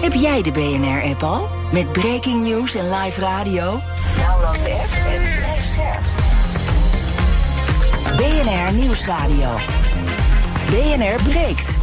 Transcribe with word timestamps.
Heb 0.00 0.12
jij 0.12 0.42
de 0.42 0.50
BNR-app 0.50 1.22
al? 1.22 1.48
Met 1.72 1.92
breaking 1.92 2.46
news 2.46 2.74
en 2.74 2.90
live 2.90 3.20
radio? 3.20 3.62
Download 4.16 4.64
de 4.64 4.72
app 4.72 4.92
en 5.06 5.22
blijf 5.22 5.64
scherp. 5.72 6.04
BNR 8.16 8.72
Nieuwsradio. 8.72 9.56
BNR 10.70 11.22
breekt. 11.22 11.76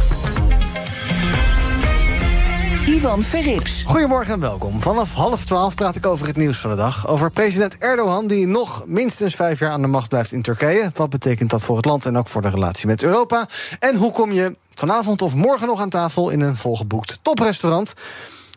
Ivan 2.86 3.22
Verrips. 3.22 3.82
Goedemorgen 3.86 4.34
en 4.34 4.40
welkom. 4.40 4.80
Vanaf 4.80 5.12
half 5.12 5.44
twaalf 5.44 5.74
praat 5.74 5.96
ik 5.96 6.06
over 6.06 6.26
het 6.26 6.36
nieuws 6.36 6.58
van 6.58 6.70
de 6.70 6.76
dag. 6.76 7.08
Over 7.08 7.30
president 7.30 7.78
Erdogan, 7.78 8.26
die 8.26 8.46
nog 8.46 8.84
minstens 8.86 9.34
vijf 9.34 9.58
jaar 9.58 9.70
aan 9.70 9.80
de 9.82 9.86
macht 9.86 10.08
blijft 10.08 10.32
in 10.32 10.42
Turkije. 10.42 10.90
Wat 10.94 11.10
betekent 11.10 11.50
dat 11.50 11.64
voor 11.64 11.76
het 11.76 11.84
land 11.84 12.06
en 12.06 12.16
ook 12.16 12.28
voor 12.28 12.42
de 12.42 12.50
relatie 12.50 12.86
met 12.86 13.02
Europa? 13.02 13.48
En 13.78 13.96
hoe 13.96 14.12
kom 14.12 14.32
je 14.32 14.56
vanavond 14.78 15.22
of 15.22 15.34
morgen 15.34 15.66
nog 15.66 15.80
aan 15.80 15.90
tafel 15.90 16.30
in 16.30 16.40
een 16.40 16.56
volgeboekt 16.56 17.18
toprestaurant? 17.22 17.94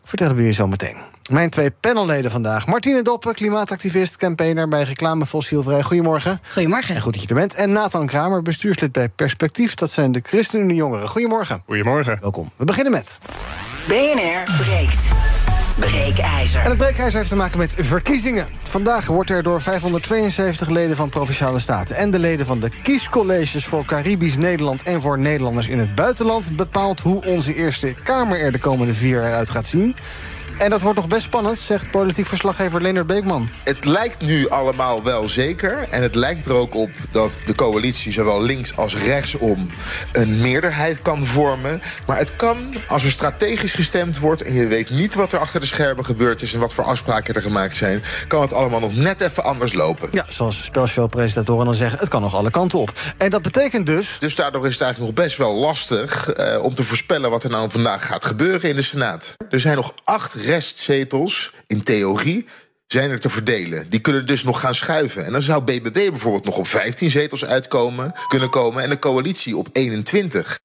Vertellen 0.04 0.36
we 0.36 0.44
je 0.44 0.52
zo 0.52 0.68
meteen. 0.68 0.98
Mijn 1.30 1.50
twee 1.50 1.72
panelleden 1.72 2.32
vandaag. 2.32 2.68
Martine 2.68 3.02
Doppen, 3.02 3.34
klimaatactivist, 3.34 4.16
campaigner 4.16 4.68
bij 4.68 4.84
Reclame 4.84 5.26
Fossielvrij. 5.26 5.84
Goedemorgen. 5.84 6.40
Goedemorgen. 6.54 6.96
En 6.96 7.02
goed 7.02 7.14
dat 7.14 7.22
je 7.22 7.28
er 7.28 7.36
bent. 7.36 7.54
En 7.54 7.72
Nathan 7.72 8.08
Kramer, 8.08 8.42
bestuurslid 8.42 8.92
bij 8.92 9.10
Perspectief. 9.10 9.74
Dat 9.74 9.92
zijn 9.92 10.12
de 10.12 10.20
ChristenUnie 10.24 10.76
Jongeren. 10.76 11.10
Goedemorgen. 11.10 11.64
Goedemorgen. 11.66 12.18
Welkom. 12.22 12.52
We 12.58 12.66
beginnen 12.66 12.92
met... 12.92 13.20
BNR 13.88 14.58
breekt. 14.58 15.39
Breekijzer. 15.80 16.62
En 16.62 16.70
het 16.70 16.78
breekijzer 16.78 17.18
heeft 17.18 17.30
te 17.30 17.36
maken 17.36 17.58
met 17.58 17.76
verkiezingen. 17.78 18.48
Vandaag 18.64 19.08
wordt 19.08 19.30
er 19.30 19.44
door 19.44 19.62
572 19.62 20.70
leden 20.70 20.96
van 20.96 21.10
Provinciale 21.10 21.60
Staten... 21.60 21.96
en 21.96 22.12
de 22.12 22.20
leden 22.20 22.46
van 22.46 22.60
de 22.60 22.70
kiescolleges 22.82 23.66
voor 23.66 23.86
Caribisch 23.86 24.38
Nederland... 24.38 24.84
en 24.84 25.02
voor 25.02 25.20
Nederlanders 25.20 25.68
in 25.68 25.80
het 25.80 25.96
buitenland... 25.96 26.56
bepaald 26.56 27.00
hoe 27.00 27.26
onze 27.26 27.56
Eerste 27.56 27.94
Kamer 28.04 28.40
er 28.40 28.52
de 28.52 28.60
komende 28.60 28.94
vier 28.94 29.22
jaar 29.22 29.34
uit 29.34 29.50
gaat 29.50 29.68
zien. 29.68 29.96
En 30.60 30.70
dat 30.70 30.82
wordt 30.82 30.98
nog 30.98 31.08
best 31.08 31.24
spannend, 31.24 31.60
zegt 31.60 31.92
politiek 31.92 32.26
verslaggever 32.26 32.82
Leonard 32.82 33.08
Beekman. 33.08 33.50
Het 33.64 33.86
lijkt 33.86 34.22
nu 34.22 34.50
allemaal 34.50 35.04
wel 35.04 35.28
zeker. 35.28 35.88
En 35.90 36.02
het 36.02 36.16
lijkt 36.16 36.46
er 36.46 36.54
ook 36.54 36.76
op 36.76 36.90
dat 37.12 37.42
de 37.46 37.56
coalitie 37.56 38.12
zowel 38.12 38.42
links 38.42 38.76
als 38.76 38.96
rechtsom 38.96 39.70
een 40.12 40.42
meerderheid 40.42 41.02
kan 41.02 41.26
vormen. 41.26 41.82
Maar 42.06 42.18
het 42.18 42.36
kan, 42.36 42.58
als 42.88 43.04
er 43.04 43.12
strategisch 43.12 43.74
gestemd 43.74 44.20
wordt 44.20 44.42
en 44.42 44.54
je 44.54 44.68
weet 44.68 44.90
niet 44.90 45.16
wat 45.16 45.32
er 45.34 45.40
achter 45.40 45.60
de 45.60 45.66
schermen 45.66 46.06
gebeurd 46.06 46.42
is 46.42 46.54
en 46.54 46.60
wat 46.60 46.74
voor 46.74 46.84
afspraken 46.84 47.34
er 47.34 47.42
gemaakt 47.42 47.76
zijn, 47.76 48.04
kan 48.28 48.42
het 48.42 48.54
allemaal 48.54 48.80
nog 48.80 48.96
net 48.96 49.22
even 49.22 49.44
anders 49.44 49.74
lopen. 49.74 50.10
Ja, 50.12 50.26
zoals 50.30 50.64
spelshowpresentatoren 50.64 51.66
dan 51.66 51.76
zeggen, 51.76 52.00
het 52.00 52.10
kan 52.10 52.22
nog 52.22 52.36
alle 52.36 52.52
kanten 52.52 52.80
op. 52.80 52.92
En 53.18 53.30
dat 53.30 53.42
betekent 53.42 53.86
dus. 53.86 54.20
Dus 54.20 54.36
daardoor 54.36 54.68
is 54.68 54.74
het 54.74 54.82
eigenlijk 54.82 55.16
nog 55.16 55.26
best 55.26 55.38
wel 55.38 55.54
lastig 55.54 56.30
eh, 56.30 56.64
om 56.64 56.74
te 56.74 56.84
voorspellen 56.84 57.30
wat 57.30 57.44
er 57.44 57.50
nou 57.50 57.72
vandaag 57.72 58.06
gaat 58.06 58.26
gebeuren 58.26 58.70
in 58.70 58.76
de 58.76 58.82
Senaat. 58.82 59.36
Er 59.50 59.60
zijn 59.60 59.76
nog 59.76 59.94
acht 60.04 60.34
restzetels, 60.50 61.54
in 61.68 61.84
theorie, 61.84 62.46
zijn 62.88 63.10
er 63.10 63.20
te 63.20 63.30
verdelen. 63.30 63.90
Die 63.90 64.00
kunnen 64.00 64.26
dus 64.26 64.44
nog 64.44 64.60
gaan 64.60 64.76
schuiven. 64.76 65.26
En 65.26 65.32
dan 65.32 65.42
zou 65.42 65.64
BBB 65.64 66.10
bijvoorbeeld 66.10 66.46
nog 66.46 66.58
op 66.58 66.68
15 66.68 67.10
zetels 67.10 67.46
uitkomen, 67.46 68.12
kunnen 68.28 68.50
komen... 68.50 68.84
en 68.84 68.90
de 68.90 69.00
coalitie 69.00 69.58
op 69.58 69.70
21. 69.72 70.60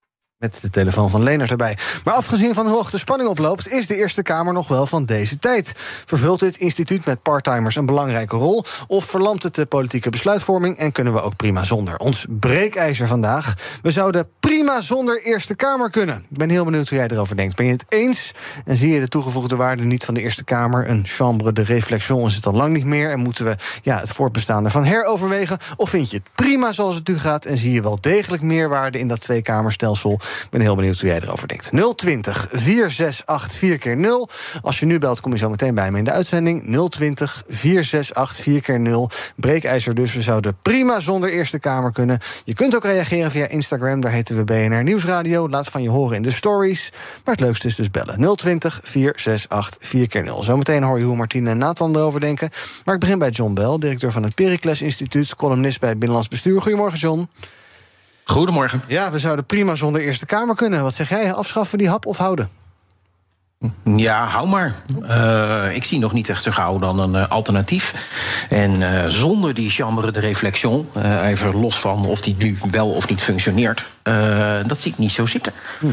Met 0.44 0.58
de 0.60 0.70
telefoon 0.70 1.10
van 1.10 1.22
Leonard 1.22 1.50
erbij. 1.50 1.78
Maar 2.04 2.14
afgezien 2.14 2.54
van 2.54 2.66
hoe 2.66 2.74
hoog 2.74 2.90
de 2.90 2.98
spanning 2.98 3.30
oploopt, 3.30 3.68
is 3.68 3.86
de 3.86 3.96
Eerste 3.96 4.22
Kamer 4.22 4.52
nog 4.52 4.68
wel 4.68 4.86
van 4.86 5.04
deze 5.04 5.38
tijd. 5.38 5.72
Vervult 6.06 6.40
dit 6.40 6.56
instituut 6.56 7.04
met 7.04 7.22
parttimers 7.22 7.76
een 7.76 7.86
belangrijke 7.86 8.36
rol? 8.36 8.64
Of 8.86 9.04
verlamt 9.04 9.42
het 9.42 9.54
de 9.54 9.66
politieke 9.66 10.10
besluitvorming 10.10 10.76
en 10.76 10.92
kunnen 10.92 11.12
we 11.12 11.22
ook 11.22 11.36
prima 11.36 11.64
zonder? 11.64 11.96
Ons 11.96 12.26
breekijzer 12.28 13.06
vandaag. 13.06 13.54
We 13.82 13.90
zouden 13.90 14.28
prima 14.40 14.80
zonder 14.80 15.22
Eerste 15.22 15.54
Kamer 15.54 15.90
kunnen. 15.90 16.16
Ik 16.30 16.36
ben 16.36 16.50
heel 16.50 16.64
benieuwd 16.64 16.88
hoe 16.88 16.98
jij 16.98 17.08
erover 17.08 17.36
denkt. 17.36 17.56
Ben 17.56 17.66
je 17.66 17.72
het 17.72 17.84
eens? 17.88 18.32
En 18.64 18.76
zie 18.76 18.92
je 18.92 19.00
de 19.00 19.08
toegevoegde 19.08 19.56
waarde 19.56 19.82
niet 19.82 20.04
van 20.04 20.14
de 20.14 20.20
Eerste 20.20 20.44
Kamer? 20.44 20.88
Een 20.88 21.06
chambre 21.06 21.52
de 21.52 21.62
réflexion 21.62 22.26
is 22.26 22.34
het 22.34 22.46
al 22.46 22.52
lang 22.52 22.72
niet 22.74 22.84
meer. 22.84 23.10
En 23.10 23.18
moeten 23.18 23.44
we 23.44 23.56
ja, 23.82 23.98
het 23.98 24.10
voortbestaan 24.10 24.64
ervan 24.64 24.84
heroverwegen? 24.84 25.58
Of 25.76 25.90
vind 25.90 26.10
je 26.10 26.16
het 26.16 26.28
prima 26.34 26.72
zoals 26.72 26.94
het 26.94 27.08
nu 27.08 27.18
gaat? 27.18 27.44
En 27.44 27.58
zie 27.58 27.72
je 27.72 27.82
wel 27.82 27.98
degelijk 28.00 28.42
meerwaarde 28.42 28.98
in 28.98 29.08
dat 29.08 29.20
tweekamerstelsel? 29.20 30.20
Ik 30.42 30.50
ben 30.50 30.60
heel 30.60 30.76
benieuwd 30.76 31.00
hoe 31.00 31.08
jij 31.08 31.20
erover 31.20 31.48
denkt. 31.48 31.70
020 31.96 32.48
468 32.50 33.58
4 33.58 33.78
keer 33.78 33.96
0 33.96 34.28
Als 34.62 34.80
je 34.80 34.86
nu 34.86 34.98
belt, 34.98 35.20
kom 35.20 35.32
je 35.32 35.38
zo 35.38 35.50
meteen 35.50 35.74
bij 35.74 35.90
me 35.90 35.98
in 35.98 36.04
de 36.04 36.10
uitzending. 36.10 36.88
020 36.88 37.44
468 37.48 38.44
4 38.44 38.60
keer 38.60 38.80
0 38.80 39.10
Breekijzer 39.36 39.94
dus. 39.94 40.14
We 40.14 40.22
zouden 40.22 40.56
prima 40.62 41.00
zonder 41.00 41.30
Eerste 41.30 41.58
Kamer 41.58 41.92
kunnen. 41.92 42.18
Je 42.44 42.54
kunt 42.54 42.74
ook 42.74 42.84
reageren 42.84 43.30
via 43.30 43.46
Instagram. 43.46 44.00
Daar 44.00 44.12
heten 44.12 44.36
we 44.36 44.44
BNR 44.44 44.82
Nieuwsradio. 44.82 45.48
Laat 45.48 45.68
van 45.68 45.82
je 45.82 45.90
horen 45.90 46.16
in 46.16 46.22
de 46.22 46.30
stories. 46.30 46.92
Maar 47.24 47.34
het 47.34 47.44
leukste 47.44 47.66
is 47.66 47.76
dus 47.76 47.90
bellen. 47.90 48.36
020 48.36 48.80
468 48.82 49.88
4 49.88 50.08
keer 50.08 50.22
0 50.22 50.42
Zometeen 50.42 50.82
hoor 50.82 50.98
je 50.98 51.04
hoe 51.04 51.16
Martine 51.16 51.50
en 51.50 51.58
Nathan 51.58 51.96
erover 51.96 52.20
denken. 52.20 52.50
Maar 52.84 52.94
ik 52.94 53.00
begin 53.00 53.18
bij 53.18 53.30
John 53.30 53.54
Bell, 53.54 53.78
directeur 53.78 54.12
van 54.12 54.22
het 54.22 54.34
Pericles 54.34 54.82
Instituut... 54.82 55.34
columnist 55.34 55.80
bij 55.80 55.88
het 55.88 55.98
Binnenlands 55.98 56.28
Bestuur. 56.28 56.60
Goedemorgen, 56.60 56.98
John. 56.98 57.28
Goedemorgen. 58.24 58.82
Ja, 58.86 59.10
we 59.10 59.18
zouden 59.18 59.44
prima 59.44 59.74
zonder 59.74 60.00
Eerste 60.00 60.26
Kamer 60.26 60.56
kunnen. 60.56 60.82
Wat 60.82 60.94
zeg 60.94 61.08
jij? 61.08 61.32
Afschaffen 61.32 61.78
die 61.78 61.88
hap 61.88 62.06
of 62.06 62.16
houden? 62.16 62.48
Ja, 63.84 64.26
hou 64.26 64.48
maar. 64.48 64.74
Uh, 65.02 65.76
ik 65.76 65.84
zie 65.84 65.98
nog 65.98 66.12
niet 66.12 66.28
echt 66.28 66.42
zo 66.42 66.50
gauw 66.50 66.78
dan 66.78 66.98
een 66.98 67.14
uh, 67.14 67.28
alternatief. 67.28 67.94
En 68.48 68.80
uh, 68.80 69.06
zonder 69.06 69.54
die 69.54 69.70
chambre 69.70 70.10
de 70.10 70.20
réflexion, 70.20 70.88
even 71.22 71.60
los 71.60 71.78
van 71.78 72.06
of 72.06 72.20
die 72.20 72.34
nu 72.38 72.58
wel 72.70 72.90
of 72.90 73.08
niet 73.08 73.22
functioneert, 73.22 73.86
dat 74.66 74.80
zie 74.80 74.92
ik 74.92 74.98
niet 74.98 75.12
zo 75.12 75.26
zitten. 75.26 75.52
Hm. 75.78 75.86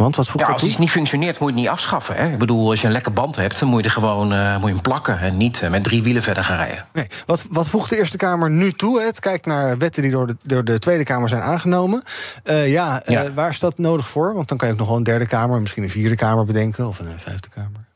Want 0.00 0.16
wat 0.16 0.28
voegt 0.28 0.44
ja, 0.44 0.52
dat 0.52 0.60
als 0.60 0.70
iets 0.70 0.78
niet 0.78 0.90
functioneert, 0.90 1.38
moet 1.38 1.48
je 1.48 1.54
het 1.54 1.64
niet 1.64 1.72
afschaffen. 1.72 2.14
Hè? 2.14 2.32
Ik 2.32 2.38
bedoel, 2.38 2.70
als 2.70 2.80
je 2.80 2.86
een 2.86 2.92
lekke 2.92 3.10
band 3.10 3.36
hebt, 3.36 3.58
dan 3.58 3.68
moet 3.68 3.80
je 3.80 3.86
er 3.86 3.92
gewoon 3.92 4.32
uh, 4.32 4.56
moet 4.56 4.66
je 4.66 4.72
hem 4.72 4.82
plakken 4.82 5.18
en 5.18 5.36
niet 5.36 5.60
uh, 5.62 5.70
met 5.70 5.84
drie 5.84 6.02
wielen 6.02 6.22
verder 6.22 6.44
gaan 6.44 6.56
rijden. 6.56 6.86
Nee. 6.92 7.06
Wat, 7.26 7.44
wat 7.50 7.68
voegt 7.68 7.90
de 7.90 7.98
Eerste 7.98 8.16
Kamer 8.16 8.50
nu 8.50 8.72
toe? 8.72 9.02
Het 9.02 9.20
kijkt 9.20 9.46
naar 9.46 9.78
wetten 9.78 10.02
die 10.02 10.10
door 10.10 10.26
de, 10.26 10.36
door 10.42 10.64
de 10.64 10.78
Tweede 10.78 11.04
Kamer 11.04 11.28
zijn 11.28 11.42
aangenomen. 11.42 12.02
Uh, 12.44 12.72
ja, 12.72 13.02
ja. 13.06 13.32
waar 13.32 13.48
is 13.48 13.58
dat 13.58 13.78
nodig 13.78 14.08
voor? 14.08 14.34
Want 14.34 14.48
dan 14.48 14.58
kan 14.58 14.68
je 14.68 14.74
ook 14.74 14.80
nog 14.80 14.88
wel 14.88 14.96
een 14.96 15.02
derde 15.02 15.26
Kamer, 15.26 15.60
misschien 15.60 15.82
een 15.82 15.90
vierde 15.90 16.16
Kamer 16.16 16.44
bedenken 16.44 16.88
of 16.88 16.98
een 16.98 17.20
vijfde 17.20 17.48
Kamer. 17.48 17.89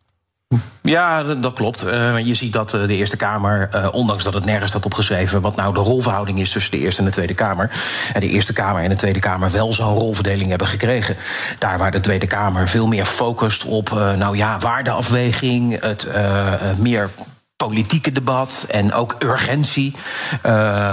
Ja, 0.81 1.23
dat 1.23 1.53
klopt. 1.53 1.87
Uh, 1.87 2.19
je 2.19 2.35
ziet 2.35 2.53
dat 2.53 2.71
de 2.71 2.87
Eerste 2.87 3.17
Kamer, 3.17 3.69
uh, 3.75 3.89
ondanks 3.93 4.25
dat 4.25 4.35
het 4.35 4.45
nergens 4.45 4.71
staat 4.71 4.85
opgeschreven 4.85 5.41
wat 5.41 5.57
nou 5.57 5.75
de 5.75 5.81
rolverhouding 5.81 6.41
is 6.41 6.51
tussen 6.51 6.71
de 6.71 6.79
Eerste 6.79 7.01
en 7.01 7.07
de 7.07 7.13
Tweede 7.13 7.35
Kamer, 7.35 7.71
en 8.13 8.21
de 8.21 8.29
Eerste 8.29 8.53
Kamer 8.53 8.83
en 8.83 8.89
de 8.89 8.97
Tweede 8.97 9.19
Kamer 9.19 9.51
wel 9.51 9.73
zo'n 9.73 9.95
rolverdeling 9.95 10.49
hebben 10.49 10.67
gekregen. 10.67 11.17
Daar 11.59 11.79
waar 11.79 11.91
de 11.91 12.01
Tweede 12.01 12.27
Kamer 12.27 12.69
veel 12.69 12.87
meer 12.87 13.05
focust 13.05 13.65
op, 13.65 13.91
nou 13.91 14.37
ja, 14.37 14.59
waardeafweging, 14.59 15.81
het 15.81 16.07
meer 16.79 17.11
politieke 17.57 18.13
debat 18.13 18.67
en 18.69 18.93
ook 18.93 19.17
urgentie, 19.19 19.95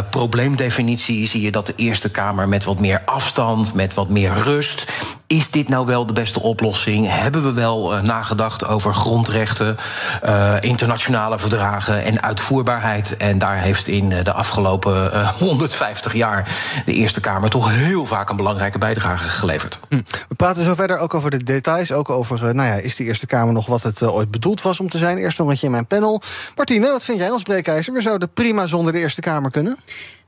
probleemdefinitie, 0.10 1.28
zie 1.28 1.42
je 1.42 1.52
dat 1.52 1.66
de 1.66 1.74
Eerste 1.76 2.10
Kamer 2.10 2.48
met 2.48 2.64
wat 2.64 2.80
meer 2.80 3.02
afstand, 3.06 3.74
met 3.74 3.94
wat 3.94 4.10
meer 4.10 4.34
rust. 4.34 4.92
Is 5.32 5.52
dit 5.52 5.70
nou 5.70 5.86
wel 5.86 6.06
de 6.06 6.14
beste 6.14 6.42
oplossing? 6.42 7.08
Hebben 7.10 7.44
we 7.44 7.54
wel 7.54 7.96
uh, 7.96 8.02
nagedacht 8.02 8.68
over 8.68 8.94
grondrechten, 8.94 9.78
uh, 10.26 10.56
internationale 10.60 11.40
verdragen 11.40 12.04
en 12.04 12.22
uitvoerbaarheid? 12.22 13.18
En 13.18 13.38
daar 13.38 13.62
heeft 13.62 13.88
in 13.88 14.10
de 14.10 14.32
afgelopen 14.32 15.28
150 15.40 16.14
jaar 16.14 16.56
de 16.86 16.94
Eerste 16.94 17.20
Kamer 17.20 17.50
toch 17.50 17.70
heel 17.70 18.06
vaak 18.06 18.30
een 18.30 18.36
belangrijke 18.36 18.78
bijdrage 18.78 19.30
geleverd. 19.30 19.80
Hm. 19.90 19.96
We 20.28 20.36
praten 20.36 20.64
zo 20.64 20.76
verder 20.76 20.98
ook 20.98 21.14
over 21.14 21.32
de 21.32 21.44
details, 21.44 21.92
ook 21.92 22.10
over, 22.10 22.56
nou 22.56 22.68
ja, 22.70 22.74
is 22.74 22.96
de 22.96 23.04
Eerste 23.04 23.28
Kamer 23.28 23.54
nog 23.54 23.66
wat 23.66 23.84
het 23.84 24.04
ooit 24.04 24.32
bedoeld 24.32 24.62
was 24.62 24.80
om 24.80 24.90
te 24.90 24.98
zijn? 24.98 25.18
Eerst 25.18 25.38
nog 25.38 25.50
een 25.50 25.58
in 25.62 25.72
mijn 25.72 25.88
panel. 25.88 26.22
Martine, 26.56 26.88
wat 26.88 27.04
vind 27.04 27.18
jij 27.18 27.30
ons 27.30 27.44
breekijzer? 27.44 27.94
We 27.94 28.02
zouden 28.02 28.34
prima 28.34 28.66
zonder 28.66 28.94
de 28.94 29.00
Eerste 29.00 29.22
Kamer 29.22 29.52
kunnen. 29.52 29.78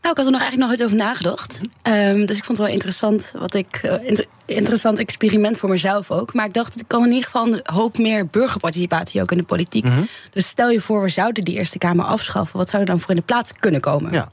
Nou, 0.03 0.15
ik 0.15 0.21
had 0.21 0.25
er 0.25 0.39
nog 0.39 0.41
eigenlijk 0.41 0.69
nooit 0.69 0.83
over 0.83 1.05
nagedacht. 1.05 1.59
Um, 1.87 2.25
dus 2.25 2.37
ik 2.37 2.43
vond 2.43 2.57
het 2.57 2.67
wel 2.67 2.75
interessant, 2.75 3.33
wat 3.37 3.53
ik, 3.53 3.81
uh, 3.83 3.93
inter 4.03 4.25
interessant 4.45 4.99
experiment 4.99 5.57
voor 5.57 5.69
mezelf 5.69 6.11
ook. 6.11 6.33
Maar 6.33 6.45
ik 6.45 6.53
dacht, 6.53 6.79
ik 6.79 6.87
kan 6.87 7.01
in 7.03 7.07
ieder 7.07 7.23
geval 7.23 7.47
een 7.47 7.59
hoop 7.63 7.97
meer 7.97 8.27
burgerparticipatie 8.27 9.21
ook 9.21 9.31
in 9.31 9.37
de 9.37 9.43
politiek. 9.43 9.83
Mm 9.83 9.91
-hmm. 9.91 10.07
Dus 10.31 10.47
stel 10.47 10.69
je 10.69 10.81
voor, 10.81 11.01
we 11.01 11.09
zouden 11.09 11.43
die 11.43 11.57
Eerste 11.57 11.77
Kamer 11.77 12.05
afschaffen. 12.05 12.57
Wat 12.57 12.69
zou 12.69 12.81
er 12.81 12.87
dan 12.87 12.99
voor 12.99 13.09
in 13.09 13.15
de 13.15 13.21
plaats 13.21 13.53
kunnen 13.59 13.81
komen? 13.81 14.11
Ja. 14.11 14.29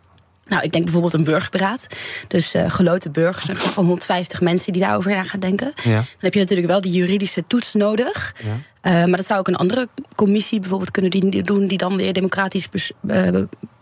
Nou, 0.51 0.63
ik 0.63 0.73
denk 0.73 0.85
bijvoorbeeld 0.85 1.13
een 1.13 1.25
burgerberaad. 1.25 1.87
Dus 2.29 2.55
uh, 2.55 2.71
geloten 2.71 3.13
burgers, 3.13 3.49
een 3.49 3.57
groep 3.57 3.73
van 3.73 3.85
150 3.85 4.41
mensen 4.41 4.73
die 4.73 4.83
daarover 4.83 5.11
na 5.11 5.25
gaan 5.25 5.41
denken. 5.41 5.73
Ja. 5.83 5.95
Dan 5.95 6.05
heb 6.19 6.35
je 6.35 6.41
natuurlijk 6.41 6.69
wel 6.69 6.81
de 6.81 6.91
juridische 6.91 7.45
toets 7.47 7.75
nodig. 7.75 8.35
Ja. 8.45 8.59
Uh, 8.83 8.93
maar 8.93 9.17
dat 9.17 9.27
zou 9.27 9.41
ook 9.41 9.49
een 9.49 9.57
andere 9.57 9.89
commissie 10.15 10.61
bijvoorbeeld 10.61 10.91
kunnen 10.91 11.11
doen, 11.43 11.67
die 11.67 11.79
dan 11.79 11.97
weer 11.97 12.13
democratisch 12.13 12.69
uh, 13.03 13.29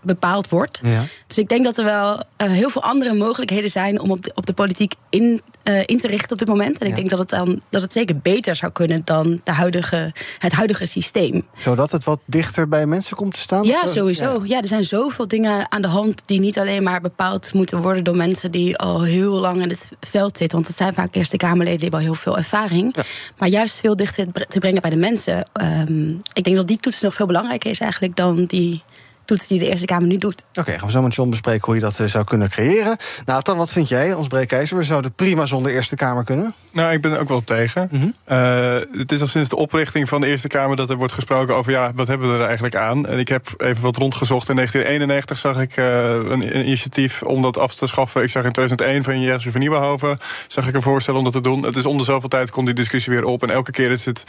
bepaald 0.02 0.48
wordt. 0.48 0.80
Ja. 0.82 1.04
Dus 1.26 1.38
ik 1.38 1.48
denk 1.48 1.64
dat 1.64 1.78
er 1.78 1.84
wel 1.84 2.22
heel 2.36 2.70
veel 2.70 2.82
andere 2.82 3.14
mogelijkheden 3.14 3.70
zijn 3.70 4.00
om 4.00 4.10
op 4.10 4.22
de, 4.22 4.32
op 4.34 4.46
de 4.46 4.52
politiek 4.52 4.94
in, 5.10 5.40
in 5.84 5.98
te 5.98 6.06
richten 6.06 6.32
op 6.32 6.38
dit 6.38 6.48
moment. 6.48 6.78
En 6.78 6.86
ik 6.86 6.94
denk 6.94 7.10
dat 7.10 7.18
het, 7.18 7.28
dan, 7.28 7.62
dat 7.70 7.82
het 7.82 7.92
zeker 7.92 8.18
beter 8.18 8.56
zou 8.56 8.72
kunnen 8.72 9.02
dan 9.04 9.40
de 9.44 9.52
huidige, 9.52 10.12
het 10.38 10.52
huidige 10.52 10.84
systeem. 10.84 11.46
Zodat 11.58 11.90
het 11.90 12.04
wat 12.04 12.20
dichter 12.24 12.68
bij 12.68 12.86
mensen 12.86 13.16
komt 13.16 13.34
te 13.34 13.40
staan? 13.40 13.64
Ja, 13.64 13.86
sowieso. 13.86 14.42
Ja. 14.44 14.60
er 14.60 14.66
zijn 14.66 14.84
zoveel 14.84 15.28
dingen 15.28 15.70
aan 15.70 15.82
de 15.82 15.88
hand 15.88 16.22
die 16.26 16.40
niet 16.40 16.57
alleen 16.58 16.82
maar 16.82 17.00
bepaald 17.00 17.52
moeten 17.54 17.82
worden 17.82 18.04
door 18.04 18.16
mensen 18.16 18.50
die 18.50 18.76
al 18.76 19.02
heel 19.02 19.32
lang 19.32 19.62
in 19.62 19.68
het 19.68 19.92
veld 20.00 20.36
zitten. 20.36 20.56
Want 20.56 20.68
het 20.68 20.76
zijn 20.76 20.94
vaak 20.94 21.14
Eerste 21.14 21.36
Kamerleden 21.36 21.80
die 21.80 21.88
hebben 21.88 22.00
al 22.00 22.06
heel 22.06 22.22
veel 22.22 22.36
ervaring. 22.36 22.96
Ja. 22.96 23.02
Maar 23.38 23.48
juist 23.48 23.80
veel 23.80 23.96
dichter 23.96 24.26
te 24.48 24.58
brengen 24.58 24.82
bij 24.82 24.90
de 24.90 24.96
mensen. 24.96 25.46
Um, 25.62 26.20
ik 26.32 26.44
denk 26.44 26.56
dat 26.56 26.68
die 26.68 26.76
toets 26.76 27.00
nog 27.00 27.14
veel 27.14 27.26
belangrijker 27.26 27.70
is 27.70 27.80
eigenlijk 27.80 28.16
dan 28.16 28.44
die 28.44 28.82
toets 29.28 29.46
die 29.46 29.58
de 29.58 29.68
Eerste 29.68 29.86
Kamer 29.86 30.08
nu 30.08 30.16
doet. 30.16 30.44
Oké, 30.54 30.70
gaan 30.72 30.86
we 30.86 30.90
zo 30.90 31.02
met 31.02 31.14
John 31.14 31.30
bespreken 31.30 31.64
hoe 31.64 31.74
je 31.74 31.80
dat 31.80 31.98
uh, 31.98 32.06
zou 32.06 32.24
kunnen 32.24 32.50
creëren. 32.50 32.96
Nathan, 33.24 33.56
wat 33.56 33.72
vind 33.72 33.88
jij, 33.88 34.14
ons 34.14 34.26
breekijzer? 34.26 34.76
We 34.76 34.82
zouden 34.82 35.12
prima 35.12 35.46
zonder 35.46 35.72
Eerste 35.72 35.96
Kamer 35.96 36.24
kunnen? 36.24 36.54
Nou, 36.70 36.92
ik 36.92 37.00
ben 37.00 37.12
er 37.12 37.20
ook 37.20 37.28
wel 37.28 37.44
tegen. 37.44 37.88
Mm 37.90 38.00
-hmm. 38.00 38.14
uh, 38.28 38.98
het 38.98 39.12
is 39.12 39.20
al 39.20 39.26
sinds 39.26 39.48
de 39.48 39.56
oprichting 39.56 40.08
van 40.08 40.20
de 40.20 40.26
Eerste 40.26 40.48
Kamer 40.48 40.76
dat 40.76 40.90
er 40.90 40.96
wordt 40.96 41.12
gesproken 41.12 41.56
over... 41.56 41.72
ja, 41.72 41.92
wat 41.94 42.08
hebben 42.08 42.28
we 42.28 42.34
er 42.38 42.44
eigenlijk 42.44 42.74
aan? 42.74 43.06
En 43.06 43.18
ik 43.18 43.28
heb 43.28 43.54
even 43.56 43.82
wat 43.82 43.96
rondgezocht. 43.96 44.48
In 44.48 44.54
1991 44.54 45.38
zag 45.38 45.60
ik 45.60 45.76
uh, 45.76 46.30
een 46.30 46.58
initiatief 46.66 47.22
om 47.22 47.42
dat 47.42 47.58
af 47.58 47.74
te 47.74 47.86
schaffen. 47.86 48.22
Ik 48.22 48.30
zag 48.30 48.44
in 48.44 48.52
2001 48.52 49.04
van 49.04 49.20
Jerzy 49.20 49.50
van 49.50 49.60
Nieuwenhoven... 49.60 50.18
zag 50.46 50.68
ik 50.68 50.74
een 50.74 50.82
voorstel 50.82 51.16
om 51.16 51.24
dat 51.24 51.32
te 51.32 51.40
doen. 51.40 51.62
Het 51.62 51.76
is 51.76 51.86
om 51.86 51.98
de 51.98 52.04
zoveel 52.04 52.28
tijd 52.28 52.50
komt 52.50 52.66
die 52.66 52.74
discussie 52.74 53.12
weer 53.12 53.24
op. 53.24 53.42
En 53.42 53.50
elke 53.50 53.70
keer 53.70 53.90
is 53.90 54.04
het... 54.04 54.24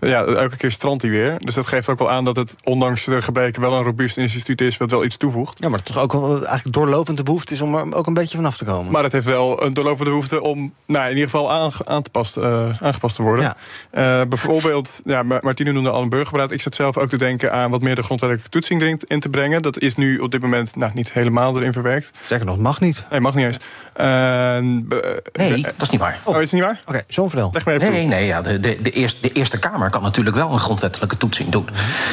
Ja, 0.00 0.24
elke 0.24 0.56
keer 0.56 0.70
strandt 0.70 1.02
die 1.02 1.10
weer. 1.10 1.36
Dus 1.38 1.54
dat 1.54 1.66
geeft 1.66 1.88
ook 1.88 1.98
wel 1.98 2.10
aan 2.10 2.24
dat 2.24 2.36
het, 2.36 2.54
ondanks 2.64 3.04
de 3.04 3.22
gebreken... 3.22 3.60
wel 3.60 3.72
een 3.72 3.84
robuust 3.84 4.16
instituut 4.34 4.60
is 4.60 4.76
wat 4.76 4.90
wel 4.90 5.04
iets 5.04 5.16
toevoegt. 5.16 5.58
Ja, 5.62 5.68
maar 5.68 5.78
het 5.78 5.86
toch 5.86 5.98
ook 5.98 6.12
wel 6.12 6.44
eigenlijk 6.44 6.74
doorlopende 6.76 7.22
behoefte 7.22 7.54
is 7.54 7.60
om 7.60 7.74
er 7.74 7.94
ook 7.94 8.06
een 8.06 8.14
beetje 8.14 8.36
vanaf 8.36 8.56
te 8.56 8.64
komen. 8.64 8.92
Maar 8.92 9.02
het 9.02 9.12
heeft 9.12 9.26
wel 9.26 9.62
een 9.62 9.74
doorlopende 9.74 10.10
behoefte 10.10 10.42
om 10.42 10.72
nou, 10.86 11.04
in 11.04 11.10
ieder 11.10 11.30
geval 11.30 11.52
aan, 11.52 11.70
aan 11.84 12.02
te 12.02 12.10
past, 12.10 12.36
uh, 12.36 12.82
aangepast 12.82 13.16
te 13.16 13.22
worden. 13.22 13.54
Ja. 13.92 14.20
Uh, 14.20 14.28
bijvoorbeeld, 14.28 15.00
ja, 15.04 15.22
Martine 15.22 15.72
noemde 15.72 15.90
al 15.90 16.02
een 16.02 16.08
burgerberaad. 16.08 16.50
Ik 16.50 16.60
zat 16.60 16.74
zelf 16.74 16.98
ook 16.98 17.08
te 17.08 17.18
denken 17.18 17.52
aan 17.52 17.70
wat 17.70 17.82
meer 17.82 17.94
de 17.94 18.02
grondwettelijke 18.02 18.50
toetsing 18.50 18.80
erin 18.80 19.00
in 19.06 19.20
te 19.20 19.28
brengen. 19.28 19.62
Dat 19.62 19.78
is 19.78 19.96
nu 19.96 20.18
op 20.18 20.30
dit 20.30 20.42
moment 20.42 20.76
nou, 20.76 20.92
niet 20.94 21.12
helemaal 21.12 21.56
erin 21.56 21.72
verwerkt. 21.72 22.10
Zeker 22.26 22.46
nog, 22.46 22.58
mag 22.58 22.80
niet. 22.80 23.04
Nee, 23.10 23.20
mag 23.20 23.34
niet 23.34 23.46
eens. 23.46 23.58
Uh, 23.96 24.58
nee, 25.32 25.62
dat 25.62 25.72
is 25.78 25.90
niet 25.90 26.00
waar. 26.00 26.20
Oh, 26.24 26.34
is 26.34 26.40
het 26.40 26.52
niet 26.52 26.62
waar? 26.62 26.78
Oké, 26.80 26.88
okay, 26.88 27.02
John 27.08 27.28
Verdel. 27.28 27.50
Leg 27.52 27.64
me 27.64 27.72
even 27.72 27.92
nee, 27.92 28.00
toe. 28.00 28.08
nee, 28.08 28.26
ja, 28.26 28.42
de, 28.42 28.60
de, 28.60 28.78
de, 28.82 28.90
eerste, 28.90 29.20
de 29.20 29.32
Eerste 29.32 29.58
Kamer 29.58 29.90
kan 29.90 30.02
natuurlijk 30.02 30.36
wel 30.36 30.52
een 30.52 30.58
grondwettelijke 30.58 31.16
toetsing 31.16 31.48
doen. 31.48 31.68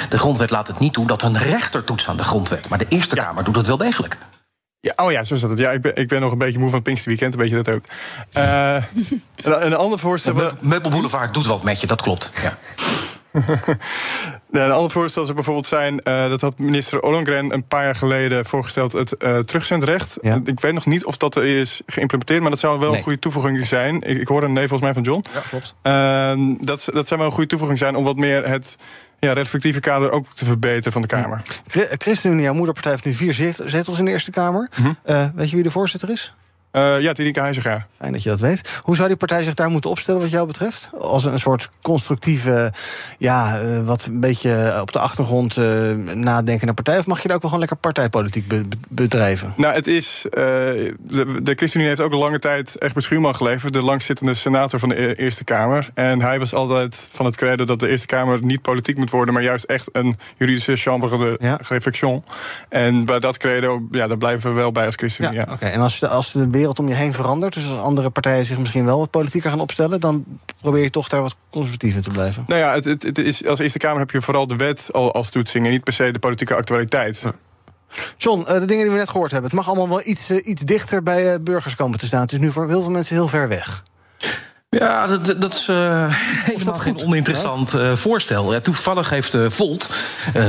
De 0.10 0.18
grondwet 0.18 0.50
laat 0.50 0.68
het 0.68 0.80
niet 0.80 0.94
toe 0.94 1.08
dat 1.08 1.22
een 1.22 1.38
rechter 1.38 1.84
toetst 1.84 2.06
aan 2.10 2.18
de 2.18 2.24
grondwet. 2.24 2.70
Maar 2.70 2.78
de 2.78 2.86
Eerste 2.90 3.16
ja. 3.16 3.24
Kamer 3.24 3.44
doet 3.44 3.56
het 3.56 3.68
wel 3.68 3.78
degelijk. 3.78 4.18
Ja, 4.82 4.94
oh 4.96 5.12
ja, 5.12 5.24
zo 5.24 5.34
is 5.34 5.42
dat. 5.42 5.60
Ja, 5.60 5.72
ik 5.72 5.82
ben, 5.82 5.96
ik 5.96 6.08
ben 6.08 6.22
nog 6.22 6.32
een 6.32 6.38
beetje 6.38 6.60
moe 6.60 6.68
van 6.68 6.76
het 6.76 6.84
Pinksterweekend, 6.84 7.36
weet 7.36 7.50
je 7.50 7.56
dat 7.56 7.70
ook. 7.70 7.84
Uh, 8.38 8.76
een, 9.36 9.66
een 9.66 9.76
ander 9.76 10.00
voorstel... 10.00 10.34
De 10.34 10.54
Meubel 10.62 10.90
Boulevard 10.90 11.34
doet 11.34 11.46
wat 11.46 11.64
met 11.64 11.80
je, 11.80 11.88
dat 11.88 12.02
klopt. 12.02 12.32
Ja. 12.42 12.58
Ja, 14.52 14.66
een 14.66 14.72
ander 14.72 14.92
voorstel 14.92 15.24
zou 15.24 15.36
bijvoorbeeld 15.36 15.66
zijn... 15.66 16.02
Uh, 16.04 16.30
dat 16.30 16.42
had 16.42 16.60
minister 16.60 17.02
Ollongren 17.02 17.54
een 17.54 17.68
paar 17.68 17.84
jaar 17.84 17.96
geleden 17.96 18.46
voorgesteld... 18.46 18.92
het 18.92 19.16
uh, 19.20 19.40
terugzendrecht. 19.40 20.18
Ja. 20.22 20.40
Ik 20.44 20.60
weet 20.60 20.74
nog 20.74 20.86
niet 20.86 21.06
of 21.06 21.18
dat 21.18 21.36
er 21.36 21.44
is 21.44 21.82
geïmplementeerd... 21.86 22.42
maar 22.42 22.50
dat 22.50 22.60
zou 22.60 22.80
wel 22.80 22.88
nee. 22.88 22.98
een 22.98 23.04
goede 23.04 23.20
toevoeging 23.20 23.66
zijn. 23.66 24.02
Ik, 24.02 24.20
ik 24.20 24.28
hoorde 24.28 24.46
een 24.46 24.54
nee 24.54 24.68
volgens 24.68 24.94
mij 24.94 25.04
van 25.04 25.04
John. 25.04 25.26
Ja, 25.34 25.42
klopt. 25.50 25.74
Uh, 25.84 26.58
dat, 26.66 26.90
dat 26.94 27.08
zou 27.08 27.20
wel 27.20 27.30
een 27.30 27.36
goede 27.36 27.50
toevoeging 27.50 27.80
zijn... 27.80 27.96
om 27.96 28.04
wat 28.04 28.16
meer 28.16 28.48
het 28.48 28.78
ja, 29.20 29.34
reflectieve 29.34 29.80
kader 29.80 30.12
ook 30.12 30.34
te 30.34 30.46
verbeteren 30.46 30.92
van 30.92 31.02
de 31.02 31.08
Kamer. 31.08 31.42
ChristenUnie, 31.98 32.44
jouw 32.44 32.54
moederpartij, 32.54 32.92
heeft 32.92 33.06
nu 33.06 33.14
vier 33.14 33.54
zetels 33.66 34.00
in 34.00 34.06
de 34.06 34.12
Eerste 34.12 34.32
Kamer. 34.32 34.70
Mm 34.76 34.96
-hmm. 35.04 35.32
weet 35.36 35.50
je 35.50 35.56
wie 35.56 35.64
de 35.64 35.72
voorzitter 35.72 36.10
is? 36.10 36.34
Uh, 36.72 37.02
ja, 37.02 37.14
Tineke 37.14 37.40
Heiziger. 37.40 37.86
Fijn 37.98 38.12
dat 38.12 38.24
je 38.24 38.30
dat 38.30 38.40
weet. 38.40 38.80
Hoe 38.84 38.96
zou 38.96 39.08
die 39.08 39.18
partij 39.18 39.44
zich 39.44 39.54
daar 39.54 39.70
moeten 39.70 39.90
opstellen 39.90 40.22
wat 40.22 40.30
jou 40.30 40.48
betreft? 40.48 40.90
Als 41.00 41.26
een 41.26 41.40
soort 41.40 41.70
constructieve, 41.82 42.74
ja, 43.18 43.62
uh, 43.62 43.86
wat 43.86 44.06
een 44.06 44.20
beetje 44.20 44.78
op 44.82 44.92
de 44.92 45.00
achtergrond 45.00 45.58
uh, 45.58 45.92
nadenkende 46.14 46.74
partij? 46.74 46.98
Of 46.98 47.06
mag 47.06 47.22
je 47.22 47.28
daar 47.28 47.36
ook 47.36 47.42
wel 47.42 47.52
gewoon 47.52 47.68
lekker 47.68 47.90
partijpolitiek 47.90 48.48
be 48.48 48.66
bedrijven? 48.90 49.54
Nou, 49.58 49.74
het 49.74 49.88
is. 49.88 50.26
de, 50.32 50.96
de 51.44 51.54
ChristenUnie 51.56 51.88
heeft 51.88 52.02
ook 52.02 52.12
een 52.12 52.18
lange 52.18 52.40
tijd 52.40 52.78
echt 52.78 52.94
Schuurman 53.02 53.36
geleverd, 53.36 53.74
de 53.74 53.82
langzittende 53.82 54.34
senator 54.34 54.80
van 54.80 54.90
de 54.90 55.16
Eerste 55.16 55.44
Kamer. 55.44 55.90
En 55.94 56.22
hij 56.22 56.40
was 56.40 56.54
altijd 56.54 57.08
van 57.12 57.26
het 57.26 57.36
credo 57.36 57.64
dat 57.64 57.80
de 57.80 57.88
Eerste 57.88 58.08
Kamer 58.08 58.44
niet 58.46 58.62
politiek 58.62 58.98
moet 58.98 59.10
worden, 59.10 59.34
maar 59.34 59.44
juist 59.44 59.64
echt 59.64 59.90
een 59.92 60.18
juridische 60.38 60.76
chambre 60.76 61.18
de 61.18 61.38
ja. 61.40 61.60
réflexion. 61.68 62.24
En 62.70 63.06
bij 63.06 63.20
dat 63.20 63.38
credo, 63.38 63.88
ja, 63.92 64.08
daar 64.08 64.18
blijven 64.18 64.50
we 64.50 64.56
wel 64.56 64.72
bij 64.72 64.86
als 64.86 64.96
ChristenUnie. 64.96 65.38
Ja, 65.38 65.44
ja. 65.46 65.54
Oké, 65.54 65.64
okay. 65.64 65.76
en 65.76 65.82
als, 65.82 66.06
als 66.06 66.32
de 66.32 66.48
wereld 66.60 66.80
om 66.80 66.88
je 66.88 66.94
heen 66.94 67.14
verandert. 67.14 67.54
Dus 67.54 67.70
als 67.70 67.80
andere 67.80 68.10
partijen 68.10 68.46
zich 68.46 68.58
misschien 68.58 68.86
wel 68.86 69.00
wat 69.00 69.12
politieker 69.12 69.50
gaan 69.50 69.60
opstellen, 69.60 70.00
dan 70.00 70.26
probeer 70.62 70.84
je 70.84 70.90
toch 70.90 71.08
daar 71.08 71.22
wat 71.22 71.36
conservatief 71.50 71.96
in 71.96 72.02
te 72.02 72.12
blijven. 72.12 72.44
Nou 72.48 72.60
ja, 72.60 72.74
het, 72.74 72.86
het, 72.86 73.04
het 73.04 73.18
is, 73.18 73.46
als 73.46 73.60
Eerste 73.60 73.78
Kamer 73.78 74.00
heb 74.00 74.12
je 74.12 74.22
vooral 74.22 74.48
de 74.48 74.56
wet 74.56 74.90
als 74.94 75.30
toetsing 75.30 75.66
en 75.66 75.72
niet 75.72 75.84
per 75.84 75.94
se 75.94 76.12
de 76.12 76.20
politieke 76.20 76.56
actualiteit. 76.56 77.24
John, 78.18 78.44
de 78.44 78.66
dingen 78.66 78.84
die 78.84 78.92
we 78.92 78.98
net 78.98 79.10
gehoord 79.10 79.32
hebben, 79.32 79.50
het 79.50 79.60
mag 79.60 79.68
allemaal 79.68 79.90
wel 79.90 80.08
iets, 80.08 80.32
iets 80.32 80.62
dichter 80.62 81.04
bij 81.04 81.42
burgers 81.42 81.76
komen 81.76 81.98
te 82.00 82.06
staan. 82.06 82.22
Het 82.22 82.32
is 82.32 82.40
nu 82.40 82.52
voor 82.52 82.68
heel 82.68 82.82
veel 82.82 82.92
mensen 82.92 83.16
heel 83.16 83.28
ver 83.28 83.48
weg. 83.48 83.84
Ja, 84.72 85.08
dat, 85.08 85.42
dat 85.42 85.54
is 85.54 85.68
uh, 85.68 86.06
helemaal 86.10 86.74
geen 86.74 87.00
oninteressant 87.06 87.74
uh, 87.74 87.96
voorstel. 87.96 88.54
Ja, 88.54 88.60
toevallig 88.60 89.10
heeft 89.10 89.36
uh, 89.36 89.50
Volt 89.50 89.90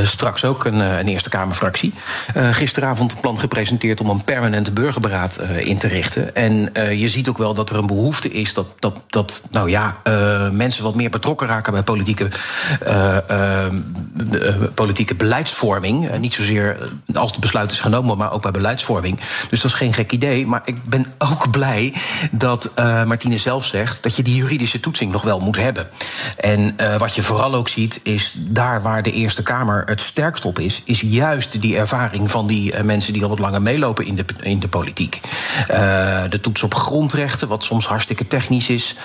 straks 0.02 0.44
ook 0.44 0.64
een, 0.64 0.78
een 0.78 1.08
Eerste 1.08 1.28
Kamerfractie... 1.28 1.94
gisteravond 2.34 3.12
een 3.12 3.20
plan 3.20 3.38
gepresenteerd 3.38 4.00
om 4.00 4.10
een 4.10 4.24
permanente 4.24 4.72
burgerberaad 4.72 5.40
in 5.58 5.78
te 5.78 5.88
richten. 5.88 6.34
En 6.34 6.72
je 6.98 7.08
ziet 7.08 7.28
ook 7.28 7.38
wel 7.38 7.54
dat 7.54 7.70
er 7.70 7.76
een 7.76 7.86
behoefte 7.86 8.30
is 8.30 8.54
dat, 8.54 8.66
dat, 8.78 8.94
dat 9.08 9.48
nou 9.50 9.70
ja, 9.70 9.96
mensen 10.52 10.84
wat 10.84 10.94
meer 10.94 11.10
betrokken 11.10 11.46
raken... 11.46 11.72
bij 11.72 11.82
politieke, 11.82 12.28
politieke 14.74 15.14
beleidsvorming. 15.14 16.18
niet 16.18 16.34
zozeer 16.34 16.90
als 17.14 17.30
het 17.30 17.40
besluit 17.40 17.72
is 17.72 17.80
genomen, 17.80 18.16
maar 18.16 18.32
ook 18.32 18.42
bij 18.42 18.50
beleidsvorming. 18.50 19.20
Dus 19.50 19.60
dat 19.60 19.70
is 19.70 19.76
geen 19.76 19.94
gek 19.94 20.12
idee. 20.12 20.46
Maar 20.46 20.62
ik 20.64 20.84
ben 20.84 21.06
ook 21.18 21.50
blij 21.58 21.94
dat 22.30 22.72
Martine 23.06 23.38
zelf 23.38 23.64
zegt 23.64 24.02
dat 24.10 24.18
je 24.18 24.32
die 24.32 24.42
juridische 24.42 24.80
toetsing 24.80 25.12
nog 25.12 25.22
wel 25.22 25.40
moet 25.40 25.56
hebben. 25.56 25.88
En 26.36 26.76
uh, 26.80 26.96
wat 26.96 27.14
je 27.14 27.22
vooral 27.22 27.54
ook 27.54 27.68
ziet, 27.68 28.00
is 28.02 28.34
daar 28.36 28.82
waar 28.82 29.02
de 29.02 29.12
Eerste 29.12 29.42
Kamer 29.42 29.82
het 29.86 30.00
sterkst 30.00 30.44
op 30.44 30.58
is, 30.58 30.82
is 30.84 31.00
juist 31.00 31.60
die 31.60 31.76
ervaring 31.76 32.30
van 32.30 32.46
die 32.46 32.74
uh, 32.74 32.80
mensen 32.80 33.12
die 33.12 33.22
al 33.22 33.28
wat 33.28 33.38
langer 33.38 33.62
meelopen 33.62 34.06
in 34.06 34.16
de, 34.16 34.24
in 34.40 34.58
de 34.58 34.68
politiek. 34.68 35.20
Uh, 35.70 36.22
de 36.28 36.40
toets 36.40 36.62
op 36.62 36.74
grondrechten, 36.74 37.48
wat 37.48 37.64
soms 37.64 37.86
hartstikke 37.86 38.26
technisch 38.26 38.68
is. 38.68 38.96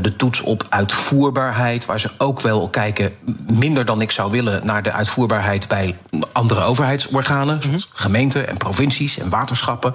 de 0.00 0.16
toets 0.16 0.40
op 0.40 0.66
uitvoerbaarheid, 0.68 1.86
waar 1.86 2.00
ze 2.00 2.10
ook 2.18 2.40
wel 2.40 2.68
kijken, 2.68 3.14
minder 3.46 3.84
dan 3.84 4.00
ik 4.00 4.10
zou 4.10 4.30
willen, 4.30 4.66
naar 4.66 4.82
de 4.82 4.92
uitvoerbaarheid 4.92 5.68
bij 5.68 5.96
andere 6.32 6.60
overheidsorganen, 6.60 7.60
mm 7.64 7.70
-hmm. 7.70 7.82
gemeenten 7.92 8.48
en 8.48 8.56
provincies 8.56 9.18
en 9.18 9.30
waterschappen. 9.30 9.94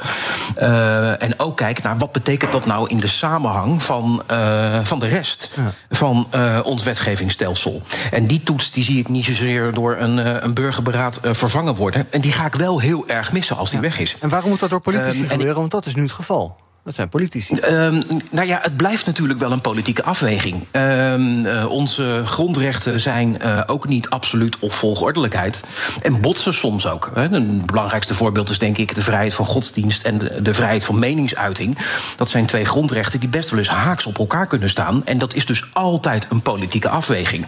en 1.20 1.40
ook 1.40 1.58
kijken 1.58 1.84
naar 1.84 1.98
wat 1.98 2.12
betekent 2.12 2.52
dat 2.52 2.66
nou 2.66 2.90
in 2.90 3.00
de 3.00 3.08
samenhang 3.08 3.84
van 3.84 4.24
uh, 4.56 4.86
van 4.86 5.00
de 5.00 5.08
rest 5.08 5.50
ja. 5.56 5.74
van 5.90 6.28
uh, 6.36 6.60
ons 6.64 6.84
wetgevingsstelsel. 6.84 7.82
En 8.12 8.28
die 8.28 8.44
toets 8.44 8.72
die 8.72 8.84
zie 8.84 9.00
ik 9.00 9.10
niet 9.10 9.26
zozeer 9.26 9.74
door 9.74 9.98
een, 9.98 10.18
uh, 10.18 10.36
een 10.40 10.54
burgerberaad 10.54 11.20
vervangen 11.22 11.76
worden. 11.76 12.08
En 12.12 12.22
die 12.22 12.32
ga 12.32 12.46
ik 12.46 12.56
wel 12.56 12.80
heel 12.80 13.08
erg 13.08 13.32
missen 13.32 13.58
als 13.58 13.70
die 13.70 13.80
ja. 13.80 13.86
weg 13.86 14.00
is. 14.00 14.16
En 14.20 14.30
waarom 14.30 14.50
moet 14.50 14.60
dat 14.60 14.70
door 14.70 14.82
politici 14.82 15.22
um, 15.22 15.30
gebeuren? 15.30 15.56
Want 15.56 15.72
dat 15.72 15.86
is 15.86 15.96
nu 15.96 16.02
het 16.02 16.12
geval. 16.12 16.58
Dat 16.86 16.96
zijn 16.96 17.10
politici. 17.10 17.56
Um, 17.56 18.04
nou 18.32 18.48
ja, 18.48 18.60
het 18.62 18.78
blijft 18.78 19.06
natuurlijk 19.06 19.40
wel 19.40 19.52
een 19.52 19.62
politieke 19.62 20.04
afweging. 20.04 20.66
Um, 20.72 21.46
uh, 21.46 21.66
onze 21.70 22.22
grondrechten 22.26 23.00
zijn 23.00 23.38
uh, 23.46 23.62
ook 23.66 23.88
niet 23.88 24.10
absoluut 24.10 24.60
of 24.60 24.76
volgordelijkheid. 24.76 25.64
En 26.02 26.22
botsen 26.22 26.54
soms 26.54 26.88
ook. 26.88 27.12
Hè. 27.14 27.32
Een 27.32 27.62
belangrijkste 27.66 28.16
voorbeeld 28.16 28.50
is 28.50 28.60
denk 28.60 28.78
ik 28.78 28.96
de 28.96 29.02
vrijheid 29.02 29.34
van 29.34 29.46
godsdienst 29.46 30.04
en 30.04 30.18
de, 30.18 30.54
vrijheid 30.54 30.86
van 30.86 31.00
meningsuiting. 31.00 31.78
Dat 32.18 32.30
zijn 32.30 32.46
twee 32.46 32.66
grondrechten 32.66 33.20
die 33.20 33.30
best 33.30 33.50
wel 33.50 33.60
eens 33.60 33.70
haaks 33.70 34.06
op 34.06 34.18
elkaar 34.18 34.48
kunnen 34.48 34.70
staan. 34.70 35.06
En 35.06 35.18
dat 35.18 35.34
is 35.34 35.46
dus 35.46 35.64
altijd 35.74 36.28
een 36.30 36.42
politieke 36.42 36.90
afweging. 36.90 37.46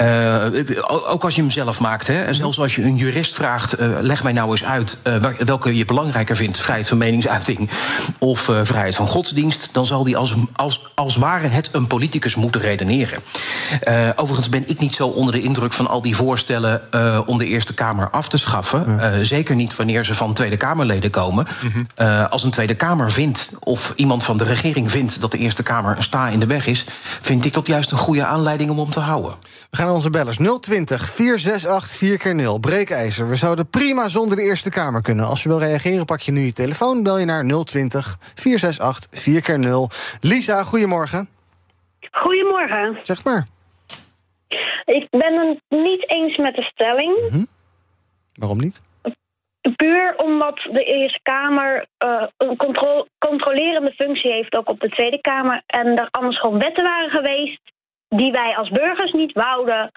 Uh, 0.00 0.44
ook 1.08 1.24
als 1.24 1.34
je 1.34 1.40
hem 1.40 1.50
zelf 1.50 1.80
maakt. 1.80 2.06
Hè. 2.06 2.22
En 2.22 2.34
zelfs 2.34 2.58
als 2.58 2.74
je 2.74 2.82
een 2.82 2.96
jurist 2.96 3.34
vraagt, 3.34 3.76
leg 4.00 4.22
mij 4.22 4.32
nou 4.32 4.50
eens 4.50 4.64
uit 4.64 4.98
welke 5.44 5.76
je 5.76 5.84
belangrijker 5.84 6.36
vindt. 6.36 6.60
Vrijheid 6.60 6.88
van 6.88 6.98
meningsuiting 6.98 7.70
of 8.18 8.50
vrijheid 8.66 8.96
van 8.96 9.08
godsdienst, 9.08 9.68
dan 9.72 9.86
zal 9.86 10.04
die 10.04 10.16
als, 10.16 10.34
als, 10.52 10.92
als 10.94 11.16
ware 11.16 11.48
het 11.48 11.68
een 11.72 11.86
politicus 11.86 12.34
moeten 12.34 12.60
redeneren. 12.60 13.18
Uh, 13.88 14.08
overigens 14.16 14.48
ben 14.48 14.68
ik 14.68 14.78
niet 14.78 14.94
zo 14.94 15.06
onder 15.06 15.34
de 15.34 15.42
indruk 15.42 15.72
van 15.72 15.86
al 15.86 16.02
die 16.02 16.16
voorstellen 16.16 16.82
uh, 16.90 17.20
om 17.26 17.38
de 17.38 17.46
Eerste 17.46 17.74
Kamer 17.74 18.10
af 18.10 18.28
te 18.28 18.38
schaffen. 18.38 18.84
Uh, 18.88 19.12
zeker 19.22 19.54
niet 19.54 19.76
wanneer 19.76 20.04
ze 20.04 20.14
van 20.14 20.34
Tweede 20.34 20.56
Kamerleden 20.56 21.10
komen. 21.10 21.46
-hmm. 21.60 21.86
als 22.30 22.44
een 22.44 22.50
Tweede 22.50 22.74
Kamer 22.74 23.10
vindt, 23.10 23.50
of 23.58 23.92
iemand 23.96 24.24
van 24.24 24.36
de 24.36 24.44
regering 24.44 24.90
vindt, 24.90 25.20
dat 25.20 25.30
de 25.30 25.38
Eerste 25.38 25.62
Kamer 25.62 25.96
een 25.96 26.02
sta 26.02 26.28
in 26.28 26.40
de 26.40 26.46
weg 26.46 26.66
is, 26.66 26.84
vind 27.20 27.44
ik 27.44 27.54
dat 27.54 27.66
juist 27.66 27.90
een 27.90 27.98
goede 27.98 28.24
aanleiding 28.24 28.70
om 28.70 28.78
om 28.78 28.90
te 28.90 29.00
houden. 29.00 29.34
We 29.70 29.76
gaan 29.76 29.86
naar 29.86 29.94
onze 29.94 30.10
bellers 30.10 30.36
020 30.60 31.10
468 31.10 31.98
4 31.98 32.18
keer 32.18 32.34
0 32.34 32.58
Breekijzer. 32.58 33.28
We 33.28 33.36
zouden 33.36 33.68
prima 33.68 34.08
zonder 34.08 34.36
de 34.36 34.42
Eerste 34.42 34.70
Kamer 34.70 35.02
kunnen. 35.02 35.26
Als 35.26 35.42
je 35.42 35.48
wil 35.48 35.58
reageren, 35.58 36.04
pak 36.04 36.20
je 36.20 36.32
nu 36.32 36.40
je 36.40 36.52
telefoon, 36.52 37.02
bel 37.02 37.18
je 37.18 37.24
naar 37.24 37.44
020 37.44 37.62
468 37.72 38.32
4 38.34 38.51
keer 39.42 39.58
0 39.58 39.88
Lisa, 40.20 40.64
goedemorgen. 40.64 41.28
Goedemorgen. 42.10 42.98
Zeg 43.02 43.24
maar. 43.24 43.44
Ik 44.84 45.06
ben 45.10 45.48
het 45.48 45.60
niet 45.68 46.10
eens 46.10 46.36
met 46.36 46.54
de 46.54 46.62
stelling. 46.62 47.18
Mm 47.20 47.28
-hmm. 47.28 47.46
Waarom 48.34 48.58
niet? 48.58 48.82
Puur 49.76 50.14
omdat 50.16 50.56
de 50.72 50.84
Eerste 50.84 51.20
Kamer 51.22 51.86
uh, 52.04 52.26
een 52.36 52.56
contro 52.56 53.06
controlerende 53.18 53.92
functie 53.92 54.32
heeft, 54.32 54.54
ook 54.54 54.68
op 54.68 54.80
de 54.80 54.88
Tweede 54.88 55.20
Kamer. 55.20 55.62
En 55.66 55.86
er 55.86 56.08
anders 56.10 56.40
gewoon 56.40 56.58
wetten 56.58 56.84
waren 56.84 57.10
geweest 57.10 57.60
die 58.08 58.32
wij 58.32 58.56
als 58.56 58.68
burgers 58.68 59.12
niet 59.12 59.32
wouden. 59.32 59.90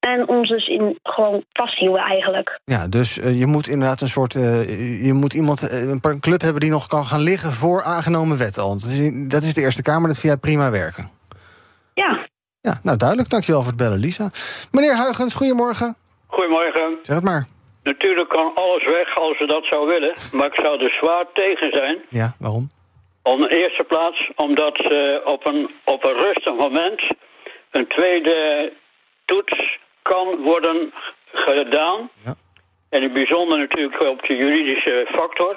En 0.00 0.28
ons 0.28 0.48
dus 0.48 0.66
in 0.66 0.98
gewoon 1.02 1.44
vasthielden 1.52 2.00
eigenlijk. 2.00 2.60
Ja, 2.64 2.88
dus 2.88 3.18
uh, 3.18 3.38
je 3.38 3.46
moet 3.46 3.68
inderdaad 3.68 4.00
een 4.00 4.08
soort. 4.08 4.34
Uh, 4.34 5.04
je 5.06 5.12
moet 5.12 5.34
iemand, 5.34 5.72
een 5.72 6.20
club 6.20 6.40
hebben 6.40 6.60
die 6.60 6.70
nog 6.70 6.86
kan 6.86 7.04
gaan 7.04 7.22
liggen 7.22 7.52
voor 7.52 7.82
aangenomen 7.82 8.38
wetten 8.38 8.62
al. 8.62 8.76
Dat 9.28 9.42
is 9.42 9.54
de 9.54 9.60
Eerste 9.60 9.82
Kamer, 9.82 10.08
dat 10.08 10.18
vind 10.18 10.32
jij 10.32 10.40
prima 10.40 10.70
werken. 10.70 11.10
Ja. 11.94 12.28
Ja, 12.60 12.80
nou 12.82 12.96
duidelijk. 12.96 13.30
Dankjewel 13.30 13.60
voor 13.60 13.70
het 13.70 13.80
bellen, 13.80 13.98
Lisa. 13.98 14.28
Meneer 14.72 14.96
Huigens, 14.96 15.34
goedemorgen. 15.34 15.96
Goedemorgen. 16.26 16.98
Zeg 17.02 17.16
het 17.16 17.24
maar. 17.24 17.44
Natuurlijk 17.82 18.28
kan 18.28 18.52
alles 18.54 18.84
weg 18.84 19.18
als 19.18 19.36
ze 19.36 19.46
dat 19.46 19.64
zou 19.64 19.86
willen. 19.86 20.14
Maar 20.32 20.46
ik 20.46 20.54
zou 20.54 20.84
er 20.84 20.90
zwaar 20.90 21.24
tegen 21.32 21.70
zijn. 21.72 21.98
Ja, 22.08 22.34
waarom? 22.38 22.70
Op 23.22 23.38
de 23.38 23.48
eerste 23.48 23.84
plaats 23.84 24.30
omdat 24.34 24.76
ze 24.76 25.22
op 25.24 25.46
een, 25.46 25.70
op 25.84 26.04
een 26.04 26.18
rustig 26.26 26.54
moment... 26.54 27.02
een 27.70 27.86
tweede 27.86 28.72
toets 29.24 29.78
kan 30.02 30.36
worden 30.36 30.92
gedaan. 31.32 32.10
Ja. 32.24 32.34
En 32.90 32.98
in 32.98 33.02
het 33.02 33.12
bijzonder 33.12 33.58
natuurlijk 33.58 34.00
op 34.00 34.26
de 34.26 34.36
juridische 34.36 35.06
factor. 35.12 35.56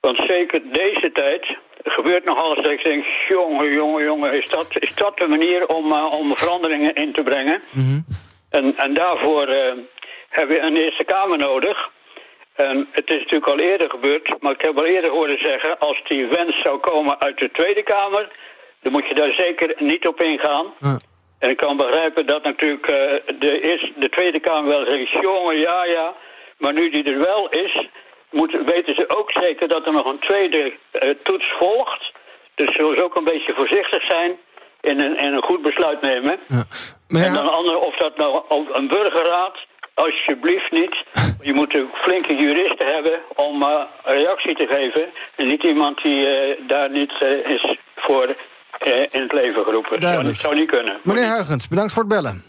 Want 0.00 0.22
zeker 0.26 0.60
deze 0.72 1.12
tijd 1.12 1.56
gebeurt 1.82 2.24
nog 2.24 2.38
alles 2.38 2.64
dat 2.64 2.72
ik 2.72 2.84
denk... 2.84 3.04
jongen, 3.28 3.72
jongen, 3.72 4.04
jongen, 4.04 4.32
is 4.32 4.48
dat, 4.48 4.66
is 4.70 4.94
dat 4.94 5.18
de 5.18 5.26
manier 5.26 5.66
om, 5.66 5.92
uh, 5.92 6.12
om 6.12 6.36
veranderingen 6.36 6.94
in 6.94 7.12
te 7.12 7.22
brengen? 7.22 7.62
Mm 7.72 7.82
-hmm. 7.82 8.04
en, 8.50 8.76
en 8.76 8.94
daarvoor 8.94 9.48
uh, 9.48 9.72
hebben 10.28 10.56
we 10.56 10.62
een 10.62 10.76
Eerste 10.76 11.04
Kamer 11.04 11.38
nodig. 11.38 11.90
En 12.54 12.88
het 12.90 13.10
is 13.10 13.18
natuurlijk 13.18 13.46
al 13.46 13.58
eerder 13.58 13.90
gebeurd, 13.90 14.42
maar 14.42 14.52
ik 14.52 14.60
heb 14.60 14.78
al 14.78 14.86
eerder 14.86 15.10
horen 15.10 15.38
zeggen... 15.38 15.78
als 15.78 16.02
die 16.08 16.26
wens 16.26 16.60
zou 16.62 16.78
komen 16.78 17.20
uit 17.20 17.38
de 17.38 17.50
Tweede 17.50 17.82
Kamer... 17.82 18.28
dan 18.82 18.92
moet 18.92 19.08
je 19.08 19.14
daar 19.14 19.32
zeker 19.32 19.74
niet 19.78 20.06
op 20.06 20.20
ingaan. 20.20 20.66
En 21.40 21.50
ik 21.50 21.56
kan 21.56 21.76
begrijpen 21.76 22.26
dat 22.26 22.42
natuurlijk 22.44 22.86
uh, 22.90 22.96
de, 23.38 23.60
eerste, 23.60 23.92
de 23.96 24.08
Tweede 24.08 24.40
Kamer 24.40 24.68
wel 24.68 24.84
zegt... 24.84 25.10
jongen, 25.10 25.58
ja, 25.58 25.84
ja, 25.84 26.14
maar 26.58 26.72
nu 26.72 26.90
die 26.90 27.04
er 27.04 27.18
wel 27.18 27.48
is... 27.48 27.88
Moet, 28.30 28.56
weten 28.64 28.94
ze 28.94 29.04
ook 29.18 29.30
zeker 29.32 29.68
dat 29.68 29.86
er 29.86 29.92
nog 29.92 30.06
een 30.06 30.18
tweede 30.18 30.72
uh, 30.92 31.10
toets 31.22 31.46
volgt. 31.58 32.12
Dus 32.54 32.74
zullen 32.74 32.96
ze 32.96 33.04
ook 33.04 33.16
een 33.16 33.24
beetje 33.24 33.54
voorzichtig 33.54 34.02
zijn... 34.04 34.38
in 34.80 35.00
een, 35.00 35.16
in 35.16 35.32
een 35.32 35.42
goed 35.42 35.62
besluit 35.62 36.00
nemen. 36.00 36.40
Ja. 36.46 36.64
En 37.24 37.34
dan 37.34 37.52
andere, 37.52 37.78
of 37.78 37.96
dat 37.96 38.16
nou 38.16 38.42
een 38.72 38.88
burgerraad 38.88 39.58
alsjeblieft 39.94 40.70
niet. 40.70 40.96
Je 41.42 41.52
moet 41.52 41.74
een 41.74 41.90
flinke 41.94 42.34
juristen 42.34 42.86
hebben 42.86 43.20
om 43.34 43.62
uh, 43.62 43.84
een 44.04 44.18
reactie 44.18 44.54
te 44.54 44.66
geven. 44.66 45.12
En 45.36 45.46
niet 45.46 45.62
iemand 45.62 46.02
die 46.02 46.26
daar 46.66 46.90
niet 46.90 47.12
is 47.44 47.76
voor 47.96 48.36
in 49.10 49.22
het 49.22 49.32
leven 49.32 49.64
geroepen. 49.64 50.00
Duidelijk. 50.00 50.34
Dat 50.34 50.44
zou 50.46 50.54
niet 50.54 50.70
kunnen. 50.70 51.00
Meneer 51.02 51.26
Huigens, 51.26 51.68
bedankt 51.68 51.92
voor 51.92 52.02
het 52.02 52.12
bellen. 52.12 52.42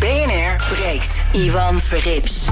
BNR 0.00 0.56
breekt. 0.74 1.24
Ivan 1.32 1.80
Verrips. 1.80 2.44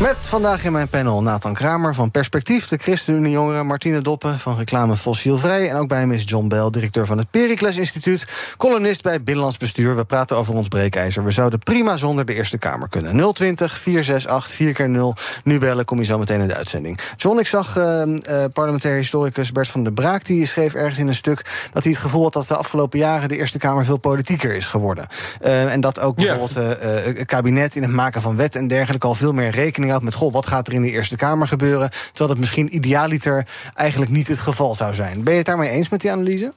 Met 0.00 0.16
vandaag 0.20 0.64
in 0.64 0.72
mijn 0.72 0.88
panel 0.88 1.22
Nathan 1.22 1.54
Kramer 1.54 1.94
van 1.94 2.10
Perspectief... 2.10 2.68
de 2.68 2.76
ChristenUnie 2.76 3.32
Jongeren, 3.32 3.66
Martine 3.66 4.00
Doppen 4.00 4.38
van 4.38 4.56
Reclame 4.56 4.96
Fossielvrij... 4.96 5.70
en 5.70 5.76
ook 5.76 5.88
bij 5.88 5.98
hem 5.98 6.12
is 6.12 6.22
John 6.26 6.48
Bell, 6.48 6.70
directeur 6.70 7.06
van 7.06 7.18
het 7.18 7.30
Pericles 7.30 7.76
Instituut... 7.76 8.26
columnist 8.56 9.02
bij 9.02 9.22
Binnenlands 9.22 9.56
Bestuur. 9.56 9.96
We 9.96 10.04
praten 10.04 10.36
over 10.36 10.54
ons 10.54 10.68
breekijzer. 10.68 11.24
We 11.24 11.30
zouden 11.30 11.58
prima 11.58 11.96
zonder 11.96 12.24
de 12.24 12.34
Eerste 12.34 12.58
Kamer 12.58 12.88
kunnen. 12.88 13.32
020 13.34 13.78
468 13.78 15.18
4x0. 15.18 15.42
Nu 15.44 15.58
bellen, 15.58 15.84
kom 15.84 15.98
je 15.98 16.04
zo 16.04 16.18
meteen 16.18 16.40
in 16.40 16.48
de 16.48 16.54
uitzending. 16.54 16.98
John, 17.16 17.38
ik 17.38 17.46
zag 17.46 17.76
uh, 17.76 18.02
uh, 18.06 18.44
parlementair 18.52 18.96
historicus 18.96 19.52
Bert 19.52 19.68
van 19.68 19.82
der 19.82 19.92
Braak... 19.92 20.24
die 20.24 20.46
schreef 20.46 20.74
ergens 20.74 20.98
in 20.98 21.08
een 21.08 21.14
stuk 21.14 21.68
dat 21.72 21.82
hij 21.82 21.92
het 21.92 22.00
gevoel 22.00 22.22
had... 22.22 22.32
dat 22.32 22.48
de 22.48 22.56
afgelopen 22.56 22.98
jaren 22.98 23.28
de 23.28 23.36
Eerste 23.36 23.58
Kamer 23.58 23.84
veel 23.84 23.98
politieker 23.98 24.54
is 24.54 24.66
geworden. 24.66 25.06
Uh, 25.44 25.72
en 25.72 25.80
dat 25.80 26.00
ook 26.00 26.16
bijvoorbeeld 26.16 26.54
het 26.54 27.24
kabinet 27.24 27.76
in 27.76 27.82
het 27.82 27.92
maken 27.92 28.22
van 28.22 28.36
wetten 28.36 28.60
en 28.60 28.68
dergelijke... 28.68 29.06
al 29.06 29.14
veel 29.14 29.32
meer 29.32 29.50
rekening 29.50 29.83
houdt 29.90 30.04
met... 30.04 30.14
goh, 30.14 30.32
wat 30.32 30.46
gaat 30.46 30.66
er 30.68 30.74
in 30.74 30.82
de 30.82 30.90
Eerste 30.90 31.16
Kamer 31.16 31.48
gebeuren... 31.48 31.90
terwijl 31.90 32.28
dat 32.28 32.38
misschien 32.38 32.74
idealiter 32.74 33.46
eigenlijk 33.74 34.10
niet 34.10 34.28
het 34.28 34.38
geval 34.38 34.74
zou 34.74 34.94
zijn. 34.94 35.22
Ben 35.22 35.32
je 35.32 35.38
het 35.38 35.46
daarmee 35.46 35.70
eens 35.70 35.88
met 35.88 36.00
die 36.00 36.10
analyse? 36.10 36.52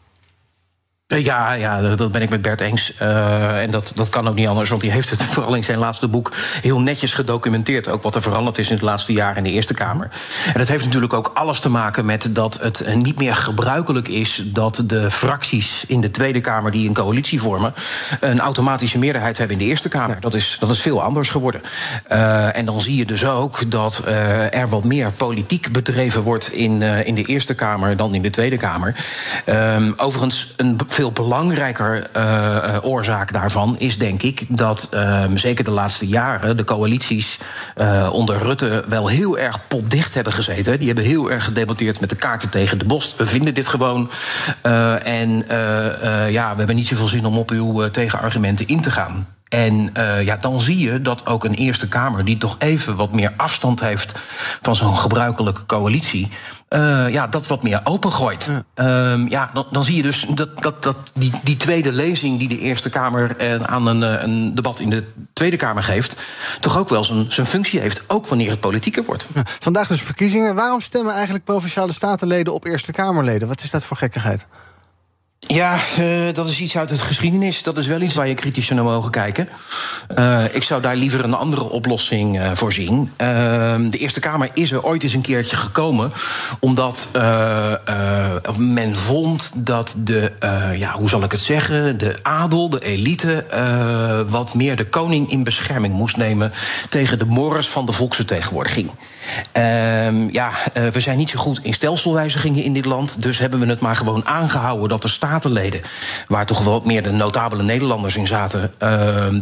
Ja, 1.16 1.54
ja, 1.54 1.96
dat 1.96 2.12
ben 2.12 2.22
ik 2.22 2.30
met 2.30 2.42
Bert 2.42 2.62
eens. 2.62 2.94
Uh, 3.02 3.62
en 3.62 3.72
dat, 3.72 3.92
dat 3.96 4.10
kan 4.10 4.28
ook 4.28 4.36
niet 4.36 4.48
anders, 4.48 4.70
want 4.70 4.82
hij 4.82 4.92
heeft 4.92 5.10
het 5.10 5.24
vooral 5.34 5.56
in 5.56 5.64
zijn 5.64 5.78
laatste 5.78 6.08
boek 6.08 6.34
heel 6.62 6.80
netjes 6.80 7.14
gedocumenteerd. 7.14 7.88
Ook 7.88 8.04
wat 8.04 8.16
er 8.16 8.22
veranderd 8.22 8.58
is 8.58 8.68
in 8.68 8.74
het 8.74 8.84
laatste 8.84 9.14
jaar 9.14 9.38
in 9.38 9.44
de 9.44 9.50
Eerste 9.50 9.74
Kamer. 9.74 10.10
En 10.46 10.60
dat 10.60 10.68
heeft 10.68 10.86
natuurlijk 10.86 11.14
ook 11.14 11.32
alles 11.34 11.60
te 11.60 11.70
maken 11.70 12.06
met 12.06 12.36
dat 12.36 12.60
het 12.62 12.96
niet 12.96 13.18
meer 13.18 13.36
gebruikelijk 13.36 14.08
is 14.08 14.44
dat 14.46 14.84
de 14.86 15.12
fracties 15.12 15.84
in 15.88 16.02
de 16.02 16.12
Tweede 16.12 16.42
Kamer 16.42 16.72
die 16.72 16.88
een 16.88 16.94
coalitie 16.94 17.42
vormen, 17.42 17.74
een 18.20 18.40
automatische 18.40 18.98
meerderheid 18.98 19.38
hebben 19.38 19.60
in 19.60 19.64
de 19.64 19.70
Eerste 19.70 19.90
Kamer. 19.90 20.20
Dat, 20.20 20.34
is, 20.34 20.58
dat 20.60 20.70
is 20.70 20.82
veel 20.82 21.02
anders 21.04 21.30
geworden. 21.30 21.62
Uh, 22.12 22.56
en 22.58 22.66
dan 22.66 22.82
zie 22.82 22.96
je 22.96 23.06
dus 23.06 23.26
ook 23.26 23.72
dat 23.72 24.02
uh, 24.08 24.54
er 24.54 24.70
wat 24.70 24.84
meer 24.84 25.12
politiek 25.12 25.72
bedreven 25.72 26.22
wordt 26.22 26.52
in, 26.52 26.82
in 26.82 27.16
de 27.16 27.24
Eerste 27.24 27.56
Kamer 27.56 27.98
dan 27.98 28.14
in 28.14 28.22
de 28.22 28.30
Tweede 28.30 28.58
Kamer. 28.58 28.96
Ehm, 29.46 29.92
overigens, 29.98 30.54
een 30.56 30.78
veel 30.98 31.12
belangrijker 31.12 32.10
uh, 32.16 32.76
oorzaak 32.82 33.34
daarvan 33.34 33.76
is 33.80 33.98
denk 33.98 34.24
ik 34.24 34.46
dat 34.50 34.90
uh, 34.94 35.26
zeker 35.36 35.64
de 35.64 35.72
laatste 35.72 36.08
jaren 36.08 36.58
de 36.58 36.64
coalities 36.64 37.38
uh, 37.78 38.10
onder 38.12 38.38
Rutte 38.38 38.84
wel 38.88 39.08
heel 39.08 39.38
erg 39.38 39.68
potdicht 39.68 40.14
hebben 40.14 40.34
gezeten. 40.34 40.78
Die 40.78 40.88
hebben 40.88 41.06
heel 41.06 41.32
erg 41.32 41.44
gedebatteerd 41.44 42.00
met 42.00 42.10
de 42.10 42.16
kaarten 42.16 42.50
tegen 42.50 42.78
de 42.78 42.86
bos. 42.86 43.16
We 43.16 43.26
vinden 43.26 43.54
dit 43.54 43.68
gewoon. 43.68 44.10
en 45.04 45.46
ja, 46.30 46.52
we 46.52 46.58
hebben 46.58 46.76
niet 46.76 46.88
zoveel 46.88 47.08
zin 47.08 47.26
om 47.26 47.38
op 47.38 47.50
uw 47.50 47.90
tegenargumenten 47.90 48.68
in 48.68 48.82
te 48.82 48.92
gaan. 48.92 49.37
En 49.50 49.90
uh, 49.98 50.24
ja, 50.24 50.38
dan 50.38 50.62
zie 50.62 50.78
je 50.78 51.02
dat 51.02 51.26
ook 51.26 51.44
een 51.44 51.54
Eerste 51.54 51.88
Kamer, 51.88 52.26
die 52.26 52.38
toch 52.38 52.56
even 52.60 52.96
wat 52.96 53.14
meer 53.14 53.34
afstand 53.38 53.80
heeft 53.80 54.16
van 54.62 54.76
zo'n 54.76 54.98
gebruikelijke 54.98 55.66
coalitie, 55.66 56.30
uh, 56.70 57.10
ja, 57.10 57.28
dat 57.28 57.48
wat 57.48 57.64
meer 57.64 57.82
opengooit. 57.84 58.50
Ja, 58.76 59.12
um, 59.12 59.30
ja 59.30 59.50
dan, 59.54 59.66
dan, 59.72 59.84
zie 59.84 59.96
je 59.96 60.02
dus 60.02 60.26
dat, 60.30 60.62
dat, 60.62 60.84
dat 60.84 60.98
die, 61.14 61.32
die 61.44 61.58
tweede 61.58 61.92
lezing 61.92 62.40
die 62.40 62.48
de 62.48 62.60
Eerste 62.60 62.90
Kamer 62.90 63.36
uh, 63.42 63.64
aan 63.64 63.88
een, 63.88 64.24
een 64.24 64.56
debat 64.56 64.80
in 64.80 64.90
de 64.90 65.04
Tweede 65.34 65.58
Kamer 65.58 65.84
geeft, 65.84 66.18
toch 66.60 66.78
ook 66.78 66.90
wel 66.90 67.04
zijn, 67.04 67.26
zijn 67.32 67.48
functie 67.48 67.80
heeft, 67.80 68.04
ook 68.08 68.28
wanneer 68.28 68.50
het 68.50 68.60
politieker 68.60 69.04
wordt. 69.04 69.28
Ja, 69.34 69.42
vandaag 69.60 69.88
dus 69.88 70.02
verkiezingen. 70.02 70.56
Waarom 70.56 70.82
stemmen 70.82 71.14
eigenlijk 71.14 71.44
provinciale 71.44 71.94
statenleden 71.94 72.54
op 72.54 72.66
Eerste 72.66 72.92
Kamerleden? 72.92 73.48
Wat 73.48 73.64
is 73.64 73.72
dat 73.72 73.84
voor 73.84 73.98
gekkigheid? 73.98 74.48
Ja, 75.48 75.80
uh, 76.00 76.34
dat 76.34 76.48
is 76.48 76.60
iets 76.60 76.78
uit 76.78 76.90
het 76.90 77.02
geschiedenis. 77.02 77.64
Dat 77.64 77.78
is 77.78 77.88
wel 77.88 78.02
iets 78.02 78.14
waar 78.14 78.28
je 78.28 78.34
kritisch 78.34 78.70
naar 78.70 78.84
mogen 78.84 79.12
kijken. 79.12 79.50
Uh, 80.18 80.56
ik 80.56 80.64
zou 80.64 80.82
daar 80.82 80.96
liever 80.96 81.24
een 81.24 81.34
andere 81.34 81.64
oplossing 81.64 82.40
uh, 82.40 82.52
voor 82.54 82.74
zien. 82.74 83.00
Uh, 83.00 83.08
de 83.90 83.98
Eerste 83.98 84.20
Kamer 84.20 84.50
is 84.54 84.72
er 84.72 84.84
ooit 84.84 85.04
eens 85.04 85.14
een 85.14 85.22
keertje 85.22 85.56
gekomen... 85.56 86.12
omdat 86.60 87.08
men 88.58 88.96
vond 88.96 89.52
dat 89.56 89.96
de, 89.98 90.32
ja, 90.78 90.92
hoe 90.92 91.10
zal 91.10 91.24
ik 91.24 91.32
het 91.32 91.42
zeggen... 91.42 91.98
de 91.98 92.20
adel, 92.22 92.70
de 92.70 92.80
elite, 92.80 93.46
wat 94.30 94.54
meer 94.54 94.76
de 94.76 94.88
koning 94.88 95.32
in 95.32 95.44
bescherming 95.44 95.94
moest 95.94 96.18
nemen... 96.18 96.52
tegen 96.90 97.18
de 97.18 97.26
morris 97.26 97.68
van 97.68 97.86
de 97.86 97.92
volksvertegenwoordiging. 97.92 98.90
Ehm, 99.52 100.30
ja, 100.32 100.50
uh, 100.78 100.88
we 100.88 101.00
zijn 101.00 101.18
niet 101.18 101.30
zo 101.30 101.40
goed 101.40 101.60
in 101.64 101.74
stelselwijzigingen 101.74 102.64
in 102.64 102.74
dit 102.74 102.86
land. 102.86 103.22
Dus 103.22 103.38
hebben 103.38 103.60
we 103.60 103.66
het 103.66 103.80
maar 103.80 103.96
gewoon 103.96 104.26
aangehouden 104.26 104.90
dat 104.90 105.02
de 105.02 105.08
statenleden, 105.08 105.82
waar 106.28 106.46
toch 106.46 106.64
wel 106.64 106.82
meer 106.86 107.04
de 107.04 107.12
notabele 107.12 107.64
Nederlanders 107.64 108.16
in 108.16 108.28
zaten, 108.28 108.62
uh, 108.62 108.90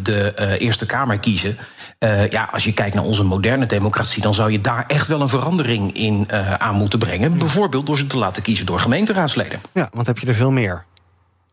de 0.02 0.34
uh, 0.40 0.62
Eerste 0.62 0.86
Kamer 0.86 1.20
kiezen. 1.20 1.58
Uh, 2.00 2.30
ja, 2.30 2.50
als 2.52 2.64
je 2.64 2.74
kijkt 2.74 2.96
naar 2.96 3.04
onze 3.04 3.24
moderne 3.24 3.66
democratie, 3.66 4.22
dan 4.22 4.34
zou 4.34 4.52
je 4.52 4.62
daar 4.62 4.84
echt 4.88 5.08
wel 5.08 5.22
een 5.22 5.30
verandering 5.30 5.98
in 5.98 6.28
aan 6.58 6.76
moeten 6.76 7.00
brengen. 7.00 7.38
Bijvoorbeeld 7.38 7.86
door 7.86 7.98
ze 7.98 8.08
te 8.08 8.18
laten 8.18 8.44
kiezen 8.44 8.66
door 8.66 8.80
gemeenteraadsleden. 8.80 9.62
Ja, 9.74 9.90
want 9.92 10.08
heb 10.08 10.20
je 10.20 10.28
er 10.28 10.36
veel 10.36 10.52
meer. 10.52 10.86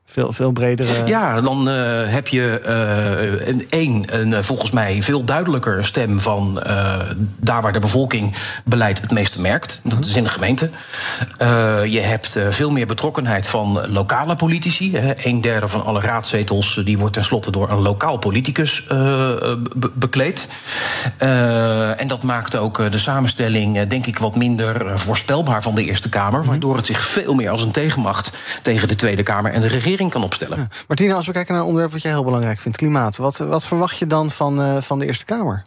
Veel, 0.04 0.32
veel 0.32 0.52
bredere. 0.52 1.06
Ja, 1.06 1.40
dan 1.40 1.68
uh, 1.68 2.02
heb 2.04 2.28
je 2.28 2.60
uh, 2.66 3.46
een, 3.48 3.66
een, 3.70 4.06
een, 4.08 4.44
volgens 4.44 4.70
mij 4.70 5.02
veel 5.02 5.24
duidelijker 5.24 5.84
stem 5.84 6.20
van 6.20 6.62
uh, 6.66 6.94
daar 7.36 7.62
waar 7.62 7.72
de 7.72 7.78
bevolking 7.78 8.34
beleid 8.64 9.00
het 9.00 9.10
meeste 9.10 9.40
merkt. 9.40 9.80
Dat 9.84 10.06
is 10.06 10.16
in 10.16 10.22
de 10.22 10.28
gemeente. 10.28 10.70
je 11.86 12.00
hebt 12.00 12.38
veel 12.50 12.70
meer 12.70 12.86
betrokkenheid 12.86 13.46
van 13.46 13.92
lokale 13.92 14.36
politici. 14.36 14.96
Hè. 14.96 15.12
Een 15.26 15.40
derde 15.40 15.68
van 15.68 15.84
alle 15.84 16.00
raadzetels 16.00 16.80
die 16.84 16.98
wordt 16.98 17.14
tenslotte 17.14 17.50
door 17.50 17.70
een 17.70 17.82
lokaal 17.82 18.18
politicus 18.18 18.84
be 18.86 19.90
bekleed. 19.94 20.48
en 21.96 22.06
dat 22.06 22.22
maakt 22.22 22.56
ook 22.56 22.90
de 22.90 22.98
samenstelling, 22.98 23.82
denk 23.82 24.06
ik, 24.06 24.18
wat 24.18 24.36
minder 24.36 25.00
voorspelbaar 25.00 25.62
van 25.62 25.74
de 25.74 25.84
Eerste 25.84 26.08
Kamer. 26.08 26.44
Waardoor 26.44 26.76
het 26.76 26.86
zich 26.86 27.08
veel 27.08 27.34
meer 27.34 27.50
als 27.50 27.62
een 27.62 27.70
tegenmacht 27.70 28.30
tegen 28.62 28.88
de 28.88 28.96
Tweede 28.96 29.22
Kamer 29.22 29.52
en 29.52 29.60
de 29.60 29.66
regering 29.66 29.91
kan 29.96 30.22
opstellen. 30.22 30.58
Ja. 30.58 30.68
Martina, 30.88 31.14
als 31.14 31.26
we 31.26 31.32
kijken 31.32 31.52
naar 31.52 31.62
een 31.62 31.68
onderwerp 31.68 31.92
wat 31.92 32.02
jij 32.02 32.10
heel 32.10 32.24
belangrijk 32.24 32.58
vindt, 32.58 32.78
klimaat. 32.78 33.16
Wat, 33.16 33.36
wat 33.36 33.64
verwacht 33.64 33.98
je 33.98 34.06
dan 34.06 34.30
van, 34.30 34.60
uh, 34.60 34.76
van 34.76 34.98
de 34.98 35.06
Eerste 35.06 35.24
Kamer? 35.24 35.62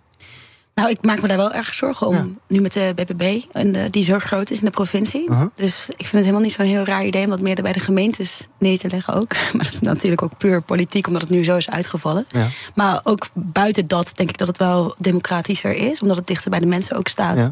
Nou, 0.76 0.90
ik 0.90 1.02
maak 1.02 1.22
me 1.22 1.28
daar 1.28 1.38
wel 1.38 1.54
erg 1.54 1.74
zorgen 1.74 2.08
om. 2.08 2.16
Ja. 2.16 2.26
Nu 2.48 2.62
met 2.62 2.74
de 2.74 2.92
BBB, 2.96 3.42
en 3.52 3.72
de, 3.72 3.90
die 3.90 4.04
zo 4.04 4.20
groot 4.20 4.50
is 4.50 4.60
in 4.60 4.66
de 4.66 4.72
provincie. 4.72 5.30
Uh 5.30 5.40
-huh. 5.40 5.48
Dus 5.56 5.86
ik 5.90 5.96
vind 5.96 6.12
het 6.12 6.22
helemaal 6.22 6.42
niet 6.42 6.52
zo'n 6.52 6.66
heel 6.66 6.84
raar 6.84 7.06
idee 7.06 7.24
om 7.24 7.30
dat 7.30 7.40
meer 7.40 7.62
bij 7.62 7.72
de 7.72 7.80
gemeentes 7.80 8.48
neer 8.60 8.80
te 8.80 8.90
leggen 8.90 9.14
ook. 9.14 9.34
Maar 9.54 9.64
dat 9.64 9.74
is 9.74 9.80
natuurlijk 9.80 10.22
ook 10.22 10.38
puur 10.38 10.62
politiek, 10.62 11.08
omdat 11.08 11.22
het 11.22 11.32
nu 11.32 11.44
zo 11.44 11.56
is 11.56 11.70
uitgevallen. 11.70 12.26
Ja. 12.32 12.48
Maar 12.74 13.00
ook 13.04 13.28
buiten 13.34 13.86
dat 13.86 14.12
denk 14.16 14.30
ik 14.30 14.38
dat 14.38 14.48
het 14.48 14.58
wel 14.58 14.96
democratischer 14.98 15.76
is, 15.76 16.02
omdat 16.02 16.18
het 16.18 16.28
dichter 16.28 16.50
bij 16.50 16.60
de 16.60 16.66
mensen 16.66 16.98
ook 16.98 17.08
staat. 17.08 17.38
Ja. 17.38 17.52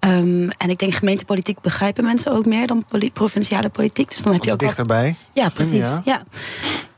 Um, 0.00 0.48
en 0.58 0.70
ik 0.70 0.78
denk 0.78 0.94
gemeentepolitiek 0.94 1.60
begrijpen 1.60 2.04
mensen 2.04 2.32
ook 2.32 2.46
meer 2.46 2.66
dan 2.66 2.84
poli 2.84 3.12
provinciale 3.12 3.68
politiek. 3.68 4.10
Dus 4.10 4.22
dan 4.22 4.32
heb 4.32 4.44
je 4.44 4.52
ook 4.52 4.58
dichterbij. 4.58 5.06
Wat... 5.06 5.44
Ja, 5.44 5.48
precies. 5.48 5.84
Ja. 5.84 6.02
ja. 6.04 6.22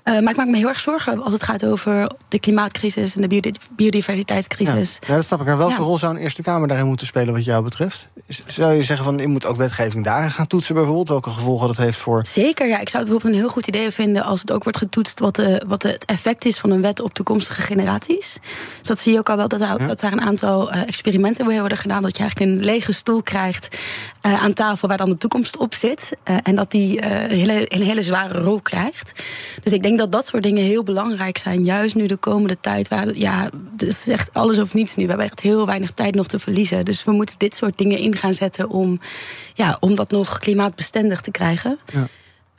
Uh, 0.04 0.20
maar 0.20 0.30
ik 0.30 0.36
maak 0.36 0.46
me 0.46 0.56
heel 0.56 0.68
erg 0.68 0.80
zorgen 0.80 1.22
als 1.22 1.32
het 1.32 1.42
gaat 1.42 1.64
over 1.64 2.10
de 2.28 2.40
klimaatcrisis 2.40 3.16
en 3.16 3.28
de 3.28 3.52
biodiversiteitscrisis. 3.76 4.98
Ja, 5.06 5.14
dat 5.14 5.24
snap 5.24 5.40
ik. 5.40 5.46
En 5.46 5.56
welke 5.56 5.72
ja. 5.72 5.78
rol 5.78 5.98
zou 5.98 6.14
een 6.14 6.20
Eerste 6.20 6.42
Kamer 6.42 6.68
daarin 6.68 6.86
moeten 6.86 7.06
spelen, 7.06 7.34
wat 7.34 7.44
jou 7.44 7.64
betreft? 7.64 8.08
Zou 8.46 8.72
je 8.72 8.82
zeggen 8.82 9.04
van 9.04 9.18
je 9.18 9.28
moet 9.28 9.46
ook 9.46 9.56
wetgeving 9.56 10.04
daarin 10.04 10.30
gaan 10.30 10.46
toetsen, 10.46 10.74
bijvoorbeeld? 10.74 11.08
Welke 11.08 11.30
gevolgen 11.30 11.66
dat 11.66 11.76
heeft 11.76 11.98
voor. 11.98 12.26
Zeker, 12.26 12.66
ja. 12.66 12.78
Ik 12.78 12.88
zou 12.88 13.02
het 13.02 13.12
bijvoorbeeld 13.12 13.34
een 13.34 13.40
heel 13.40 13.48
goed 13.50 13.66
idee 13.66 13.90
vinden 13.90 14.22
als 14.22 14.40
het 14.40 14.52
ook 14.52 14.62
wordt 14.62 14.78
getoetst 14.78 15.18
wat, 15.18 15.36
de, 15.36 15.62
wat 15.66 15.82
het 15.82 16.04
effect 16.04 16.44
is 16.44 16.58
van 16.58 16.70
een 16.70 16.82
wet 16.82 17.00
op 17.00 17.14
toekomstige 17.14 17.62
generaties. 17.62 18.38
Dus 18.78 18.88
dat 18.88 18.98
zie 18.98 19.12
je 19.12 19.18
ook 19.18 19.28
al 19.28 19.36
wel 19.36 19.48
dat 19.48 19.58
daar, 19.58 19.80
ja. 19.80 19.86
dat 19.86 20.00
daar 20.00 20.12
een 20.12 20.20
aantal 20.20 20.74
uh, 20.74 20.82
experimenten 20.82 21.58
worden 21.60 21.78
gedaan. 21.78 22.02
Dat 22.02 22.16
je 22.16 22.22
eigenlijk 22.22 22.50
een 22.50 22.64
lege 22.64 22.92
stoel 22.92 23.22
krijgt 23.22 23.76
uh, 24.22 24.42
aan 24.42 24.52
tafel 24.52 24.88
waar 24.88 24.96
dan 24.96 25.08
de 25.08 25.16
toekomst 25.16 25.56
op 25.56 25.74
zit. 25.74 26.16
en 26.42 26.54
dat 26.54 26.70
die 26.70 27.04
een, 27.04 27.30
hele, 27.30 27.74
een 27.74 27.82
hele 27.82 28.02
zware 28.02 28.40
rol 28.40 28.60
krijgt. 28.60 29.12
Dus 29.62 29.72
ik 29.72 29.82
denk 29.82 29.98
dat 29.98 30.12
dat 30.12 30.26
soort 30.26 30.42
dingen 30.42 30.64
heel 30.64 30.82
belangrijk 30.82 31.38
zijn. 31.38 31.62
Juist 31.62 31.94
nu 31.94 32.06
de 32.06 32.16
komende 32.16 32.60
tijd. 32.60 32.88
Waar, 32.88 33.16
ja, 33.16 33.50
het 33.72 33.82
is 33.82 34.08
echt 34.08 34.32
alles 34.32 34.58
of 34.58 34.74
niets 34.74 34.96
nu. 34.96 35.02
We 35.02 35.08
hebben 35.08 35.26
echt 35.26 35.40
heel 35.40 35.66
weinig 35.66 35.90
tijd 35.90 36.14
nog 36.14 36.26
te 36.26 36.38
verliezen. 36.38 36.84
Dus 36.84 37.04
we 37.04 37.12
moeten 37.12 37.38
dit 37.38 37.54
soort 37.54 37.78
dingen 37.78 37.98
in 37.98 38.16
gaan 38.16 38.34
zetten 38.34 38.68
om, 38.68 39.00
ja, 39.54 39.76
om 39.80 39.94
dat 39.94 40.10
nog 40.10 40.38
klimaatbestendig 40.38 41.20
te 41.20 41.30
krijgen. 41.30 41.78
Ja. 41.92 42.08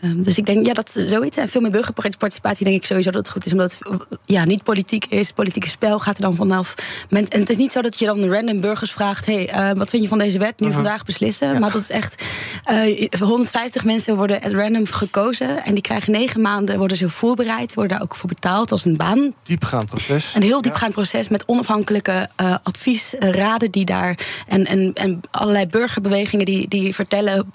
Um, 0.04 0.24
dus 0.24 0.38
ik 0.38 0.46
denk, 0.46 0.66
ja, 0.66 0.74
dat 0.74 1.04
zoiets. 1.08 1.38
En 1.38 1.50
veel 1.50 1.62
meer 1.62 1.72
burgerparticipatie 1.72 2.66
denk 2.66 2.78
ik 2.78 2.86
sowieso 2.86 3.12
dat 3.12 3.22
het 3.22 3.32
goed 3.32 3.46
is. 3.46 3.52
Omdat 3.52 3.78
het 3.80 4.20
ja, 4.26 4.46
niet 4.46 4.64
politiek 4.64 5.06
is. 5.06 5.32
Politieke 5.32 5.68
spel 5.68 6.00
gaat 6.00 6.16
er 6.16 6.22
dan 6.22 6.36
vanaf. 6.36 6.76
Men, 7.10 7.28
en 7.28 7.40
het 7.40 7.50
is 7.50 7.58
niet 7.58 7.72
zo 7.72 7.82
dat 7.82 8.00
je 8.00 8.06
dan 8.06 8.26
random 8.26 8.62
burgers 8.62 8.92
vraagt... 8.92 9.26
hey, 9.26 9.54
uh, 9.54 9.78
wat 9.78 9.90
vind 9.90 10.04
je 10.04 10.10
van 10.10 10.18
deze 10.18 10.40
wet? 10.40 10.60
Nu 10.60 10.68
uh 10.68 10.74
-huh. 10.74 10.82
vandaag 10.82 11.06
beslissen. 11.06 11.54
Ja. 11.54 11.60
Maar 11.60 11.72
dat 11.72 11.82
is 11.82 11.90
echt... 11.90 12.24
Uh, 12.72 13.08
150 13.20 13.84
mensen 13.86 14.16
worden 14.16 14.42
at 14.42 14.52
random 14.52 14.86
gekozen. 14.86 15.64
En 15.64 15.74
die 15.74 15.84
krijgen 15.84 16.12
negen 16.12 16.42
maanden, 16.42 16.78
worden 16.78 16.98
ze 16.98 17.10
voorbereid. 17.10 17.74
Worden 17.74 17.98
daar 17.98 18.06
ook 18.06 18.16
voor 18.16 18.30
betaald 18.30 18.72
als 18.72 18.86
een 18.86 18.98
baan. 18.98 19.34
Diepgaand 19.44 19.90
proces. 19.90 20.34
Een 20.36 20.44
heel 20.44 20.62
diepgaand 20.62 20.96
ja. 20.96 21.02
proces 21.02 21.30
met 21.30 21.44
onafhankelijke 21.46 22.30
uh, 22.42 22.56
adviesraden 22.64 23.72
die 23.72 23.86
daar... 23.86 24.20
En, 24.48 24.66
en, 24.66 24.94
en 24.94 25.20
allerlei 25.32 25.68
burgerbewegingen 25.68 26.46
die, 26.46 26.68
die 26.68 26.96
vertellen 26.96 27.52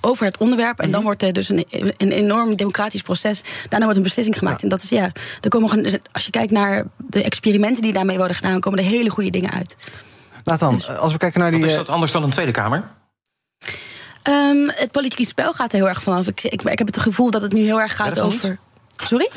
over 0.00 0.24
het 0.26 0.36
onderwerp. 0.36 0.80
En 0.80 0.90
dan 0.90 1.02
wordt 1.02 1.22
er 1.22 1.32
dus 1.32 1.48
een, 1.48 1.66
een 1.96 2.12
enorm 2.12 2.56
democratisch 2.56 3.02
proces. 3.02 3.42
Daarna 3.62 3.84
wordt 3.84 3.96
een 3.96 4.04
beslissing 4.04 4.38
gemaakt. 4.38 4.56
Ja. 4.56 4.62
En 4.62 4.68
dat 4.68 4.82
is 4.82 4.88
ja, 4.88 5.12
er 5.40 5.48
komen 5.48 5.68
gewoon, 5.68 5.98
als 6.12 6.24
je 6.24 6.30
kijkt 6.30 6.52
naar 6.52 6.84
de 6.96 7.22
experimenten 7.22 7.82
die 7.82 7.92
daarmee 7.92 8.16
worden 8.16 8.36
gedaan, 8.36 8.60
komen 8.60 8.78
er 8.78 8.84
hele 8.84 9.10
goede 9.10 9.30
dingen 9.30 9.50
uit. 9.50 9.76
Nathan, 10.44 10.74
dus. 10.74 10.88
als 10.88 11.12
we 11.12 11.18
kijken 11.18 11.40
naar 11.40 11.50
die. 11.50 11.60
Wat 11.60 11.70
is 11.70 11.76
dat 11.76 11.88
anders 11.88 12.12
dan 12.12 12.22
een 12.22 12.30
Tweede 12.30 12.52
Kamer? 12.52 12.90
Um, 14.28 14.70
het 14.74 14.90
politieke 14.90 15.24
spel 15.24 15.52
gaat 15.52 15.72
er 15.72 15.78
heel 15.78 15.88
erg 15.88 16.02
vanaf. 16.02 16.26
Ik, 16.26 16.42
ik, 16.42 16.62
ik 16.62 16.78
heb 16.78 16.86
het 16.86 16.98
gevoel 16.98 17.30
dat 17.30 17.42
het 17.42 17.52
nu 17.52 17.60
heel 17.60 17.80
erg 17.80 17.96
gaat 17.96 18.20
over. 18.20 18.48
Niet? 18.48 18.58
Sorry? 19.08 19.30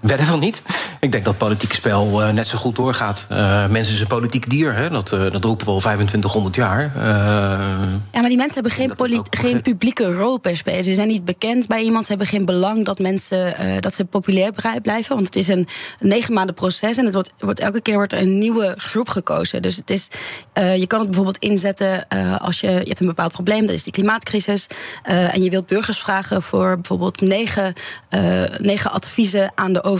Wedden 0.00 0.26
van 0.26 0.40
niet. 0.40 0.62
Ik 1.00 1.12
denk 1.12 1.24
dat 1.24 1.34
het 1.34 1.42
politieke 1.42 1.74
spel 1.74 2.22
uh, 2.22 2.32
net 2.32 2.48
zo 2.48 2.58
goed 2.58 2.76
doorgaat. 2.76 3.26
Uh, 3.30 3.66
mensen 3.66 3.96
zijn 3.96 4.08
politiek 4.08 4.50
dier, 4.50 4.74
hè? 4.74 4.90
Dat, 4.90 5.12
uh, 5.12 5.32
dat 5.32 5.44
roepen 5.44 5.66
we 5.66 5.72
al 5.72 5.80
2500 5.80 6.54
jaar. 6.54 6.92
ja, 8.12 8.20
maar 8.20 8.28
die 8.28 8.36
mensen 8.36 8.54
hebben 8.54 8.72
geen, 8.72 9.24
geen 9.30 9.60
publieke 9.60 10.12
rol 10.12 10.38
per 10.38 10.56
se. 10.56 10.82
Ze 10.82 10.94
zijn 10.94 11.08
niet 11.08 11.24
bekend 11.24 11.66
bij 11.66 11.82
iemand. 11.82 12.04
Ze 12.04 12.10
hebben 12.10 12.28
geen 12.28 12.44
belang 12.44 12.84
dat 12.84 12.98
mensen 12.98 13.54
dat 13.80 13.94
ze 13.94 14.04
populair 14.04 14.52
blijven. 14.82 15.14
Want 15.14 15.26
het 15.26 15.36
is 15.36 15.48
een 15.48 15.66
negen 16.00 16.34
maanden 16.34 16.54
proces 16.54 16.96
en 16.96 17.04
het 17.04 17.14
wordt, 17.14 17.32
wordt, 17.38 17.60
elke 17.60 17.80
keer 17.80 17.94
wordt 17.94 18.12
er 18.12 18.20
een 18.20 18.38
nieuwe 18.38 18.74
groep 18.76 19.08
gekozen. 19.08 19.62
Dus 19.62 19.76
het 19.76 19.90
is, 19.90 20.08
je 20.54 20.86
kan 20.86 20.98
het 20.98 21.08
bijvoorbeeld 21.08 21.38
inzetten 21.38 22.08
als 22.38 22.60
je, 22.60 22.70
je 22.70 22.88
hebt 22.88 23.00
een 23.00 23.06
bepaald 23.06 23.32
probleem, 23.32 23.60
dat 23.60 23.74
is 23.74 23.82
die 23.82 23.92
klimaatcrisis. 23.92 24.66
en 25.02 25.42
je 25.42 25.50
wilt 25.50 25.66
burgers 25.66 25.98
vragen 25.98 26.42
voor 26.42 26.74
bijvoorbeeld 26.74 27.20
negen, 27.20 27.72
negen 28.58 28.92
adviezen 28.92 29.52
aan 29.54 29.72
de 29.72 29.82
overheid 29.82 29.95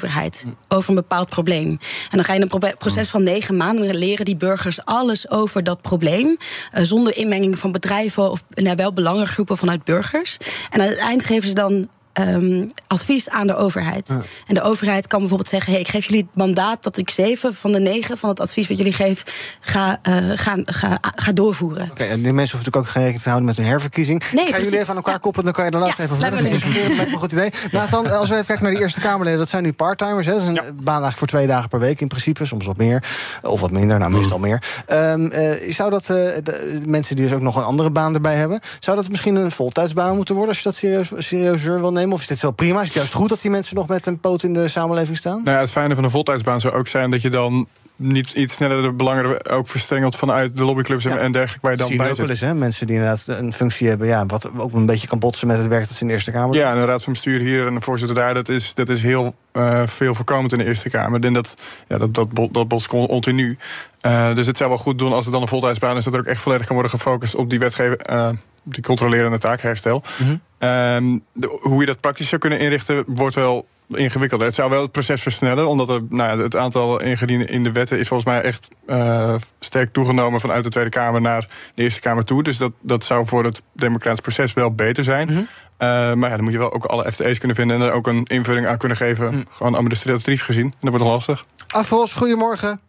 over 0.68 0.88
een 0.88 0.94
bepaald 0.94 1.28
probleem. 1.28 1.68
En 1.68 1.78
dan 2.10 2.24
ga 2.24 2.32
je 2.32 2.40
in 2.40 2.50
een 2.50 2.76
proces 2.78 3.08
van 3.08 3.22
negen 3.22 3.56
maanden 3.56 3.96
leren 3.96 4.24
die 4.24 4.36
burgers 4.36 4.84
alles 4.84 5.30
over 5.30 5.64
dat 5.64 5.82
probleem. 5.82 6.26
Uh, 6.26 6.82
zonder 6.82 7.16
inmenging 7.16 7.58
van 7.58 7.72
bedrijven 7.72 8.30
of 8.30 8.44
nou, 8.48 8.76
wel 8.76 8.92
belangengroepen 8.92 9.56
vanuit 9.56 9.84
burgers. 9.84 10.36
En 10.70 10.80
aan 10.80 10.88
het 10.88 10.98
eind 10.98 11.24
geven 11.24 11.48
ze 11.48 11.54
dan 11.54 11.88
um, 12.18 12.70
advies 12.86 13.28
aan 13.28 13.46
de 13.46 13.56
overheid. 13.56 14.08
Ja. 14.08 14.20
En 14.46 14.54
de 14.54 14.62
overheid 14.62 15.06
kan 15.06 15.18
bijvoorbeeld 15.18 15.48
zeggen: 15.50 15.72
hey, 15.72 15.80
ik 15.80 15.88
geef 15.88 16.04
jullie 16.04 16.22
het 16.22 16.34
mandaat 16.34 16.82
dat 16.82 16.96
ik 16.96 17.10
zeven 17.10 17.54
van 17.54 17.72
de 17.72 17.80
negen 17.80 18.18
van 18.18 18.28
het 18.28 18.40
advies 18.40 18.68
wat 18.68 18.78
jullie 18.78 18.92
geven 18.92 19.24
ga, 19.60 20.00
uh, 20.08 20.16
ga, 20.34 20.56
ga, 20.64 20.98
ga 21.00 21.32
doorvoeren. 21.32 21.82
Oké, 21.82 21.92
okay, 21.92 22.08
en 22.08 22.22
die 22.22 22.32
mensen 22.32 22.56
hoeven 22.56 22.56
natuurlijk 22.56 22.76
ook 22.76 22.88
geen 22.88 23.02
rekening 23.02 23.22
te 23.22 23.28
houden 23.28 23.48
met 23.48 23.56
hun 23.56 23.66
herverkiezing. 23.66 24.22
Nee, 24.32 24.50
Gaan 24.50 24.62
jullie 24.62 24.78
even 24.78 24.90
aan 24.90 24.96
elkaar 24.96 25.12
ja. 25.12 25.18
koppelen, 25.18 25.44
dan 25.44 25.54
kan 25.54 25.64
je 25.64 25.70
er 25.70 25.78
later 25.78 26.18
ja, 26.18 26.32
even 26.32 26.50
discussiëren. 26.50 26.96
Dat 26.96 27.06
een 27.06 27.18
goed 27.18 27.32
idee. 27.32 27.50
Nathan, 27.72 28.10
als 28.10 28.28
we 28.28 28.34
even 28.34 28.46
kijken 28.46 28.64
naar 28.64 28.72
die 28.72 28.82
Eerste 28.82 29.00
Kamerleden, 29.00 29.38
dat 29.38 29.48
zijn 29.48 29.62
nu 29.62 29.72
parttimers. 29.72 30.26
Hè? 30.26 30.32
Dat 30.32 30.42
is 30.42 30.48
een 30.48 30.54
ja. 30.54 30.62
baan 30.62 30.86
eigenlijk 30.86 31.18
voor 31.18 31.26
twee 31.26 31.46
dagen 31.46 31.68
per 31.68 31.78
week 31.78 32.00
in 32.00 32.08
principe, 32.08 32.44
soms 32.44 32.66
wat 32.66 32.76
meer. 32.76 33.02
Of 33.42 33.60
wat 33.60 33.70
minder, 33.70 33.98
nou 33.98 34.12
meestal 34.12 34.38
meer. 34.38 34.62
Um, 34.92 35.32
uh, 35.32 35.72
zou 35.72 35.90
dat 35.90 36.02
uh, 36.02 36.16
de 36.42 36.80
mensen 36.86 37.16
die 37.16 37.24
dus 37.24 37.34
ook 37.34 37.40
nog 37.40 37.56
een 37.56 37.62
andere 37.62 37.90
baan 37.90 38.14
erbij 38.14 38.34
hebben, 38.34 38.60
zou 38.80 38.96
dat 38.96 39.08
misschien 39.08 39.34
een 39.34 39.50
voltijdsbaan 39.50 40.16
moeten 40.16 40.34
worden 40.34 40.54
als 40.54 40.62
je 40.62 40.68
dat 40.68 40.78
serieus, 40.78 41.10
serieuzer 41.16 41.80
wil 41.80 41.92
nemen? 41.92 42.05
Of 42.12 42.20
is 42.20 42.26
dit 42.26 42.40
wel 42.40 42.50
prima? 42.50 42.80
Is 42.80 42.86
het 42.86 42.96
juist 42.96 43.12
goed 43.12 43.28
dat 43.28 43.40
die 43.40 43.50
mensen 43.50 43.76
nog 43.76 43.88
met 43.88 44.06
een 44.06 44.20
poot 44.20 44.42
in 44.42 44.54
de 44.54 44.68
samenleving 44.68 45.16
staan? 45.16 45.40
Nou 45.44 45.56
ja, 45.56 45.60
het 45.60 45.70
fijne 45.70 45.94
van 45.94 46.04
een 46.04 46.10
voltijdsbaan 46.10 46.60
zou 46.60 46.74
ook 46.74 46.88
zijn 46.88 47.10
dat 47.10 47.22
je 47.22 47.30
dan 47.30 47.66
niet 47.96 48.30
iets 48.30 48.54
sneller 48.54 48.82
de 48.82 48.92
belangen 48.92 49.50
ook 49.50 49.66
verstrengeld 49.66 50.16
vanuit 50.16 50.56
de 50.56 50.64
lobbyclubs 50.64 51.04
ja. 51.04 51.16
en 51.16 51.32
dergelijke 51.32 51.66
waar 51.66 51.70
je 51.70 51.78
dan 51.78 51.96
bij 51.96 52.14
zit. 52.14 52.28
Eens, 52.28 52.40
hè? 52.40 52.54
Mensen 52.54 52.86
die 52.86 52.96
inderdaad 52.96 53.26
een 53.26 53.52
functie 53.52 53.88
hebben, 53.88 54.06
ja, 54.06 54.26
wat 54.26 54.50
ook 54.56 54.72
een 54.72 54.86
beetje 54.86 55.06
kan 55.06 55.18
botsen 55.18 55.46
met 55.46 55.58
het 55.58 55.66
werk 55.66 55.86
dat 55.86 55.96
ze 55.96 56.00
in 56.00 56.06
de 56.06 56.12
Eerste 56.12 56.30
Kamer 56.30 56.52
doen. 56.52 56.62
Ja, 56.62 56.72
en 56.72 56.78
een 56.78 56.86
raad 56.86 57.02
van 57.02 57.12
bestuur 57.12 57.40
hier 57.40 57.66
en 57.66 57.74
een 57.74 57.82
voorzitter 57.82 58.16
daar, 58.16 58.34
dat 58.34 58.48
is, 58.48 58.74
dat 58.74 58.88
is 58.88 59.02
heel 59.02 59.34
uh, 59.52 59.82
veel 59.86 60.14
voorkomend 60.14 60.52
in 60.52 60.58
de 60.58 60.64
Eerste 60.64 60.90
Kamer. 60.90 61.24
En 61.24 61.32
dat, 61.32 61.56
ja, 61.88 61.98
dat, 61.98 62.14
dat, 62.14 62.28
dat 62.50 62.68
botst 62.68 62.86
continu. 62.86 63.58
Uh, 64.02 64.34
dus 64.34 64.46
het 64.46 64.56
zou 64.56 64.68
wel 64.68 64.78
goed 64.78 64.98
doen 64.98 65.12
als 65.12 65.24
het 65.24 65.32
dan 65.32 65.42
een 65.42 65.48
voltijdsbaan 65.48 65.96
is, 65.96 66.04
dat 66.04 66.14
er 66.14 66.20
ook 66.20 66.26
echt 66.26 66.40
volledig 66.40 66.66
kan 66.66 66.74
worden 66.74 66.92
gefocust 66.92 67.34
op 67.34 67.50
die 67.50 67.58
wetgeving. 67.58 68.10
Uh, 68.10 68.28
die 68.68 68.82
controlerende 68.82 69.38
taakherstel. 69.38 70.02
Mm 70.18 70.26
-hmm. 70.26 70.68
um, 70.68 71.24
de, 71.32 71.58
hoe 71.62 71.80
je 71.80 71.86
dat 71.86 72.00
praktisch 72.00 72.28
zou 72.28 72.40
kunnen 72.40 72.58
inrichten, 72.58 73.04
wordt 73.06 73.34
wel 73.34 73.66
ingewikkelder. 73.88 74.46
Het 74.46 74.56
zou 74.56 74.70
wel 74.70 74.82
het 74.82 74.92
proces 74.92 75.22
versnellen, 75.22 75.68
omdat 75.68 75.88
er, 75.88 76.02
nou 76.08 76.38
ja, 76.38 76.44
het 76.44 76.56
aantal 76.56 77.00
ingedienden 77.00 77.48
in 77.48 77.62
de 77.62 77.72
wetten 77.72 77.98
is 77.98 78.08
volgens 78.08 78.28
mij 78.28 78.42
echt 78.42 78.68
uh, 78.86 79.34
sterk 79.60 79.92
toegenomen 79.92 80.40
vanuit 80.40 80.64
de 80.64 80.70
Tweede 80.70 80.90
Kamer 80.90 81.20
naar 81.20 81.48
de 81.74 81.82
Eerste 81.82 82.00
Kamer 82.00 82.24
toe. 82.24 82.42
Dus 82.42 82.56
dat, 82.56 82.72
dat 82.80 83.04
zou 83.04 83.26
voor 83.26 83.44
het 83.44 83.62
democratisch 83.72 84.20
proces 84.20 84.52
wel 84.52 84.74
beter 84.74 85.04
zijn. 85.04 85.28
Mm 85.28 85.34
-hmm. 85.34 85.48
uh, 85.78 85.88
maar 86.14 86.30
ja, 86.30 86.34
dan 86.34 86.44
moet 86.44 86.52
je 86.52 86.58
wel 86.58 86.72
ook 86.72 86.84
alle 86.84 87.12
FTE's 87.12 87.38
kunnen 87.38 87.56
vinden 87.56 87.80
en 87.80 87.86
er 87.86 87.92
ook 87.92 88.06
een 88.06 88.24
invulling 88.24 88.66
aan 88.66 88.78
kunnen 88.78 88.96
geven, 88.96 89.34
mm. 89.34 89.44
gewoon 89.50 89.74
administratief 89.74 90.42
gezien. 90.42 90.64
En 90.64 90.72
dat 90.80 90.90
wordt 90.90 91.04
dan 91.04 91.12
lastig. 91.12 91.46
Afros, 91.66 92.12
goedemorgen. 92.12 92.80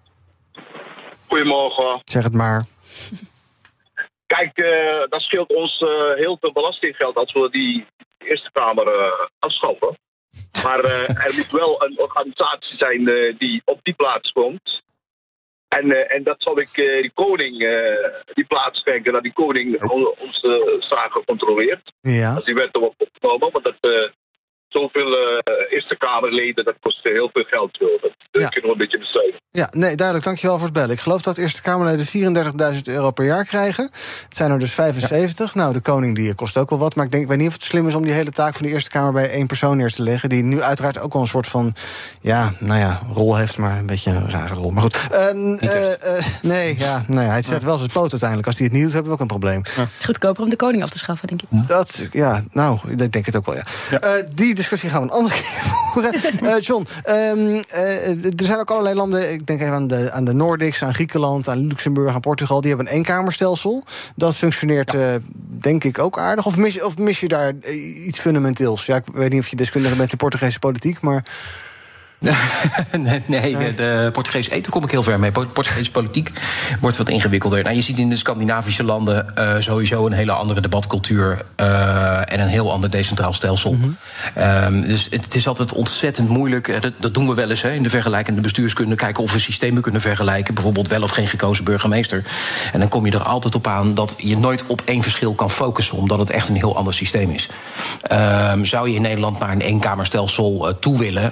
Goedemorgen. 1.27 2.01
Zeg 2.03 2.23
het 2.23 2.33
maar. 2.33 2.65
Kijk, 4.27 4.57
uh, 4.57 5.03
dat 5.09 5.21
scheelt 5.21 5.55
ons 5.55 5.81
uh, 5.81 6.13
heel 6.15 6.37
veel 6.39 6.51
belastinggeld 6.51 7.15
als 7.15 7.33
we 7.33 7.49
die 7.49 7.85
Eerste 8.17 8.49
Kamer 8.51 8.87
uh, 8.87 9.11
afschaffen. 9.39 9.97
Maar 10.63 10.83
er 10.83 11.33
moet 11.35 11.51
wel 11.51 11.83
een 11.83 11.99
organisatie 11.99 12.77
zijn 12.77 13.05
die 13.37 13.61
op 13.65 13.79
die 13.83 13.93
plaats 13.93 14.31
komt. 14.31 14.81
En, 15.67 16.09
en 16.09 16.23
dat 16.23 16.35
zal 16.39 16.59
ik 16.59 16.73
die 16.73 17.11
koning 17.13 17.57
die 18.33 18.45
plaats 18.45 18.79
schenken, 18.79 19.13
dat 19.13 19.23
die 19.23 19.33
koning 19.33 19.83
onze 20.17 20.77
zaken 20.79 21.25
controleert. 21.25 21.91
Ja. 22.01 22.33
Als 22.33 22.45
die 22.45 22.55
wet 22.55 22.77
wordt 22.77 22.95
opgenomen, 22.97 23.51
want 23.51 23.63
dat 23.63 24.11
zoveel 24.67 25.11
uh, 25.11 25.39
Eerste 25.69 25.97
Kamerleden, 25.97 26.65
dat 26.65 26.75
kost 26.79 26.99
heel 27.03 27.29
veel 27.33 27.43
geld. 27.43 27.77
Dat 28.31 28.41
ja. 28.41 28.47
kunnen 28.47 28.69
we 28.69 28.75
een 28.75 28.77
beetje 28.77 28.99
besteden. 28.99 29.35
Ja, 29.51 29.67
nee, 29.71 29.95
duidelijk. 29.95 30.25
Dankjewel 30.25 30.55
voor 30.55 30.65
het 30.65 30.73
bellen. 30.73 30.91
Ik 30.91 30.99
geloof 30.99 31.21
dat 31.21 31.37
Eerste 31.37 31.61
Kamerleden 31.61 32.75
34.000 32.75 32.81
euro 32.83 33.11
per 33.11 33.25
jaar 33.25 33.45
krijgen. 33.45 33.83
Het 33.83 34.35
zijn 34.35 34.51
er 34.51 34.59
dus 34.59 34.73
75. 34.73 35.55
Nou, 35.55 35.73
de 35.73 35.81
koning 35.81 36.15
die 36.15 36.35
kost 36.35 36.57
ook 36.57 36.69
wel 36.69 36.79
wat. 36.79 36.95
Maar 36.95 37.05
ik 37.05 37.11
denk, 37.11 37.23
ik 37.23 37.29
weet 37.29 37.37
niet 37.37 37.47
of 37.47 37.53
het 37.53 37.63
slim 37.63 37.87
is 37.87 37.95
om 37.95 38.03
die 38.03 38.11
hele 38.11 38.31
taak 38.31 38.53
van 38.53 38.65
de 38.65 38.71
Eerste 38.71 38.89
Kamer 38.89 39.13
bij 39.13 39.29
één 39.29 39.47
persoon 39.47 39.77
neer 39.77 39.91
te 39.91 40.03
leggen. 40.03 40.29
Die 40.29 40.43
nu 40.43 40.61
uiteraard 40.61 40.99
ook 40.99 41.13
wel 41.13 41.21
een 41.21 41.27
soort 41.27 41.47
van, 41.47 41.75
ja, 42.21 42.53
nou 42.59 42.79
ja, 42.79 43.01
rol 43.13 43.35
heeft, 43.35 43.57
maar 43.57 43.77
een 43.77 43.85
beetje 43.85 44.11
een 44.11 44.29
rare 44.29 44.53
rol. 44.53 44.71
Maar 44.71 44.81
goed. 44.81 44.99
Um, 45.13 45.57
uh, 45.61 45.89
uh, 45.89 46.25
nee, 46.41 46.77
ja, 46.77 47.03
nou 47.07 47.21
ja, 47.21 47.29
hij 47.29 47.41
zet 47.41 47.63
wel 47.63 47.77
zijn 47.77 47.91
poot 47.91 48.11
uiteindelijk. 48.11 48.47
Als 48.47 48.57
hij 48.57 48.65
het 48.65 48.75
niet 48.75 48.83
doet, 48.83 48.93
hebben 48.93 49.11
we 49.11 49.17
ook 49.17 49.21
een 49.21 49.39
probleem. 49.39 49.61
Het 49.63 49.89
is 49.97 50.05
goedkoper 50.05 50.43
om 50.43 50.49
de 50.49 50.55
koning 50.55 50.83
af 50.83 50.89
te 50.89 50.97
schaffen, 50.97 51.27
denk 51.27 51.41
ik. 51.41 51.67
Dat, 51.67 52.07
ja, 52.11 52.43
nou, 52.51 52.79
ik 52.97 53.11
denk 53.11 53.25
het 53.25 53.35
ook 53.35 53.45
wel, 53.45 53.55
ja. 53.55 53.65
ja. 53.89 54.21
die 54.33 54.55
discussie 54.57 54.89
gaan 54.89 55.01
we 55.01 55.07
een 55.07 55.13
andere 55.13 55.35
keer 55.41 55.61
voeren. 55.93 56.13
Uh, 56.43 56.59
John, 56.59 56.87
um, 57.09 57.63
uh, 57.75 58.25
er 58.25 58.31
zijn 58.45 58.59
ook 58.59 58.71
allerlei 58.71 58.95
landen, 58.95 59.31
ik 59.31 59.47
denk 59.47 59.61
even 59.61 59.73
aan 59.73 59.87
de, 59.87 60.11
aan 60.11 60.25
de 60.25 60.33
Nordics, 60.33 60.83
aan 60.83 60.93
Griekenland, 60.93 61.47
aan 61.47 61.67
Luxemburg, 61.67 62.13
aan 62.13 62.19
Portugal, 62.19 62.61
die 62.61 62.69
hebben 62.69 62.87
een 62.87 62.93
eenkamerstelsel. 62.93 63.83
Dat 64.15 64.37
functioneert, 64.37 64.91
ja. 64.91 65.13
uh, 65.13 65.21
denk 65.37 65.83
ik, 65.83 65.99
ook 65.99 66.19
aardig. 66.19 66.45
Of 66.45 66.57
mis, 66.57 66.81
of 66.81 66.97
mis 66.97 67.19
je 67.19 67.27
daar 67.27 67.53
iets 68.05 68.19
fundamenteels? 68.19 68.85
Ja, 68.85 68.95
ik 68.95 69.03
weet 69.13 69.31
niet 69.31 69.41
of 69.41 69.47
je 69.47 69.55
deskundige 69.55 69.95
bent 69.95 70.11
in 70.11 70.17
Portugese 70.17 70.59
politiek, 70.59 71.01
maar. 71.01 71.23
nee, 72.97 73.23
nee, 73.25 73.73
de 73.73 74.09
Portugese 74.13 74.51
eten 74.51 74.71
kom 74.71 74.83
ik 74.83 74.91
heel 74.91 75.03
ver 75.03 75.19
mee. 75.19 75.31
Portugese 75.31 75.91
politiek 75.91 76.31
wordt 76.79 76.97
wat 76.97 77.09
ingewikkelder. 77.09 77.63
Nou, 77.63 77.75
je 77.75 77.81
ziet 77.81 77.97
in 77.97 78.09
de 78.09 78.15
Scandinavische 78.15 78.83
landen 78.83 79.25
uh, 79.37 79.55
sowieso 79.59 80.05
een 80.05 80.11
hele 80.11 80.31
andere 80.31 80.61
debatcultuur 80.61 81.41
uh, 81.57 82.31
en 82.31 82.39
een 82.39 82.47
heel 82.47 82.71
ander 82.71 82.89
decentraal 82.89 83.33
stelsel. 83.33 83.73
Mm 83.73 83.81
-hmm. 83.81 84.43
um, 84.43 84.81
dus 84.81 85.07
het, 85.09 85.23
het, 85.23 85.35
is 85.35 85.47
altijd 85.47 85.73
ontzettend 85.73 86.29
moeilijk. 86.29 86.81
Dat, 86.81 86.93
dat, 86.97 87.13
doen 87.13 87.27
we 87.27 87.33
wel 87.33 87.49
eens 87.49 87.61
hè, 87.61 87.71
in 87.71 87.83
de 87.83 87.89
vergelijkende 87.89 88.41
bestuurskunde. 88.41 88.95
Kijken 88.95 89.23
of 89.23 89.33
we 89.33 89.39
systemen 89.39 89.81
kunnen 89.81 90.01
vergelijken. 90.01 90.53
Bijvoorbeeld 90.53 90.87
wel 90.87 91.03
of 91.03 91.11
geen 91.11 91.27
gekozen 91.27 91.63
burgemeester. 91.63 92.23
En 92.73 92.79
dan 92.79 92.89
kom 92.89 93.05
je 93.05 93.11
er 93.11 93.23
altijd 93.23 93.55
op 93.55 93.67
aan 93.67 93.93
dat 93.93 94.15
je 94.17 94.37
nooit 94.37 94.63
op 94.67 94.81
één 94.85 95.03
verschil 95.03 95.33
kan 95.33 95.51
focussen, 95.51 95.97
omdat 95.97 96.19
het 96.19 96.29
echt 96.29 96.49
een 96.49 96.55
heel 96.55 96.75
ander 96.75 96.93
systeem 96.93 97.31
is. 97.31 97.49
Um, 98.51 98.65
zou 98.65 98.89
je 98.89 98.95
in 98.95 99.01
Nederland 99.01 99.39
naar 99.39 99.51
een 99.51 99.61
eenkamerstelsel 99.61 100.77
toe 100.79 100.97
willen, 100.97 101.31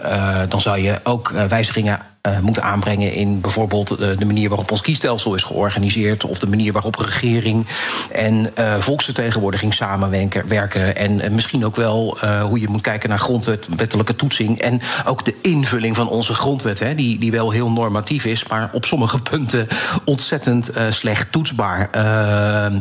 dan 0.50 0.62
zou 0.62 0.75
je 0.82 1.00
ook 1.04 1.30
wijzigingen 1.30 2.00
uh, 2.28 2.40
moeten 2.40 2.64
aanbrengen 2.64 3.14
in 3.14 3.42
bijvoorbeeld 3.42 3.92
uh, 3.92 4.18
de 4.18 4.26
manier 4.26 4.50
waarop 4.50 4.72
ons 4.72 4.82
kiesstelsel 4.82 5.36
is 5.36 5.44
georganiseerd, 5.44 6.26
of 6.26 6.40
de 6.40 6.48
manier 6.48 6.72
waarop 6.72 6.96
regering 6.96 7.68
en 8.12 8.52
uh, 8.60 8.76
volksvertegenwoordiging 8.80 9.74
samenwerken. 9.74 10.96
En 10.96 11.36
misschien 11.36 11.66
ook 11.66 11.76
wel 11.76 12.18
hoe 12.48 12.60
je 12.60 12.68
moet 12.68 12.82
kijken 12.82 13.10
naar 13.10 13.20
grondwettelijke 13.20 14.16
toetsing. 14.16 14.60
En 14.60 14.82
ook 15.06 15.26
de 15.26 15.36
invulling 15.42 15.96
van 15.96 16.10
onze 16.10 16.34
grondwet, 16.34 16.80
hè, 16.80 16.96
die, 16.96 17.20
die 17.20 17.32
wel 17.32 17.52
heel 17.52 17.72
normatief 17.72 18.26
is, 18.26 18.48
maar 18.48 18.70
op 18.72 18.86
sommige 18.86 19.20
punten 19.20 19.68
ontzettend 20.06 20.72
slecht 20.90 21.32
toetsbaar. 21.32 21.90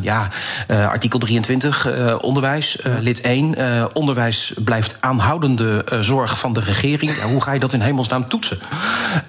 ja, 0.02 0.28
artikel 0.68 1.18
23, 1.18 1.88
onderwijs, 2.20 2.78
lid 3.00 3.20
1. 3.20 3.56
onderwijs 3.92 4.52
blijft 4.64 4.96
aanhoudende 5.00 5.84
zorg 6.00 6.38
van 6.38 6.52
de 6.52 6.60
regering. 6.60 7.16
Ja, 7.16 7.26
hoe 7.26 7.40
ga 7.40 7.52
je 7.52 7.60
dat 7.60 7.72
in 7.72 7.80
hemelsnaam 7.80 8.28
toetsen? 8.28 8.58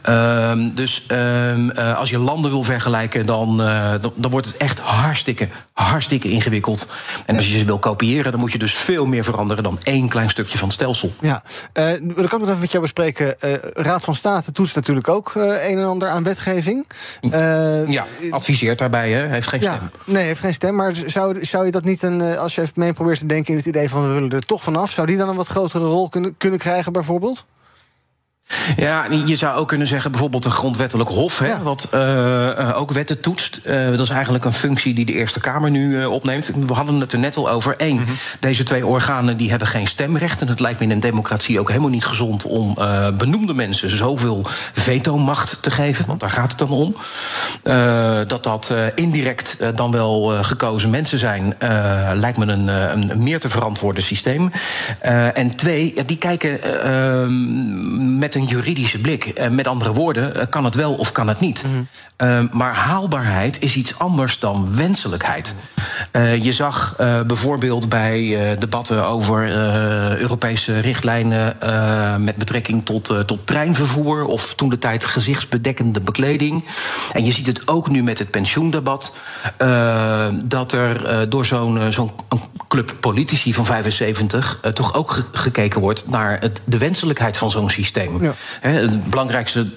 Um, 0.09 0.75
dus 0.75 1.05
um, 1.07 1.71
uh, 1.71 1.97
als 1.97 2.09
je 2.09 2.17
landen 2.17 2.51
wil 2.51 2.63
vergelijken, 2.63 3.25
dan, 3.25 3.61
uh, 3.61 3.91
dan, 4.01 4.13
dan, 4.15 4.31
wordt 4.31 4.47
het 4.47 4.57
echt 4.57 4.79
hartstikke, 4.79 5.47
hartstikke 5.73 6.29
ingewikkeld. 6.29 6.87
En 7.25 7.35
als 7.35 7.47
je 7.47 7.59
ze 7.59 7.65
wil 7.65 7.79
kopiëren, 7.79 8.31
dan 8.31 8.39
moet 8.39 8.51
je 8.51 8.57
dus 8.57 8.73
veel 8.73 9.05
meer 9.05 9.23
veranderen 9.23 9.63
dan 9.63 9.79
één 9.83 10.09
klein 10.09 10.29
stukje 10.29 10.57
van 10.57 10.67
het 10.67 10.77
stelsel. 10.77 11.13
Ja, 11.19 11.43
uh, 11.73 11.91
wil 12.01 12.23
ik 12.23 12.33
ook 12.33 12.39
nog 12.39 12.49
even 12.49 12.59
met 12.59 12.71
jou 12.71 12.83
bespreken. 12.83 13.35
Raad 13.73 14.03
van 14.03 14.15
State 14.15 14.51
toetst 14.51 14.75
natuurlijk 14.75 15.09
ook 15.09 15.35
een 15.35 15.77
en 15.77 15.85
ander 15.85 16.09
aan 16.09 16.23
wetgeving. 16.23 16.85
ja, 17.87 18.05
adviseert 18.29 18.77
daarbij, 18.77 19.11
hè? 19.11 19.27
heeft 19.27 19.47
geen 19.47 19.61
ja, 19.61 19.75
stem. 19.75 19.89
Nee, 20.05 20.23
heeft 20.23 20.39
geen 20.39 20.53
stem. 20.53 20.75
Maar 20.75 20.95
zou, 21.05 21.45
zou 21.45 21.65
je 21.65 21.71
dat 21.71 21.83
niet, 21.83 22.01
een, 22.01 22.37
als 22.37 22.55
je 22.55 22.61
even 22.61 22.73
mee 22.75 22.93
probeert 22.93 23.19
te 23.19 23.25
denken 23.25 23.51
in 23.51 23.57
het 23.57 23.65
idee 23.67 23.89
van 23.89 24.07
we 24.07 24.13
willen 24.13 24.31
er 24.31 24.45
toch 24.45 24.63
vanaf, 24.63 24.91
zou 24.91 25.07
die 25.07 25.17
dan 25.17 25.29
een 25.29 25.35
wat 25.35 25.47
grotere 25.47 25.85
rol 25.85 26.09
kunnen, 26.09 26.37
kunnen 26.37 26.59
krijgen, 26.59 26.93
bijvoorbeeld? 26.93 27.45
Ja, 28.77 29.07
je 29.25 29.35
zou 29.35 29.57
ook 29.57 29.67
kunnen 29.67 29.87
zeggen 29.87 30.11
bijvoorbeeld 30.11 30.45
een 30.45 30.51
grondwettelijk 30.51 31.09
hof, 31.09 31.39
hè, 31.39 31.47
ja. 31.47 31.61
wat 31.61 31.87
uh, 31.93 32.79
ook 32.79 32.91
wetten 32.91 33.19
toetst. 33.19 33.59
Uh, 33.63 33.89
dat 33.89 33.99
is 33.99 34.09
eigenlijk 34.09 34.45
een 34.45 34.53
functie 34.53 34.93
die 34.93 35.05
de 35.05 35.13
Eerste 35.13 35.39
Kamer 35.39 35.71
nu 35.71 35.99
uh, 35.99 36.11
opneemt. 36.11 36.51
We 36.67 36.73
hadden 36.73 36.99
het 36.99 37.11
er 37.11 37.19
net 37.19 37.37
al 37.37 37.49
over. 37.49 37.73
Eén, 37.77 37.95
mm 37.95 38.03
-hmm. 38.03 38.15
deze 38.39 38.63
twee 38.63 38.85
organen 38.85 39.37
die 39.37 39.49
hebben 39.49 39.67
geen 39.67 39.87
stemrecht. 39.87 40.41
En 40.41 40.47
het 40.47 40.59
lijkt 40.59 40.79
me 40.79 40.85
in 40.85 40.91
een 40.91 40.99
democratie 40.99 41.59
ook 41.59 41.67
helemaal 41.67 41.89
niet 41.89 42.05
gezond 42.05 42.43
om 42.43 42.77
benoemde 43.17 43.53
mensen 43.53 43.89
zoveel 43.89 44.41
vetomacht 44.73 45.57
te 45.61 45.71
geven. 45.71 46.05
Want 46.05 46.19
daar 46.19 46.29
gaat 46.29 46.49
het 46.49 46.59
dan 46.59 46.69
om. 46.69 46.95
dat 48.27 48.43
dat 48.43 48.73
indirect 48.95 49.57
dan 49.75 49.91
wel 49.91 50.43
gekozen 50.43 50.89
mensen 50.89 51.19
zijn, 51.19 51.55
lijkt 52.13 52.37
me 52.37 52.45
een, 52.45 52.67
een, 52.67 53.23
meer 53.23 53.39
te 53.39 53.49
verantwoorden 53.49 54.03
systeem. 54.03 54.51
en 55.33 55.55
twee, 55.55 56.05
die 56.05 56.17
kijken 56.17 56.59
met 58.19 58.34
een 58.35 58.45
juridische 58.45 58.99
blik. 58.99 59.39
Uh, 59.39 59.47
met 59.47 59.67
andere 59.67 59.93
woorden, 59.93 60.37
uh, 60.37 60.43
kan 60.49 60.65
het 60.65 60.75
wel 60.75 60.93
of 60.93 61.11
kan 61.11 61.27
het 61.27 61.39
niet. 61.39 61.63
Mm 61.63 61.71
-hmm. 61.71 61.87
uh, 62.27 62.51
maar 62.51 62.73
haalbaarheid 62.73 63.61
is 63.61 63.75
iets 63.75 63.99
anders 63.99 64.39
dan 64.39 64.75
wenselijkheid. 64.75 65.55
je 66.39 66.53
zag 66.53 66.95
bijvoorbeeld 67.27 67.89
bij 67.89 68.37
debatten 68.59 69.05
over 69.05 69.49
Europese 70.19 70.79
richtlijnen 70.79 71.57
met 72.23 72.35
betrekking 72.35 72.85
tot, 72.85 73.13
tot 73.25 73.47
treinvervoer 73.47 74.25
of 74.25 74.55
toen 74.55 74.69
de 74.69 74.77
tijd 74.77 75.05
gezichtsbedekkende 75.05 75.99
bekleding. 75.99 76.65
En 77.13 77.25
je 77.25 77.31
ziet 77.31 77.47
het 77.47 77.67
ook 77.67 77.89
nu 77.89 78.03
met 78.03 78.19
het 78.19 78.31
pensioendebat. 78.31 79.17
dat 80.45 80.71
er 80.71 81.29
door 81.29 81.45
zo'n 81.45 81.91
zo'n 81.91 82.11
club 82.75 82.95
politici 82.99 83.53
van 83.53 83.65
75 83.65 84.59
toch 84.73 84.93
ook 84.93 85.11
ge 85.11 85.23
gekeken 85.31 85.81
wordt 85.81 86.07
naar 86.09 86.39
het, 86.39 86.61
de 86.63 86.77
wenselijkheid 86.77 87.37
van 87.37 87.51
zo'n 87.51 87.69
systeem. 87.69 88.23
Ja. 88.23 88.33
het 88.59 89.09
belangrijkste 89.09 89.59
uh, 89.59 89.73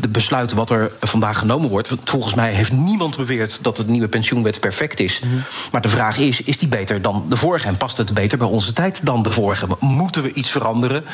de 0.00 0.08
besluit 0.08 0.52
wat 0.52 0.70
er 0.70 0.90
vandaag 1.00 1.38
genomen 1.38 1.70
wordt. 1.70 1.92
Volgens 2.04 2.34
mij 2.34 2.52
heeft 2.52 2.72
niemand 2.72 3.16
beweerd 3.16 3.58
dat 3.62 3.76
de 3.76 3.84
nieuwe 3.84 4.08
pensioenwet 4.08 4.60
perfect 4.60 5.00
is. 5.00 5.20
Mm 5.20 5.30
-hmm. 5.30 5.42
Maar 5.72 5.80
de 5.80 5.88
vraag 5.88 6.18
is: 6.18 6.42
is 6.42 6.58
die 6.58 6.68
beter 6.68 7.02
dan 7.02 7.26
de 7.28 7.36
vorige? 7.36 7.66
En 7.66 7.76
past 7.76 7.96
het 7.96 8.14
beter 8.14 8.38
bij 8.38 8.46
onze 8.46 8.72
tijd 8.72 9.06
dan 9.06 9.22
de 9.22 9.30
vorige? 9.30 9.66
Moeten 9.80 10.22
we 10.22 10.32
iets 10.32 10.50
veranderen? 10.50 11.04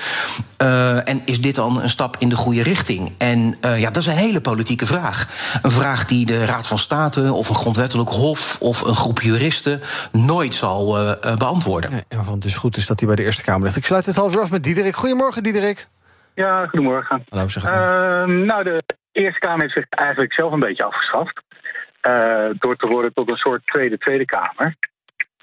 Uh, 0.63 1.09
en 1.09 1.23
is 1.25 1.41
dit 1.41 1.55
dan 1.55 1.83
een 1.83 1.91
stap 1.91 2.17
in 2.19 2.29
de 2.29 2.37
goede 2.37 2.63
richting? 2.63 3.13
En 3.19 3.57
uh, 3.65 3.81
ja, 3.81 3.91
dat 3.91 4.03
is 4.03 4.09
een 4.09 4.17
hele 4.17 4.41
politieke 4.41 4.87
vraag. 4.87 5.29
Een 5.63 5.71
vraag 5.71 6.07
die 6.07 6.27
de 6.27 6.45
Raad 6.45 6.67
van 6.67 6.79
State 6.79 7.33
of 7.33 7.49
een 7.49 7.55
grondwettelijk 7.55 8.11
hof 8.11 8.57
of 8.61 8.81
een 8.81 8.97
groep 8.97 9.21
juristen 9.21 9.81
nooit 10.11 10.55
zal 10.55 10.99
beantwoorden. 11.39 11.91
Nee, 11.91 12.05
want 12.09 12.35
het 12.35 12.45
is 12.45 12.57
goed 12.57 12.77
is 12.77 12.87
dat 12.87 12.99
hij 12.99 13.09
bij 13.09 13.17
de 13.17 13.25
Eerste 13.25 13.45
Kamer 13.45 13.63
ligt. 13.63 13.77
Ik 13.77 13.85
sluit 13.85 14.07
het 14.07 14.17
half 14.17 14.35
uur 14.35 14.41
af 14.41 14.51
met 14.51 14.65
Diederik. 14.65 14.95
Goedemorgen, 14.95 15.43
Diederik. 15.43 15.87
Ja, 16.35 16.67
goedemorgen. 16.67 17.25
Hallo, 17.29 17.49
zeg 17.49 17.65
maar. 17.65 18.29
Uh, 18.29 18.45
nou, 18.47 18.65
de 18.65 18.83
Eerste 19.13 19.41
Kamer 19.41 19.61
heeft 19.61 19.73
zich 19.73 19.87
eigenlijk 19.89 20.33
zelf 20.33 20.53
een 20.53 20.61
beetje 20.61 20.85
afgeschaft. 20.85 21.43
Uh, 22.07 22.47
door 22.59 22.77
te 22.77 22.87
worden 22.87 23.13
tot 23.13 23.31
een 23.31 23.37
soort 23.37 23.67
tweede 23.67 23.99
Tweede 23.99 24.25
Kamer. 24.25 24.77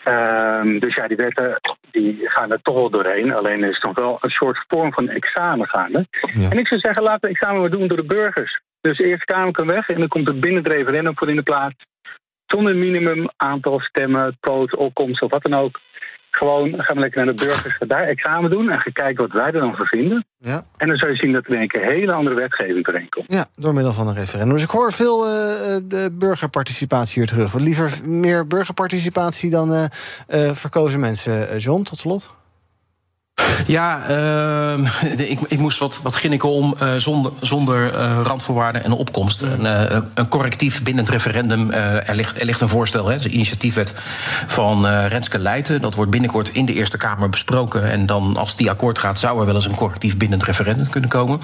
Uh, 0.05 0.79
dus 0.79 0.95
ja, 0.95 1.07
die 1.07 1.17
wetten 1.17 1.59
die 1.91 2.29
gaan 2.29 2.51
er 2.51 2.61
toch 2.61 2.75
wel 2.75 2.89
doorheen. 2.89 3.33
Alleen 3.33 3.63
is 3.63 3.75
het 3.75 3.83
nog 3.83 3.95
wel 3.95 4.17
een 4.21 4.29
soort 4.29 4.65
vorm 4.67 4.93
van 4.93 5.09
examen 5.09 5.67
gaande. 5.67 6.07
Ja. 6.33 6.49
En 6.49 6.57
ik 6.57 6.67
zou 6.67 6.79
zeggen, 6.79 7.03
laten 7.03 7.21
we 7.21 7.35
examen 7.35 7.61
maar 7.61 7.69
doen 7.69 7.87
door 7.87 7.97
de 7.97 8.05
burgers. 8.05 8.61
Dus 8.81 8.97
de 8.97 9.03
Eerste 9.03 9.25
Kamer 9.25 9.51
kan 9.51 9.67
weg 9.67 9.89
en 9.89 9.99
dan 9.99 10.07
komt 10.07 10.27
er 10.27 10.39
binnen 10.39 10.63
het 10.63 10.71
referendum 10.71 11.17
voor 11.17 11.29
in 11.29 11.35
de 11.35 11.41
plaats. 11.41 11.75
Zonder 12.55 12.75
minimum 12.75 13.29
aantal 13.37 13.79
stemmen, 13.79 14.37
quote, 14.39 14.77
opkomst 14.77 15.21
of 15.21 15.31
wat 15.31 15.43
dan 15.43 15.53
ook. 15.53 15.79
Gewoon 16.31 16.73
gaan 16.77 16.95
we 16.95 17.01
lekker 17.01 17.25
naar 17.25 17.35
de 17.35 17.45
burgers, 17.45 17.77
daar 17.87 18.03
examen 18.03 18.49
doen 18.49 18.69
en 18.69 18.79
gaan 18.79 18.93
kijken 18.93 19.23
wat 19.23 19.41
wij 19.41 19.45
er 19.45 19.59
dan 19.59 19.75
van 19.75 19.85
vinden. 19.85 20.25
Ja. 20.37 20.63
En 20.77 20.87
dan 20.87 20.97
zou 20.97 21.11
je 21.11 21.17
zien 21.17 21.33
dat 21.33 21.45
er 21.45 21.53
in 21.53 21.59
één 21.59 21.67
keer 21.67 21.85
hele 21.85 22.11
andere 22.11 22.35
wetgeving 22.35 22.87
erin 22.87 23.09
komt. 23.09 23.33
Ja, 23.33 23.47
door 23.53 23.73
middel 23.73 23.93
van 23.93 24.07
een 24.07 24.15
referendum. 24.15 24.53
Dus 24.53 24.63
ik 24.63 24.69
hoor 24.69 24.91
veel 24.91 25.25
uh, 25.25 25.31
de 25.83 26.09
burgerparticipatie 26.13 27.19
hier 27.21 27.29
terug. 27.29 27.53
Liever 27.53 27.91
meer 28.05 28.47
burgerparticipatie 28.47 29.49
dan 29.49 29.71
uh, 29.71 29.83
uh, 29.83 30.51
verkozen 30.51 30.99
mensen. 30.99 31.57
John, 31.57 31.83
tot 31.83 31.97
slot. 31.99 32.37
Ja, 33.67 34.09
uh, 34.09 35.29
ik, 35.29 35.39
ik, 35.47 35.59
moest 35.59 35.79
wat, 35.79 35.99
wat 36.03 36.15
ginniken 36.15 36.49
om 36.49 36.75
uh, 36.81 36.93
zonder, 36.95 37.31
zonder 37.41 37.93
uh, 37.93 38.19
randvoorwaarden 38.23 38.83
en 38.83 38.91
opkomst. 38.91 39.41
Een, 39.41 39.65
een 40.13 40.27
correctief 40.27 40.83
bindend 40.83 41.09
referendum. 41.09 41.71
er, 41.71 42.15
ligt, 42.15 42.39
er 42.39 42.45
ligt 42.45 42.61
een 42.61 42.69
voorstel, 42.69 43.07
hè, 43.07 43.17
de 43.17 43.29
initiatiefwet 43.29 43.93
van 44.47 44.87
Renske 44.87 45.39
Leijten. 45.39 45.81
Dat 45.81 45.95
wordt 45.95 46.11
binnenkort 46.11 46.49
in 46.49 46.65
de 46.65 46.73
Eerste 46.73 46.97
Kamer 46.97 47.29
besproken. 47.29 47.91
En 47.91 48.05
dan, 48.05 48.37
als 48.37 48.55
die 48.55 48.69
akkoord 48.69 48.99
gaat, 48.99 49.19
zou 49.19 49.39
er 49.39 49.45
wel 49.45 49.55
eens 49.55 49.65
een 49.65 49.75
correctief 49.75 50.17
bindend 50.17 50.43
referendum 50.43 50.89
kunnen 50.89 51.09
komen. 51.09 51.39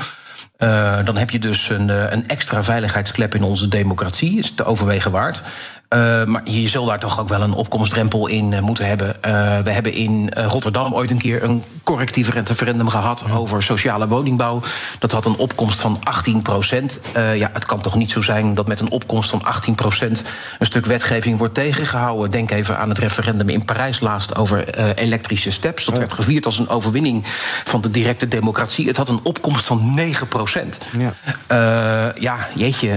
Dan 1.05 1.17
heb 1.17 1.29
je 1.29 1.39
dus 1.39 1.69
een, 1.69 2.13
een 2.13 2.27
extra 2.27 2.63
veiligheidsklep 2.63 3.35
in 3.35 3.43
onze 3.43 3.67
democratie. 3.67 4.39
Is 4.39 4.51
te 4.51 4.65
overwegen 4.65 5.11
waard. 5.11 5.43
Uh, 5.95 6.23
maar 6.25 6.41
je 6.43 6.67
zult 6.67 6.87
daar 6.87 6.99
toch 6.99 7.19
ook 7.19 7.27
wel 7.27 7.41
een 7.41 7.53
opkomstdrempel 7.53 8.27
in 8.27 8.51
uh, 8.51 8.59
moeten 8.59 8.87
hebben. 8.87 9.07
Uh, 9.07 9.59
we 9.59 9.71
hebben 9.71 9.93
in 9.93 10.29
Rotterdam 10.33 10.93
ooit 10.93 11.11
een 11.11 11.17
keer 11.17 11.43
een 11.43 11.63
correctief 11.83 12.29
referendum 12.29 12.89
gehad 12.89 13.23
over 13.35 13.63
sociale 13.63 14.07
woningbouw. 14.07 14.61
Dat 14.99 15.11
had 15.11 15.25
een 15.25 15.35
opkomst 15.35 15.81
van 15.81 15.99
18 16.03 16.41
procent. 16.41 16.99
ja, 17.13 17.49
het 17.53 17.65
kan 17.65 17.81
toch 17.81 17.95
niet 17.95 18.11
zo 18.11 18.21
zijn 18.21 18.53
dat 18.53 18.67
met 18.67 18.79
een 18.79 18.91
opkomst 18.91 19.29
van 19.29 19.43
18 19.43 19.75
procent 19.75 20.23
een 20.59 20.65
stuk 20.65 20.85
wetgeving 20.85 21.37
wordt 21.37 21.53
tegengehouden. 21.53 22.31
Denk 22.31 22.51
even 22.51 22.77
aan 22.77 22.89
het 22.89 22.97
referendum 22.97 23.49
in 23.49 23.65
Parijs 23.65 23.99
laatst 23.99 24.35
over 24.35 24.77
elektrische 24.97 25.51
steps. 25.51 25.85
Dat 25.85 25.97
werd 25.97 26.13
gevierd 26.13 26.45
als 26.45 26.57
een 26.57 26.69
overwinning 26.69 27.23
van 27.63 27.81
de 27.81 27.91
directe 27.91 28.27
democratie. 28.27 28.87
Het 28.87 28.97
had 28.97 29.09
een 29.09 29.19
opkomst 29.23 29.67
van 29.67 29.93
9 29.93 30.27
procent. 30.27 30.79
Ja. 30.97 31.13
ja, 32.19 32.47
jeetje. 32.55 32.89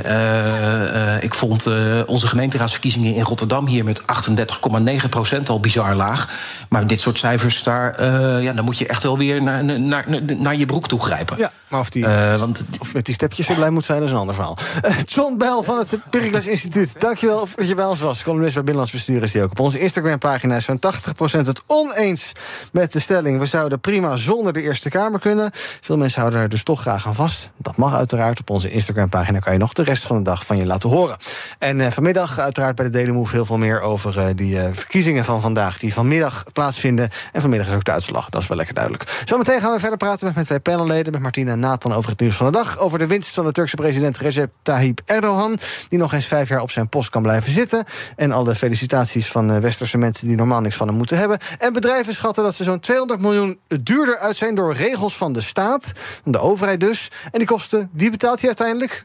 ik 1.21 1.35
vond 1.35 1.67
onze 2.07 2.27
gemeenteraadsverkiezingen 2.27 2.88
in 2.97 3.23
Rotterdam 3.23 3.67
hier 3.67 3.85
met 3.85 4.01
38,9 4.01 5.09
procent 5.11 5.49
al 5.49 5.61
bizar 5.61 5.95
laag. 5.95 6.29
Maar 6.69 6.87
dit 6.87 7.01
soort 7.01 7.19
cijfers, 7.19 7.63
daar, 7.63 8.01
uh, 8.01 8.43
ja, 8.43 8.53
dan 8.53 8.65
moet 8.65 8.79
je 8.79 8.87
echt 8.87 9.03
wel 9.03 9.19
weer 9.19 9.43
naar, 9.43 9.65
naar, 9.65 9.81
naar, 9.81 10.23
naar 10.39 10.57
je 10.57 10.67
broek 10.67 10.89
toe 10.89 11.01
grijpen. 11.01 11.39
Ja, 11.39 11.51
maar 11.69 11.81
of, 11.81 11.91
die, 11.91 12.05
uh, 12.05 12.37
want, 12.37 12.61
of 12.79 12.95
met 12.95 13.05
die 13.05 13.15
stepjes 13.15 13.47
zo 13.47 13.55
blij 13.55 13.71
moet 13.71 13.85
zijn, 13.85 13.99
dat 13.99 14.09
is 14.09 14.15
een 14.15 14.21
ander 14.21 14.35
verhaal. 14.35 14.57
Uh, 14.85 14.97
John 15.05 15.37
Bell 15.37 15.61
van 15.63 15.79
het 15.79 15.99
Pericles 16.11 16.47
Instituut, 16.47 17.01
dankjewel 17.01 17.49
dat 17.55 17.69
je 17.69 17.75
bij 17.75 17.85
ons 17.85 18.01
was. 18.01 18.23
Columnist 18.23 18.55
bij 18.55 18.63
Binnenlands 18.63 18.93
Bestuur 18.93 19.23
is 19.23 19.33
die 19.33 19.43
ook. 19.43 19.51
Op 19.51 19.61
onze 19.61 19.79
Instagram-pagina 19.79 20.57
is 20.57 20.65
zo'n 20.65 20.81
80% 20.81 21.47
het 21.47 21.63
oneens 21.67 22.33
met 22.73 22.93
de 22.93 23.01
stelling. 23.01 23.39
We 23.39 23.47
zouden 23.47 23.81
prima 23.81 24.17
zonder 24.17 24.53
de 24.53 24.63
Eerste 24.63 24.89
Kamer 24.89 25.21
kunnen. 25.21 25.51
Veel 25.81 25.97
mensen 25.97 26.21
houden 26.21 26.41
er 26.41 26.49
dus 26.49 26.63
toch 26.63 26.81
graag 26.81 27.07
aan 27.07 27.15
vast. 27.15 27.51
Dat 27.57 27.77
mag 27.77 27.95
uiteraard. 27.95 28.41
Op 28.41 28.51
onze 28.51 28.71
Instagram-pagina 28.71 29.39
kan 29.39 29.53
je 29.53 29.59
nog 29.59 29.73
de 29.73 29.83
rest 29.83 30.03
van 30.03 30.17
de 30.17 30.23
dag 30.23 30.47
van 30.47 30.57
je 30.57 30.67
laten 30.67 30.89
horen. 30.91 31.17
En 31.59 31.93
vanmiddag 31.93 32.39
uiteraard 32.39 32.75
bij 32.79 32.87
de 32.87 32.93
Daily 32.93 33.11
Move 33.11 33.35
heel 33.35 33.45
veel 33.45 33.59
meer 33.59 33.81
over 33.81 34.17
uh, 34.17 34.27
die 34.35 34.55
uh, 34.55 34.69
verkiezingen 34.73 35.25
van 35.25 35.41
vandaag... 35.41 35.79
die 35.79 35.93
vanmiddag 35.93 36.45
plaatsvinden. 36.53 37.11
En 37.33 37.41
vanmiddag 37.41 37.69
is 37.69 37.75
ook 37.75 37.85
de 37.85 37.93
uitslag, 37.93 38.29
dat 38.29 38.43
is 38.43 38.49
wel 38.49 38.57
lekker 38.57 38.75
duidelijk. 38.75 39.23
Zometeen 39.25 39.61
gaan 39.61 39.73
we 39.73 39.79
verder 39.79 39.99
praten 39.99 40.25
met 40.25 40.35
mijn 40.35 40.47
twee 40.47 40.61
panelleden... 40.61 41.13
met 41.13 41.23
Martina 41.23 41.53
en 41.53 41.61
Nathan 41.61 41.93
over 41.93 42.11
het 42.11 42.21
nieuws 42.21 42.37
van 42.37 42.47
de 42.47 42.53
dag... 42.53 42.79
over 42.79 42.99
de 42.99 43.07
winst 43.07 43.35
van 43.35 43.45
de 43.45 43.53
Turkse 43.53 43.77
president 43.77 44.19
Recep 44.19 44.53
Tayyip 44.63 45.01
Erdogan... 45.05 45.59
die 45.89 45.99
nog 45.99 46.13
eens 46.13 46.27
vijf 46.27 46.49
jaar 46.49 46.61
op 46.61 46.71
zijn 46.71 46.89
post 46.89 47.11
kan 47.11 47.23
blijven 47.23 47.53
zitten... 47.53 47.85
en 48.17 48.33
alle 48.33 48.55
felicitaties 48.55 49.27
van 49.27 49.53
uh, 49.53 49.59
westerse 49.59 49.99
mensen... 49.99 50.27
die 50.27 50.37
normaal 50.37 50.61
niks 50.61 50.77
van 50.77 50.89
hem 50.89 50.97
moeten 50.97 51.19
hebben. 51.19 51.39
En 51.59 51.73
bedrijven 51.73 52.15
schatten 52.15 52.45
dat 52.45 52.55
ze 52.55 52.65
zo'n 52.65 52.81
200 52.81 53.21
miljoen 53.21 53.59
duurder 53.83 54.19
uit 54.19 54.37
zijn... 54.37 54.55
door 54.55 54.75
regels 54.75 55.17
van 55.17 55.33
de 55.33 55.41
staat, 55.41 55.93
de 56.25 56.39
overheid 56.39 56.81
dus. 56.81 57.11
En 57.31 57.39
die 57.39 57.49
kosten, 57.49 57.91
wie 57.93 58.11
betaalt 58.11 58.39
die 58.39 58.47
uiteindelijk? 58.47 59.05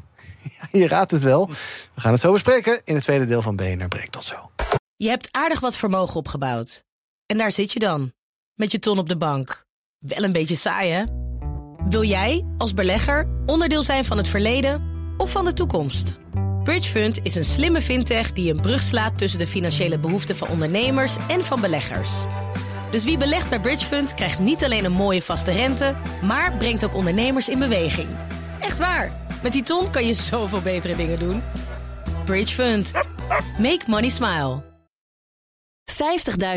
Je 0.72 0.88
raadt 0.88 1.12
het 1.12 1.22
wel. 1.22 1.48
We 1.94 2.02
gaan 2.02 2.12
het 2.12 2.22
zo 2.22 2.32
bespreken 2.32 2.82
in 2.84 2.96
het 2.96 3.04
tweede 3.04 3.26
deel 3.26 3.42
van 3.42 3.56
BNR 3.56 3.88
Breek. 3.88 4.10
Tot 4.10 4.24
zo. 4.24 4.52
Je 4.96 5.10
hebt 5.10 5.28
aardig 5.32 5.60
wat 5.60 5.78
vermogen 5.78 6.16
opgebouwd. 6.16 6.84
En 7.26 7.38
daar 7.38 7.52
zit 7.52 7.72
je 7.72 7.80
dan, 7.80 8.14
met 8.54 8.72
je 8.72 8.80
ton 8.80 8.98
op 8.98 9.10
de 9.10 9.18
bank. 9.18 9.66
Wel 9.98 10.24
een 10.24 10.32
beetje 10.32 10.56
saai, 10.56 10.92
hè? 10.92 11.04
Wil 11.90 12.04
jij, 12.04 12.46
als 12.58 12.74
belegger, 12.74 13.28
onderdeel 13.46 13.84
zijn 13.84 14.06
van 14.06 14.18
het 14.18 14.28
verleden 14.28 14.84
of 15.18 15.32
van 15.32 15.46
de 15.46 15.54
toekomst? 15.54 16.20
Bridgefund 16.64 17.20
is 17.24 17.36
een 17.36 17.46
slimme 17.46 17.82
fintech 17.82 18.34
die 18.34 18.54
een 18.54 18.62
brug 18.62 18.84
slaat 18.84 19.18
tussen 19.18 19.40
de 19.40 19.48
financiële 19.48 20.00
behoeften 20.00 20.36
van 20.36 20.48
ondernemers 20.48 21.18
en 21.28 21.46
van 21.46 21.62
beleggers. 21.62 22.10
Dus 22.92 23.04
wie 23.04 23.18
belegt 23.18 23.50
bij 23.50 23.60
Bridgefund 23.60 24.14
krijgt 24.14 24.40
niet 24.40 24.64
alleen 24.64 24.86
een 24.86 24.92
mooie 24.92 25.22
vaste 25.22 25.52
rente, 25.52 25.96
maar 26.22 26.58
brengt 26.58 26.86
ook 26.86 26.96
ondernemers 26.96 27.50
in 27.50 27.60
beweging. 27.60 28.08
Echt 28.60 28.78
waar! 28.78 29.23
Met 29.44 29.52
die 29.52 29.64
ton 29.64 29.92
kan 29.92 30.06
je 30.06 30.14
zoveel 30.14 30.62
betere 30.62 30.96
dingen 30.96 31.20
doen. 31.20 31.42
Bridge 32.26 32.54
Fund. 32.54 32.92
Make 33.58 33.82
money 33.86 34.10
smile. 34.10 34.62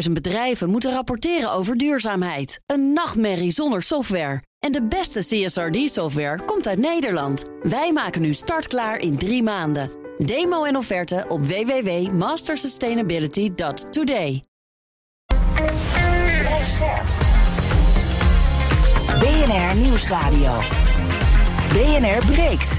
50.000 0.06 0.12
bedrijven 0.12 0.70
moeten 0.70 0.92
rapporteren 0.92 1.52
over 1.52 1.76
duurzaamheid. 1.76 2.60
Een 2.66 2.92
nachtmerrie 2.92 3.50
zonder 3.50 3.82
software. 3.82 4.42
En 4.58 4.72
de 4.72 4.82
beste 4.82 5.20
CSRD-software 5.20 6.44
komt 6.44 6.66
uit 6.66 6.78
Nederland. 6.78 7.44
Wij 7.62 7.92
maken 7.92 8.20
nu 8.20 8.34
startklaar 8.34 8.98
in 8.98 9.18
drie 9.18 9.42
maanden. 9.42 9.90
Demo 10.16 10.64
en 10.64 10.76
offerte 10.76 11.24
op 11.28 11.44
www.mastersustainability.today. 11.44 14.44
BNR 19.18 19.76
Nieuwsradio. 19.76 20.60
BNR 21.72 22.26
breekt. 22.26 22.72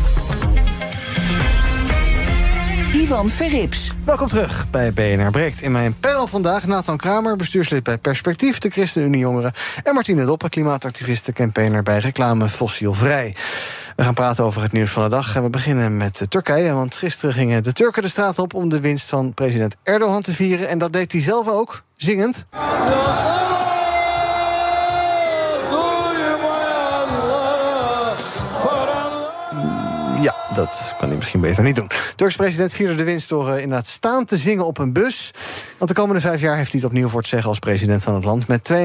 Ivan 2.94 3.30
Verrips. 3.30 3.92
Welkom 4.06 4.28
terug 4.28 4.70
bij 4.70 4.94
BNR 4.94 5.32
Breekt. 5.32 5.62
In 5.62 5.72
mijn 5.72 6.00
panel 6.00 6.28
vandaag 6.28 6.66
Nathan 6.66 6.98
Kramer, 6.98 7.36
bestuurslid 7.36 7.84
bij 7.84 7.98
Perspectief, 7.98 8.60
de 8.60 8.70
ChristenUnie 8.70 9.20
Jongeren. 9.20 9.52
En 9.84 9.94
Martine 9.94 10.26
Doppen, 10.26 10.50
klimaatactiviste, 10.50 11.34
campaigner 11.34 11.84
bij 11.84 11.98
Reclame 12.00 12.50
Fossielvrij. 12.50 13.36
We 13.96 14.04
gaan 14.04 14.14
praten 14.14 14.44
over 14.44 14.62
het 14.62 14.72
nieuws 14.72 14.92
van 14.92 15.04
de 15.04 15.10
dag. 15.10 15.36
En 15.36 15.44
we 15.44 15.50
beginnen 15.50 15.98
met 15.98 16.26
Turkije. 16.30 16.74
Want 16.74 16.96
gisteren 16.96 17.34
gingen 17.34 17.64
de 17.64 17.74
Turken 17.74 18.02
de 18.02 18.10
straat 18.10 18.40
op 18.40 18.54
om 18.54 18.70
de 18.70 18.80
winst 18.80 19.10
van 19.10 19.34
president 19.34 19.76
Erdogan 19.84 20.22
te 20.22 20.34
vieren. 20.34 20.68
En 20.68 20.78
dat 20.78 20.94
deed 20.94 21.12
hij 21.12 21.22
zelf 21.22 21.48
ook, 21.48 21.84
zingend. 21.96 22.46
Dat 30.58 30.94
kan 30.98 31.08
hij 31.08 31.18
misschien 31.18 31.42
beter 31.42 31.64
niet 31.64 31.76
doen. 31.76 31.90
Turks 32.16 32.36
president 32.36 32.74
vierde 32.74 32.96
de 32.96 33.04
winst 33.04 33.30
door 33.30 33.48
uh, 33.48 33.54
inderdaad 33.54 33.88
staan 33.88 34.26
te 34.26 34.38
zingen 34.38 34.66
op 34.66 34.78
een 34.78 34.94
bus. 34.94 35.32
Want 35.78 35.90
de 35.90 35.96
komende 35.96 36.22
vijf 36.22 36.42
jaar 36.42 36.58
heeft 36.58 36.72
hij 36.72 36.80
het 36.80 36.90
opnieuw 36.90 37.08
voor 37.10 37.20
het 37.20 37.30
zeggen 37.30 37.50
als 37.50 37.60
president 37.60 38.04
van 38.04 38.14
het 38.14 38.24
land. 38.24 38.48
Met 38.48 38.72
52% 38.72 38.76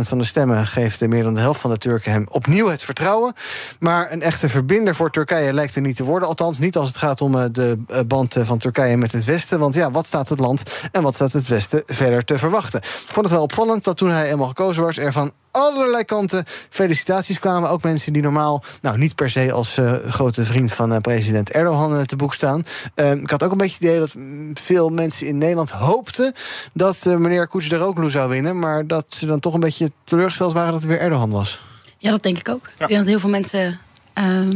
van 0.00 0.18
de 0.18 0.24
stemmen 0.24 0.66
geeft 0.66 1.06
meer 1.06 1.22
dan 1.22 1.34
de 1.34 1.40
helft 1.40 1.60
van 1.60 1.70
de 1.70 1.78
Turken 1.78 2.12
hem 2.12 2.26
opnieuw 2.28 2.68
het 2.68 2.82
vertrouwen. 2.82 3.32
Maar 3.78 4.12
een 4.12 4.22
echte 4.22 4.48
verbinder 4.48 4.94
voor 4.94 5.10
Turkije 5.10 5.52
lijkt 5.52 5.76
er 5.76 5.82
niet 5.82 5.96
te 5.96 6.04
worden. 6.04 6.28
Althans, 6.28 6.58
niet 6.58 6.76
als 6.76 6.88
het 6.88 6.96
gaat 6.96 7.20
om 7.20 7.34
uh, 7.34 7.44
de 7.52 7.78
uh, 7.90 7.98
band 8.06 8.36
van 8.40 8.58
Turkije 8.58 8.96
met 8.96 9.12
het 9.12 9.24
Westen. 9.24 9.58
Want 9.58 9.74
ja, 9.74 9.90
wat 9.90 10.06
staat 10.06 10.28
het 10.28 10.38
land 10.38 10.62
en 10.92 11.02
wat 11.02 11.14
staat 11.14 11.32
het 11.32 11.48
Westen 11.48 11.82
verder 11.86 12.24
te 12.24 12.38
verwachten? 12.38 12.80
Ik 12.80 12.86
vond 13.12 13.26
het 13.26 13.34
wel 13.34 13.44
opvallend 13.44 13.84
dat 13.84 13.96
toen 13.96 14.10
hij 14.10 14.30
eenmaal 14.30 14.48
gekozen 14.48 14.82
werd, 14.82 14.96
er 14.98 15.12
van 15.12 15.32
allerlei 15.50 16.04
kanten 16.04 16.44
felicitaties 16.68 17.38
kwamen. 17.38 17.70
Ook 17.70 17.82
mensen 17.82 18.12
die 18.12 18.22
normaal 18.22 18.62
nou, 18.80 18.98
niet 18.98 19.14
per 19.14 19.30
se 19.30 19.52
als 19.52 19.78
uh, 19.78 19.92
grote 20.08 20.44
vriend 20.44 20.72
van 20.72 20.92
uh, 20.92 20.98
president 20.98 21.50
Erdogan 21.50 21.96
uh, 21.96 22.02
te 22.02 22.16
boek 22.16 22.34
staan. 22.34 22.64
ik 22.94 23.30
had 23.30 23.42
ook 23.42 23.52
een 23.52 23.58
beetje 23.58 23.74
het 23.74 23.82
idee 23.82 23.98
dat 23.98 24.14
veel 24.62 24.88
mensen 24.88 25.26
in 25.26 25.38
Nederland 25.38 25.70
hoopten 25.70 26.32
dat 26.72 27.04
meneer 27.04 27.48
Kılıçdaroğlu 27.48 28.06
zou 28.06 28.28
winnen. 28.28 28.58
Maar 28.58 28.86
dat 28.86 29.04
ze 29.08 29.26
dan 29.26 29.40
toch 29.40 29.54
een 29.54 29.60
beetje 29.60 29.92
teleurgesteld 30.04 30.52
waren 30.52 30.72
dat 30.72 30.80
het 30.80 30.90
weer 30.90 31.00
Erdogan 31.00 31.30
was. 31.30 31.60
Ja, 31.98 32.10
dat 32.10 32.22
denk 32.22 32.38
ik 32.38 32.48
ook. 32.48 32.64
Ja. 32.64 32.70
Ik 32.82 32.88
denk 32.88 33.00
dat 33.00 33.08
heel 33.08 33.18
veel 33.18 33.30
mensen 33.30 33.78
um, 34.14 34.52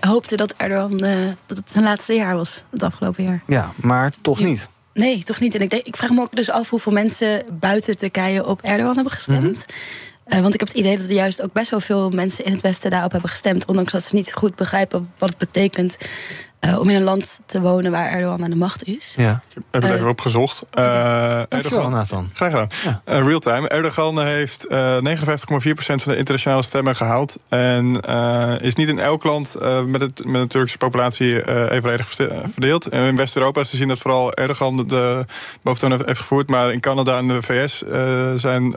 hoopten 0.00 0.36
dat 0.36 0.54
Erdogan 0.56 0.96
dat 1.46 1.56
het 1.56 1.70
zijn 1.70 1.84
laatste 1.84 2.14
jaar 2.14 2.36
was, 2.36 2.62
het 2.70 2.82
afgelopen 2.82 3.24
jaar. 3.24 3.42
Ja, 3.46 3.72
maar 3.76 4.12
toch 4.20 4.38
ja. 4.38 4.46
niet. 4.46 4.68
Nee, 4.94 5.22
toch 5.22 5.40
niet. 5.40 5.54
En 5.54 5.60
ik, 5.60 5.70
denk, 5.70 5.84
ik 5.84 5.96
vraag 5.96 6.10
me 6.10 6.20
ook 6.20 6.36
dus 6.36 6.50
af 6.50 6.70
hoeveel 6.70 6.92
mensen 6.92 7.44
buiten 7.52 7.96
Turkije 7.96 8.46
op 8.46 8.62
Erdogan 8.62 8.94
hebben 8.94 9.12
gestemd. 9.12 9.40
Mm 9.40 9.52
-hmm. 9.52 10.11
Uh, 10.26 10.40
want 10.40 10.54
ik 10.54 10.60
heb 10.60 10.68
het 10.68 10.78
idee 10.78 10.96
dat 10.96 11.06
er 11.08 11.14
juist 11.14 11.42
ook 11.42 11.52
best 11.52 11.70
wel 11.70 11.80
veel 11.80 12.10
mensen 12.10 12.44
in 12.44 12.52
het 12.52 12.60
Westen 12.60 12.90
daarop 12.90 13.12
hebben 13.12 13.30
gestemd. 13.30 13.64
Ondanks 13.66 13.92
dat 13.92 14.02
ze 14.02 14.14
niet 14.14 14.32
goed 14.32 14.54
begrijpen 14.54 15.12
wat 15.18 15.28
het 15.28 15.38
betekent 15.38 15.98
uh, 16.66 16.78
om 16.78 16.88
in 16.88 16.96
een 16.96 17.02
land 17.02 17.40
te 17.46 17.60
wonen 17.60 17.90
waar 17.90 18.08
Erdogan 18.08 18.44
aan 18.44 18.50
de 18.50 18.56
macht 18.56 18.84
is. 18.84 19.14
Ja, 19.16 19.42
ik 19.48 19.62
heb 19.70 19.82
het 19.82 19.92
even 19.92 20.08
opgezocht. 20.08 20.64
Uh, 20.78 21.52
Erdogan, 21.52 21.90
Nathan. 21.90 22.30
Graag 22.34 22.50
gedaan. 22.50 22.68
Ja. 22.84 23.02
Uh, 23.18 23.26
Realtime. 23.26 23.68
Erdogan 23.68 24.22
heeft 24.22 24.66
59,4% 24.68 24.74
van 25.76 26.12
de 26.12 26.16
internationale 26.16 26.62
stemmen 26.62 26.96
gehaald. 26.96 27.38
En 27.48 28.00
is 28.60 28.74
niet 28.74 28.88
in 28.88 28.98
elk 28.98 29.24
land 29.24 29.56
met, 29.86 30.00
het, 30.00 30.24
met 30.24 30.40
de 30.40 30.46
Turkse 30.46 30.78
populatie 30.78 31.50
evenredig 31.70 32.08
verdeeld. 32.44 32.86
En 32.86 33.02
in 33.02 33.16
West-Europa 33.16 33.60
is 33.60 33.70
te 33.70 33.76
zien 33.76 33.88
dat 33.88 33.98
vooral 33.98 34.32
Erdogan 34.32 34.76
de, 34.76 34.86
de 34.86 35.24
boventoon 35.62 35.90
heeft, 35.90 36.06
heeft 36.06 36.18
gevoerd. 36.18 36.48
Maar 36.48 36.72
in 36.72 36.80
Canada 36.80 37.18
en 37.18 37.28
de 37.28 37.42
VS 37.42 37.84
zijn 38.40 38.76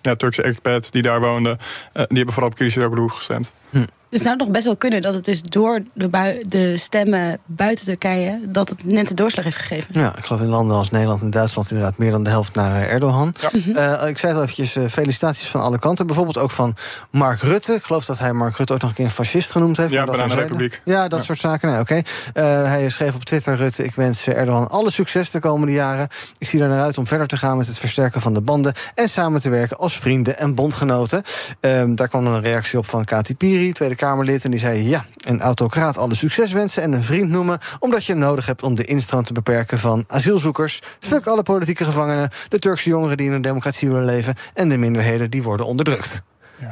ja, 0.00 0.16
Turkse 0.16 0.42
expats 0.42 0.90
die 0.90 1.02
daar 1.02 1.20
woonden, 1.20 1.58
die 1.92 2.16
hebben 2.16 2.34
vooral 2.34 2.50
op 2.50 2.58
Kılıçdaroğlu 2.58 3.14
gestemd. 3.14 3.52
Hm. 3.70 3.82
Dus 4.12 4.20
het 4.20 4.28
zou 4.28 4.36
nog 4.40 4.50
best 4.50 4.64
wel 4.64 4.76
kunnen 4.76 5.02
dat 5.02 5.14
het 5.14 5.24
dus 5.24 5.42
door 5.42 5.80
de, 5.94 6.08
bui- 6.08 6.42
de 6.48 6.76
stemmen 6.76 7.38
buiten 7.46 7.84
Turkije... 7.84 8.40
dat 8.48 8.68
het 8.68 8.84
net 8.84 9.08
de 9.08 9.14
doorslag 9.14 9.44
heeft 9.44 9.56
gegeven. 9.56 10.00
Ja, 10.00 10.16
ik 10.16 10.24
geloof 10.24 10.40
in 10.42 10.48
landen 10.48 10.76
als 10.76 10.90
Nederland 10.90 11.20
en 11.20 11.30
Duitsland 11.30 11.70
inderdaad 11.70 11.98
meer 11.98 12.10
dan 12.10 12.22
de 12.22 12.30
helft 12.30 12.54
naar 12.54 12.82
eh, 12.82 12.92
Erdogan. 12.92 13.34
Eh, 13.74 14.08
ik 14.08 14.18
zei 14.18 14.32
het 14.32 14.34
al 14.34 14.42
eventjes, 14.42 14.76
eh, 14.76 14.84
felicitaties 14.90 15.48
van 15.48 15.60
alle 15.60 15.78
kanten. 15.78 16.06
Bijvoorbeeld 16.06 16.38
ook 16.38 16.50
van 16.50 16.74
Mark 17.10 17.40
Rutte. 17.40 17.72
Ik 17.72 17.82
geloof 17.82 18.04
dat 18.04 18.18
hij 18.18 18.32
Mark 18.32 18.56
Rutte 18.56 18.72
ook 18.72 18.80
nog 18.80 18.90
een 18.90 18.96
keer 18.96 19.04
een 19.04 19.10
fascist 19.10 19.50
genoemd 19.50 19.76
heeft. 19.76 19.90
Ja, 19.90 19.96
maar 19.96 20.06
dat 20.06 20.16
Bananenrepubliek. 20.16 20.70
terzijde. 20.70 21.00
Ja, 21.00 21.08
dat 21.08 21.24
soort 21.24 21.38
zaken. 21.38 21.68
Nee, 21.70 21.80
oké. 21.80 21.94
Eh, 22.32 22.44
hij 22.64 22.90
schreef 22.90 23.14
op 23.14 23.24
Twitter, 23.24 23.56
Rutte, 23.56 23.84
ik 23.84 23.94
wens 23.94 24.26
Erdogan 24.26 24.68
alle 24.68 24.90
succes 24.90 25.30
de 25.30 25.40
komende 25.40 25.72
jaren. 25.72 26.08
Ik 26.38 26.46
zie 26.48 26.60
er 26.60 26.68
naar 26.68 26.80
uit 26.80 26.98
om 26.98 27.06
verder 27.06 27.26
te 27.26 27.36
gaan 27.36 27.56
met 27.56 27.66
het 27.66 27.78
versterken 27.78 28.20
van 28.20 28.34
de 28.34 28.40
banden... 28.40 28.74
en 28.94 29.08
samen 29.08 29.40
te 29.40 29.48
werken 29.48 29.78
als 29.78 29.98
vrienden 29.98 30.38
en 30.38 30.54
bondgenoten. 30.54 31.22
Ehm, 31.60 31.94
daar 31.94 32.08
kwam 32.08 32.24
dan 32.24 32.34
een 32.34 32.42
reactie 32.42 32.78
op 32.78 32.86
van 32.86 33.04
Kati 33.04 33.36
Piri, 33.36 33.72
Tweede 33.72 33.94
Kamerlid... 34.02 34.44
en 34.44 34.50
die 34.50 34.60
zei, 34.60 34.88
ja, 34.88 35.04
een 35.26 35.40
autocraat 35.40 35.98
alle 35.98 36.14
succes 36.14 36.52
wensen 36.52 36.82
en 36.82 36.92
een 36.92 37.02
vriend 37.02 37.30
noemen... 37.30 37.58
omdat 37.78 38.04
je 38.04 38.14
nodig 38.14 38.46
hebt 38.46 38.62
om 38.62 38.74
de 38.74 38.84
instroom 38.84 39.24
te 39.24 39.32
beperken 39.32 39.78
van 39.78 40.04
asielzoekers. 40.08 40.80
Fuck 41.00 41.26
alle 41.26 41.42
politieke 41.42 41.84
gevangenen, 41.84 42.30
de 42.48 42.58
Turkse 42.58 42.88
jongeren 42.88 43.16
die 43.16 43.26
in 43.26 43.32
een 43.32 43.42
democratie 43.42 43.88
willen 43.88 44.04
leven... 44.04 44.34
en 44.54 44.68
de 44.68 44.76
minderheden 44.76 45.30
die 45.30 45.42
worden 45.42 45.66
onderdrukt. 45.66 46.22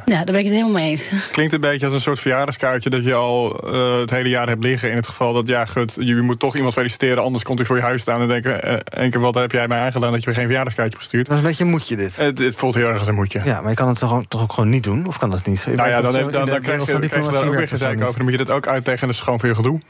Ja, 0.05 0.15
daar 0.15 0.25
ben 0.25 0.35
ik 0.35 0.43
het 0.43 0.53
helemaal 0.53 0.73
mee 0.73 0.89
eens. 0.89 1.11
Klinkt 1.31 1.53
een 1.53 1.61
beetje 1.61 1.85
als 1.85 1.95
een 1.95 2.01
soort 2.01 2.19
verjaardagskaartje 2.19 2.89
dat 2.89 3.03
je 3.03 3.13
al 3.13 3.59
eh, 3.59 3.99
het 3.99 4.09
hele 4.09 4.29
jaar 4.29 4.47
hebt 4.47 4.63
liggen. 4.63 4.89
In 4.89 4.95
het 4.95 5.07
geval 5.07 5.33
dat, 5.33 5.47
ja, 5.47 5.65
goed, 5.65 5.97
je 5.99 6.15
moet 6.15 6.39
toch 6.39 6.55
iemand 6.55 6.73
feliciteren, 6.73 7.23
anders 7.23 7.43
komt 7.43 7.57
hij 7.57 7.67
voor 7.67 7.75
je 7.75 7.81
huis 7.81 8.01
staan 8.01 8.21
en 8.21 8.27
denken: 8.27 8.63
eh, 8.63 8.73
één 9.01 9.11
keer 9.11 9.19
wat 9.19 9.35
heb 9.35 9.51
jij 9.51 9.67
mij 9.67 9.79
aangedaan 9.79 10.11
dat 10.11 10.23
je 10.23 10.29
me 10.29 10.35
geen 10.35 10.45
verjaardagskaartje 10.45 10.97
hebt 10.97 11.03
gestuurd. 11.03 11.25
Dat 11.25 11.37
is 11.37 11.41
een 11.41 11.49
beetje 11.49 11.63
een 11.63 11.69
moedje, 11.69 11.95
dit. 11.95 12.15
Het, 12.15 12.37
het 12.37 12.55
voelt 12.55 12.75
heel 12.75 12.87
erg 12.87 12.99
als 12.99 13.07
een 13.07 13.15
moedje. 13.15 13.41
Ja, 13.45 13.61
maar 13.61 13.69
je 13.69 13.75
kan 13.75 13.87
het 13.87 13.99
toch 13.99 14.13
ook, 14.13 14.25
toch 14.27 14.41
ook 14.41 14.53
gewoon 14.53 14.69
niet 14.69 14.83
doen? 14.83 15.07
Of 15.07 15.17
kan 15.17 15.31
dat 15.31 15.45
niet? 15.45 15.65
Nou 15.65 15.89
ja, 15.89 16.01
dan, 16.01 16.13
dan, 16.13 16.31
dan, 16.31 16.45
dan 16.45 16.61
krijg 16.61 16.85
je, 16.85 16.91
dan 16.91 17.07
krijg 17.07 17.25
je 17.25 17.31
daar 17.31 17.47
ook 17.47 17.55
weer 17.55 17.67
gezeik 17.67 18.01
over. 18.01 18.15
Dan 18.15 18.23
moet 18.23 18.31
je 18.31 18.45
dat 18.45 18.49
ook 18.49 18.67
uitleggen 18.67 19.01
en 19.01 19.07
dat 19.07 19.15
is 19.15 19.23
gewoon 19.23 19.39
veel 19.39 19.55
gedoe. 19.55 19.81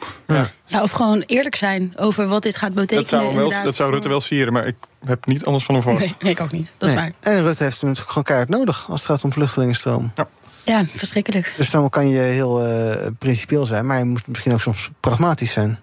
Ja, 0.66 0.82
of 0.82 0.92
gewoon 0.92 1.24
eerlijk 1.26 1.56
zijn 1.56 1.94
over 1.98 2.28
wat 2.28 2.44
dit 2.44 2.58
gaat 2.58 2.74
betekenen. 2.74 3.02
Dat 3.02 3.10
zou, 3.10 3.26
hem 3.26 3.36
wel, 3.36 3.64
dat 3.64 3.76
zou 3.76 3.92
Rutte 3.92 4.10
wel 4.10 4.22
sieren, 4.22 4.54
maar 4.54 4.68
ik 4.68 4.76
heb 5.06 5.26
niet 5.26 5.46
anders 5.46 5.66
van 5.66 5.76
hem 5.76 5.84
verwacht. 5.84 6.06
Nee, 6.06 6.16
nee, 6.20 6.32
ik 6.32 6.42
ook 6.42 6.52
niet. 6.52 6.72
Dat 6.78 6.90
is 6.90 6.96
waar. 6.96 7.12
En 7.20 7.44
Rutte 7.44 7.64
heeft 7.64 7.82
hem 7.82 7.90
natuurlijk 7.90 8.08
gewoon 8.08 8.24
keihard 8.24 8.50
nodig 8.50 8.90
als 8.90 9.00
het 9.00 9.10
gaat 9.10 9.24
om 9.24 9.34
vluchtelingenstroom. 9.34 10.12
Ja, 10.64 10.86
verschrikkelijk. 10.96 11.54
Dus 11.58 11.70
dan 11.70 11.90
kan 11.90 12.08
je 12.08 12.20
heel 12.20 12.66
eh, 12.66 13.08
principieel 13.18 13.66
zijn, 13.66 13.86
maar 13.86 13.98
je 13.98 14.04
moet 14.04 14.28
misschien 14.28 14.54
ook 14.54 14.62
soms 14.62 14.90
pragmatisch 15.00 15.52
zijn. 15.52 15.80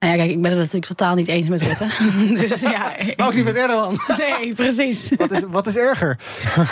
Nou 0.00 0.12
ja, 0.12 0.18
kijk, 0.18 0.30
ik 0.30 0.40
ben 0.42 0.50
het 0.50 0.58
natuurlijk 0.60 0.86
totaal 0.86 1.14
niet 1.14 1.28
eens 1.28 1.48
met 1.48 1.62
Rutte. 1.62 1.86
dus 2.48 2.60
ja. 2.60 2.92
Maar 3.16 3.26
ook 3.26 3.34
niet 3.34 3.44
met 3.44 3.56
Erdogan. 3.56 3.98
Nee, 4.18 4.54
precies. 4.54 5.10
Wat 5.16 5.30
is, 5.30 5.40
wat 5.48 5.66
is 5.66 5.76
erger? 5.76 6.18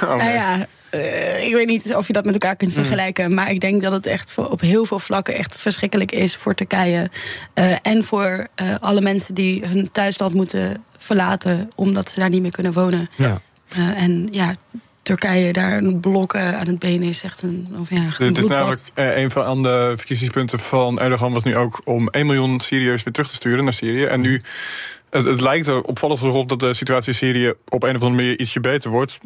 Nou 0.00 0.22
ja, 0.24 0.66
eh, 0.90 1.46
ik 1.46 1.52
weet 1.54 1.66
niet 1.66 1.94
of 1.94 2.06
je 2.06 2.12
dat 2.12 2.24
met 2.24 2.32
elkaar 2.34 2.56
kunt 2.56 2.72
Hmm. 2.72 2.80
vergelijken. 2.82 3.34
Maar 3.34 3.50
ik 3.50 3.60
denk 3.60 3.82
dat 3.82 3.92
het 3.92 4.06
echt 4.06 4.32
voor, 4.32 4.50
op 4.50 4.60
heel 4.60 4.84
veel 4.84 4.98
vlakken 4.98 5.34
echt 5.34 5.56
verschrikkelijk 5.56 6.12
is 6.12 6.36
voor 6.36 6.54
Turkije. 6.54 7.10
eh, 7.54 7.76
en 7.82 8.04
voor 8.04 8.46
eh, 8.54 8.74
alle 8.80 9.00
mensen 9.00 9.34
die 9.34 9.66
hun 9.66 9.90
thuisland 9.92 10.34
moeten 10.34 10.84
verlaten. 10.98 11.70
omdat 11.74 12.10
ze 12.10 12.20
daar 12.20 12.28
niet 12.28 12.42
meer 12.42 12.50
kunnen 12.50 12.72
wonen. 12.72 13.08
Ja. 13.16 13.40
En 13.96 14.28
ja, 14.30 14.54
Turkije 15.08 15.52
daar 15.52 15.76
een 15.76 16.00
blok 16.00 16.34
eh, 16.34 16.58
aan 16.58 16.66
het 16.66 16.78
been 16.78 17.02
is 17.02 17.22
echt 17.22 17.42
een, 17.42 17.68
of 17.80 17.90
ja, 17.90 17.96
een 18.18 18.26
Het 18.26 18.38
is 18.38 18.46
namelijk 18.46 18.80
eh, 18.94 19.16
een 19.16 19.30
van 19.30 19.62
de 19.62 19.92
verkiezingspunten 19.96 20.58
van 20.58 21.00
Erdogan 21.00 21.32
was 21.32 21.44
nu 21.44 21.56
ook 21.56 21.80
om 21.84 22.08
1 22.08 22.26
miljoen 22.26 22.60
Syriërs 22.60 23.02
weer 23.02 23.12
terug 23.12 23.28
te 23.28 23.34
sturen 23.34 23.64
naar 23.64 23.72
Syrië. 23.72 24.04
En 24.04 24.20
nu, 24.20 24.42
het, 25.10 25.24
het 25.24 25.40
lijkt 25.40 25.66
er 25.66 25.82
opvallend 25.82 26.22
erop 26.22 26.48
dat 26.48 26.60
de 26.60 26.74
situatie 26.74 27.12
in 27.12 27.18
Syrië 27.18 27.52
op 27.68 27.82
een 27.82 27.96
of 27.96 28.02
andere 28.02 28.22
manier 28.22 28.40
ietsje 28.40 28.60
beter 28.60 28.90
wordt. 28.90 29.18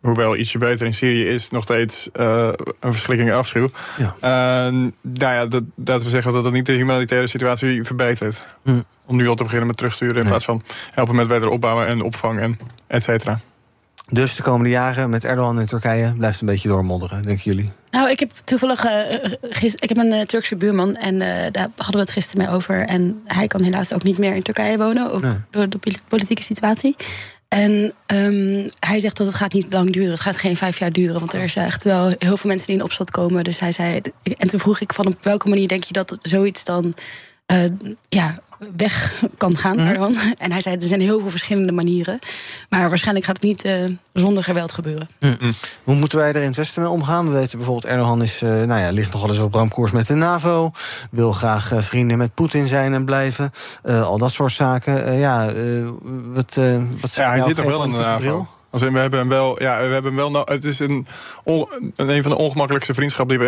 Hoewel 0.00 0.36
ietsje 0.36 0.58
beter 0.58 0.86
in 0.86 0.94
Syrië 0.94 1.28
is 1.28 1.50
nog 1.50 1.62
steeds 1.62 2.08
eh, 2.12 2.48
een 2.80 2.92
verschrikking 2.92 3.30
en 3.30 3.36
afschuw. 3.36 3.70
Ja. 3.98 4.16
En, 4.20 4.94
nou 5.00 5.34
ja, 5.34 5.46
dat, 5.46 5.62
dat 5.74 6.02
we 6.02 6.10
zeggen 6.10 6.32
dat 6.32 6.44
dat 6.44 6.52
niet 6.52 6.66
de 6.66 6.72
humanitaire 6.72 7.26
situatie 7.26 7.84
verbetert. 7.84 8.46
Hm. 8.64 8.80
Om 9.06 9.16
nu 9.16 9.28
al 9.28 9.34
te 9.34 9.42
beginnen 9.42 9.66
met 9.66 9.76
terugsturen 9.76 10.14
in 10.14 10.20
Nee. 10.20 10.28
plaats 10.28 10.44
van 10.44 10.62
helpen 10.90 11.14
met 11.14 11.26
wederopbouwen 11.26 11.86
en 11.86 12.02
opvang 12.02 12.40
en 12.40 12.58
et 12.86 13.02
cetera. 13.02 13.40
Dus 14.12 14.34
de 14.34 14.42
komende 14.42 14.68
jaren 14.70 15.10
met 15.10 15.24
Erdogan 15.24 15.60
in 15.60 15.66
Turkije 15.66 16.14
blijft 16.18 16.40
een 16.40 16.46
beetje 16.46 16.68
doormodderen, 16.68 17.22
denken 17.22 17.44
jullie? 17.44 17.68
Nou, 17.90 18.10
ik 18.10 18.20
heb 18.20 18.32
toevallig. 18.44 18.84
eh, 18.84 19.30
gis- 19.42 19.74
ik 19.74 19.88
heb 19.88 19.98
een 19.98 20.12
eh, 20.12 20.20
Turkse 20.20 20.56
buurman 20.56 20.96
en 20.96 21.20
eh, 21.22 21.52
daar 21.52 21.68
hadden 21.76 21.94
we 21.94 22.00
het 22.00 22.10
gisteren 22.10 22.44
mee 22.46 22.54
over. 22.54 22.86
En 22.86 23.20
hij 23.24 23.46
kan 23.46 23.62
helaas 23.62 23.92
ook 23.92 24.02
niet 24.02 24.18
meer 24.18 24.34
in 24.34 24.42
Turkije 24.42 24.76
wonen, 24.78 25.12
ook 25.12 25.22
Nee. 25.22 25.34
door 25.50 25.68
de 25.68 25.78
poli- 25.78 25.96
politieke 26.08 26.42
situatie. 26.42 26.96
En 27.48 27.92
ehm, 28.06 28.68
hij 28.80 28.98
zegt 28.98 29.16
dat 29.16 29.26
het 29.26 29.36
gaat 29.36 29.52
niet 29.52 29.66
lang 29.72 29.92
duren. 29.92 30.10
Het 30.10 30.20
gaat 30.20 30.36
geen 30.38 30.56
vijf 30.56 30.78
jaar 30.78 30.92
duren. 30.92 31.18
Want 31.20 31.32
er 31.32 31.42
is 31.42 31.56
echt 31.56 31.82
wel 31.82 32.12
heel 32.18 32.36
veel 32.36 32.50
mensen 32.50 32.66
die 32.66 32.76
in 32.76 32.82
opstand 32.82 33.10
komen. 33.10 33.44
Dus 33.44 33.60
hij 33.60 33.72
zei. 33.72 34.00
En 34.38 34.48
toen 34.48 34.60
vroeg 34.60 34.80
ik 34.80 34.92
van 34.92 35.06
op 35.06 35.16
welke 35.24 35.48
manier 35.48 35.68
denk 35.68 35.84
je 35.84 35.92
dat 35.92 36.18
zoiets 36.22 36.64
dan 36.64 36.94
eh, 37.46 37.58
ja, 38.08 38.34
weg 38.76 39.24
kan 39.36 39.56
gaan. 39.56 39.78
Erdogan. 39.78 40.16
En 40.38 40.52
hij 40.52 40.60
zei 40.60 40.76
er 40.76 40.86
zijn 40.86 41.00
heel 41.00 41.20
veel 41.20 41.30
verschillende 41.30 41.72
manieren. 41.72 42.18
Maar 42.68 42.88
waarschijnlijk 42.88 43.26
gaat 43.26 43.36
het 43.36 43.44
niet 43.44 43.64
eh, 43.64 43.84
zonder 44.12 44.44
geweld 44.44 44.72
gebeuren. 44.72 45.08
Hoe 45.84 45.94
moeten 45.94 46.18
wij 46.18 46.28
er 46.28 46.40
in 46.40 46.46
het 46.46 46.56
Westen 46.56 46.82
mee 46.82 46.90
omgaan? 46.90 47.26
We 47.26 47.32
weten 47.32 47.58
bijvoorbeeld, 47.58 47.92
Erdogan 47.92 48.22
is, 48.22 48.42
eh, 48.42 48.48
nou 48.50 48.80
ja, 48.80 48.90
ligt 48.90 49.12
nogal 49.12 49.28
eens 49.28 49.38
op 49.38 49.54
ramkoers 49.54 49.90
met 49.90 50.06
de 50.06 50.14
NAVO. 50.14 50.70
Wil 51.10 51.32
graag 51.32 51.72
eh, 51.72 51.78
vrienden 51.78 52.18
met 52.18 52.34
Poetin 52.34 52.66
zijn 52.66 52.94
en 52.94 53.04
blijven. 53.04 53.52
Eh, 53.82 54.02
al 54.02 54.18
dat 54.18 54.32
soort 54.32 54.52
zaken. 54.52 55.06
Eh, 55.06 55.20
ja, 55.20 55.48
eh, 55.48 55.54
wat, 56.32 56.56
eh 56.56 56.76
wat 57.00 57.14
Ja, 57.14 57.28
hij 57.28 57.36
jouw 57.38 57.46
zit 57.48 57.56
nog 57.56 57.66
wel 57.66 57.82
in 57.84 57.90
de 57.90 57.96
NAVO. 57.96 58.48
We 58.70 58.98
hebben 58.98 59.18
hem 59.18 59.28
wel, 59.28 59.62
ja, 59.62 59.76
we 59.76 59.82
hebben 59.82 60.04
hem 60.04 60.14
wel. 60.16 60.30
no- 60.30 60.42
Het 60.44 60.64
is 60.64 60.78
een, 60.78 61.06
een 61.44 62.08
een 62.08 62.22
van 62.22 62.30
de 62.30 62.36
ongemakkelijkste 62.38 62.94
vriendschappen 62.94 63.38
die, 63.38 63.46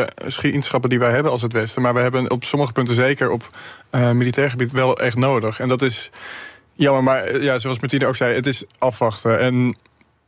we, 0.71 0.89
die 0.89 0.99
wij 0.99 1.11
hebben 1.11 1.33
als 1.33 1.43
het 1.43 1.53
Westen. 1.53 1.83
Maar 1.83 1.95
we 1.95 2.01
hebben 2.01 2.31
op 2.31 2.45
sommige 2.45 2.73
punten 2.73 2.95
zeker 2.95 3.31
op 3.31 3.51
eh, 3.91 4.11
militair 4.11 4.51
gebied 4.51 4.73
wel 4.73 4.97
echt 4.99 5.17
nodig. 5.17 5.61
En 5.61 5.69
dat 5.69 5.83
is 5.83 6.11
jammer, 6.73 7.03
maar 7.03 7.23
eh, 7.23 7.43
ja, 7.43 7.59
zoals 7.59 7.79
Martine 7.81 8.07
ook 8.07 8.17
zei, 8.17 8.35
het 8.35 8.47
is 8.47 8.65
afwachten. 8.79 9.39
En 9.39 9.77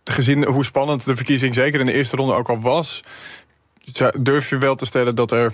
gezien 0.05 0.45
hoe 0.45 0.65
spannend 0.65 1.05
de 1.05 1.17
verkiezing 1.17 1.55
zeker 1.55 1.81
in 1.81 1.87
de 1.87 1.93
eerste 1.93 2.17
ronde 2.17 2.35
ook 2.35 2.49
al 2.49 2.61
was, 2.61 3.01
durf 4.19 4.51
je 4.51 4.59
wel 4.59 4.75
te 4.77 4.87
stellen 4.87 5.15
dat 5.15 5.31
er. 5.33 5.53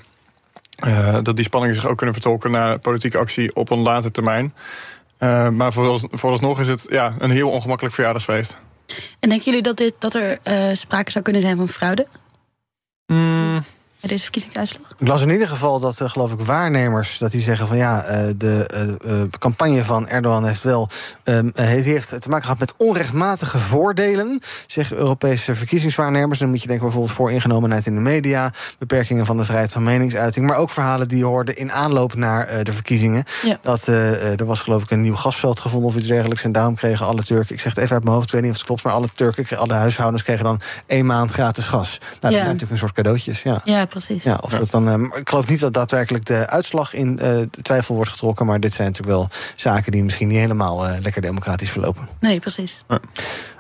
eh, 0.77 1.19
dat 1.23 1.37
die 1.37 1.45
spanningen 1.45 1.75
zich 1.77 1.87
ook 1.87 1.97
kunnen 1.97 2.15
vertolken 2.15 2.51
naar 2.51 2.79
politieke 2.79 3.19
actie 3.19 3.55
op 3.55 3.71
een 3.71 3.79
later 3.83 4.11
termijn. 4.13 4.55
Maar 5.53 5.73
voorals, 5.73 6.05
vooralsnog 6.11 6.61
is 6.61 6.69
het 6.69 6.87
ja, 6.91 7.15
een 7.19 7.31
heel 7.31 7.51
ongemakkelijk 7.51 7.95
verjaardagsfeest. 7.95 8.57
En 9.21 9.29
denken 9.29 9.45
jullie 9.45 9.63
dat, 9.63 9.77
dit, 9.77 9.95
dat 9.99 10.15
er 10.15 10.39
eh, 10.43 10.69
sprake 10.73 11.11
zou 11.11 11.25
kunnen 11.25 11.43
zijn 11.43 11.57
van 11.57 11.69
fraude 11.69 12.07
bij 14.01 14.11
deze 14.11 14.23
verkiezingsuitslag? 14.23 14.83
Ik 14.99 15.09
las 15.09 15.23
in 15.23 15.31
ieder 15.31 15.49
geval 15.49 15.81
dat, 15.81 16.01
eh, 16.01 16.09
geloof 16.11 16.33
ik, 16.33 16.41
waarnemers... 16.41 17.19
dat 17.19 17.31
die 17.31 17.41
zeggen 17.41 17.67
van 17.67 17.77
ja, 17.77 18.03
eh, 18.05 18.29
de 18.37 18.67
eh, 19.05 19.23
campagne 19.39 19.85
van 19.85 20.09
Erdogan 20.09 20.45
heeft 20.47 20.63
wel... 20.63 20.89
ehm, 21.25 21.51
eh, 21.55 21.67
heeft, 21.67 22.09
te 22.21 22.29
maken 22.29 22.45
gehad 22.45 22.59
met 22.59 22.75
onrechtmatige 22.77 23.59
voordelen... 23.59 24.41
zeggen 24.67 24.97
Europese 24.97 25.55
verkiezingswaarnemers. 25.55 26.39
Dan 26.39 26.49
moet 26.49 26.61
je 26.61 26.67
denken 26.67 26.85
bijvoorbeeld 26.85 27.17
vooringenomenheid 27.17 27.87
in 27.87 27.95
de 27.95 28.01
media... 28.01 28.53
beperkingen 28.79 29.27
van 29.27 29.37
de 29.37 29.45
vrijheid 29.45 29.73
van 29.73 29.83
meningsuiting... 29.83 30.47
maar 30.47 30.57
ook 30.57 30.71
verhalen 30.71 31.09
die 31.09 31.19
je 31.19 31.25
hoorde 31.25 31.55
in 31.55 31.73
aanloop 31.73 32.15
naar 32.15 32.65
de 32.65 32.73
verkiezingen. 32.73 33.25
Ja. 33.43 33.59
Dat 33.63 33.87
er 33.87 34.45
was 34.47 34.61
geloof 34.61 34.83
ik 34.83 34.91
een 34.91 35.01
nieuw 35.01 35.15
gasveld 35.15 35.61
gevonden 35.61 35.89
of 35.89 35.97
iets 35.97 36.07
dergelijks... 36.07 36.45
en 36.45 36.53
daarom 36.53 36.75
kregen 36.75 37.07
alle 37.07 37.23
Turken, 37.23 37.55
ik 37.55 37.61
zeg 37.61 37.75
het 37.75 37.83
even 37.83 37.95
uit 37.95 38.05
mijn 38.05 38.15
hoofd... 38.15 38.27
ik 38.27 38.33
weet 38.33 38.43
niet 38.43 38.51
of 38.51 38.57
het 38.57 38.67
klopt, 38.67 38.83
maar 38.83 38.93
alle 38.93 39.09
Turken, 39.15 39.59
alle 39.59 39.73
huishoudens... 39.73 40.23
kregen 40.23 40.45
dan 40.45 40.61
één 40.87 41.07
maand 41.07 41.31
gratis 41.31 41.67
gas. 41.67 41.99
Nou, 41.99 42.11
dat 42.21 42.31
Ja. 42.31 42.37
zijn 42.37 42.45
natuurlijk 42.45 42.71
een 42.73 42.79
soort 42.79 42.93
cadeautjes, 42.93 43.43
ja. 43.43 43.61
Ja, 43.65 43.87
precies. 43.89 44.25
Ja, 44.25 44.39
of 44.41 44.51
dat 44.51 44.71
dan, 44.71 44.89
eh, 44.89 45.19
ik 45.19 45.29
geloof 45.29 45.49
niet 45.49 45.61
dat 45.61 45.75
daadwerkelijk 45.75 46.25
de 46.25 46.47
uitslag 46.47 46.95
in 46.95 47.19
eh, 47.19 47.41
twijfel 47.63 47.95
wordt 47.95 48.11
getrokken. 48.11 48.47
Maar 48.47 48.61
dit 48.61 48.73
zijn 48.73 48.89
natuurlijk 48.89 49.17
wel 49.17 49.29
zaken 49.57 49.93
die 49.93 50.05
misschien 50.05 50.29
niet 50.29 50.39
helemaal 50.39 50.87
eh, 50.87 51.01
lekker 51.03 51.23
democratisch 51.23 51.71
verlopen. 51.71 52.09
Nee, 52.21 52.41
precies. 52.41 52.85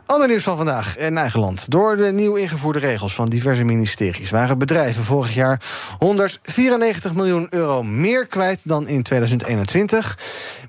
Ander 0.08 0.28
nieuws 0.28 0.42
van 0.42 0.56
vandaag 0.56 0.96
in 0.96 1.18
eigen 1.18 1.40
land. 1.40 1.70
Door 1.70 1.96
de 1.96 2.12
nieuw 2.12 2.34
ingevoerde 2.34 2.78
regels 2.78 3.14
van 3.14 3.28
diverse 3.28 3.64
ministeries 3.64 4.30
waren 4.30 4.58
bedrijven 4.58 5.04
vorig 5.04 5.34
jaar 5.34 5.62
194 5.98 7.14
miljoen 7.14 7.46
euro 7.50 7.82
meer 7.82 8.26
kwijt 8.26 8.60
dan 8.64 8.88
in 8.88 9.02
2021. 9.02 10.18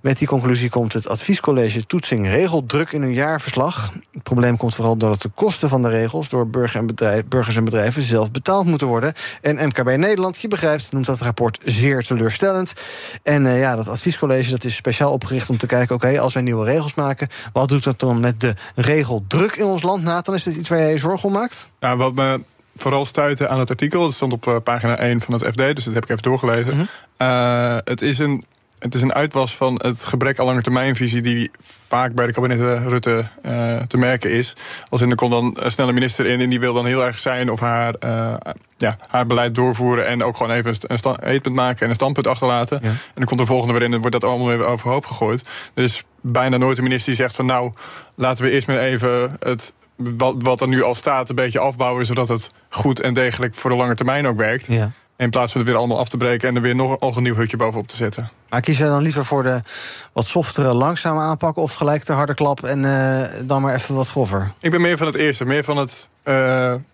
Met 0.02 0.17
die 0.17 0.28
conclusie 0.28 0.69
komt 0.69 0.93
het 0.93 1.08
adviescollege 1.08 1.86
Toetsing 1.86 2.28
Regeldruk 2.28 2.91
in 2.91 3.02
een 3.02 3.13
jaarverslag. 3.13 3.91
Probleem 4.29 4.57
komt 4.57 4.75
vooral 4.75 4.97
doordat 4.97 5.21
de 5.21 5.29
kosten 5.35 5.69
van 5.69 5.81
de 5.81 5.89
regels 5.89 6.29
door 6.29 6.47
burger 6.47 6.79
en 6.79 6.85
bedrijf, 6.85 7.25
burgers 7.25 7.55
en 7.55 7.63
bedrijven 7.63 8.01
zelf 8.01 8.31
betaald 8.31 8.65
moeten 8.65 8.87
worden. 8.87 9.13
En 9.41 9.67
MKB 9.67 9.97
Nederland, 9.97 10.39
je 10.39 10.47
begrijpt, 10.47 10.91
noemt 10.91 11.05
dat 11.05 11.21
rapport 11.21 11.59
zeer 11.65 12.03
teleurstellend. 12.03 12.73
En 13.23 13.45
eh, 13.45 13.59
ja, 13.59 13.75
dat 13.75 13.87
adviescollege 13.87 14.49
dat 14.49 14.63
is 14.63 14.75
speciaal 14.75 15.11
opgericht 15.11 15.49
om 15.49 15.57
te 15.57 15.67
kijken: 15.67 15.95
oké, 15.95 16.19
als 16.19 16.33
wij 16.33 16.43
nieuwe 16.43 16.65
regels 16.65 16.93
maken, 16.93 17.27
wat 17.53 17.69
doet 17.69 17.83
dat 17.83 17.99
dan 17.99 18.19
met 18.19 18.41
de 18.41 18.53
regeldruk 18.75 19.55
in 19.55 19.65
ons 19.65 19.81
land? 19.81 20.03
Nathan, 20.03 20.33
is 20.33 20.43
dit 20.43 20.55
iets 20.55 20.69
waar 20.69 20.79
jij 20.79 20.91
je 20.91 20.97
zorgen 20.97 21.27
om 21.27 21.33
maakt? 21.33 21.67
Nou, 21.79 21.97
wat 21.97 22.13
me 22.13 22.41
vooral 22.75 23.05
stuitte 23.05 23.47
aan 23.47 23.59
het 23.59 23.69
artikel, 23.69 24.01
dat 24.01 24.13
stond 24.13 24.33
op 24.33 24.47
eh, 24.47 24.55
pagina 24.63 24.97
1 24.97 25.21
van 25.21 25.33
het 25.33 25.43
FD, 25.43 25.75
dus 25.75 25.83
dat 25.83 25.93
heb 25.93 26.03
ik 26.03 26.09
even 26.09 26.23
doorgelezen. 26.23 26.75
Mhm. 26.75 26.85
Eh, 27.17 27.77
het 27.83 28.01
is 28.01 28.19
een 28.19 28.45
het 28.79 28.95
is 28.95 29.01
een 29.01 29.13
uitwas 29.13 29.55
van 29.55 29.79
het 29.83 30.03
gebrek 30.03 30.39
aan 30.39 30.45
lange 30.45 30.61
termijnvisie 30.61 31.21
die 31.21 31.51
vaak 31.87 32.13
bij 32.13 32.25
de 32.25 32.33
kabinetten 32.33 32.89
Rutte 32.89 33.25
uh, 33.45 33.81
te 33.81 33.97
merken 33.97 34.31
is. 34.31 34.55
Als 34.89 35.01
in 35.01 35.09
er 35.09 35.15
komt 35.15 35.31
dan 35.31 35.57
een 35.59 35.71
snelle 35.71 35.91
minister 35.91 36.25
in 36.25 36.41
en 36.41 36.49
die 36.49 36.59
wil 36.59 36.73
dan 36.73 36.85
heel 36.85 37.05
erg 37.05 37.19
zijn 37.19 37.51
of 37.51 37.59
haar, 37.59 37.95
uh, 38.03 38.33
ja, 38.77 38.97
haar 39.07 39.25
beleid 39.25 39.55
doorvoeren 39.55 40.07
en 40.07 40.23
ook 40.23 40.37
gewoon 40.37 40.51
even 40.51 40.75
een 40.81 41.23
eetpunt 41.23 41.55
maken 41.55 41.81
en 41.81 41.89
een 41.89 41.95
standpunt 41.95 42.27
achterlaten. 42.27 42.81
En 42.81 42.97
dan 43.13 43.25
komt 43.25 43.39
er 43.39 43.45
volgende 43.45 43.73
weer 43.73 43.83
in 43.83 43.93
en 43.93 43.99
wordt 43.99 44.19
dat 44.19 44.29
allemaal 44.29 44.47
weer 44.47 44.65
overhoop 44.65 45.05
gegooid. 45.05 45.43
Er 45.73 45.83
is 45.83 46.03
bijna 46.21 46.57
nooit 46.57 46.77
een 46.77 46.83
minister 46.83 47.13
die 47.13 47.21
zegt 47.21 47.35
van 47.35 47.45
nou, 47.45 47.73
laten 48.15 48.43
we 48.43 48.51
eerst 48.51 48.67
maar 48.67 48.79
even 48.79 49.37
het 49.39 49.73
wat, 49.95 50.36
wat 50.38 50.61
er 50.61 50.67
nu 50.67 50.84
al 50.84 50.95
staat 50.95 51.30
een 51.30 51.36
beetje 51.36 51.59
afbouwen, 51.59 52.05
zodat 52.05 52.27
het 52.27 52.51
goed 52.69 52.99
en 52.99 53.13
degelijk 53.13 53.55
voor 53.55 53.69
de 53.69 53.75
lange 53.75 53.95
termijn 53.95 54.27
ook 54.27 54.38
werkt. 54.38 54.67
Ja. 54.67 54.91
In 55.17 55.30
plaats 55.30 55.51
van 55.51 55.61
het 55.61 55.69
weer 55.69 55.80
allemaal 55.80 55.99
af 55.99 56.09
te 56.09 56.17
breken 56.17 56.47
en 56.49 56.55
er 56.55 56.61
weer 56.61 56.75
nog 56.75 57.15
een 57.15 57.23
nieuw 57.23 57.36
hutje 57.36 57.57
bovenop 57.57 57.88
te 57.88 57.95
zetten. 57.95 58.30
Maar 58.50 58.62
kies 58.62 58.78
jij 58.78 58.88
dan 58.88 59.02
liever 59.02 59.26
voor 59.26 59.43
de 59.43 59.60
wat 60.14 60.26
softere, 60.26 60.74
langzame 60.74 61.20
aanpak... 61.20 61.58
of 61.58 61.74
gelijk 61.74 62.06
de 62.06 62.14
harde 62.14 62.34
klap 62.34 62.64
en 62.64 62.84
uh, 62.84 63.22
dan 63.45 63.62
maar 63.62 63.76
even 63.76 63.95
wat 63.95 64.08
grover? 64.08 64.52
Ik 64.60 64.72
ben 64.72 64.82
meer 64.82 64.97
van 64.97 65.08
het 65.08 65.16
eerste. 65.16 65.45
Meer 65.45 65.64
van 65.64 65.78
het 65.78 66.08
uh, 66.24 66.34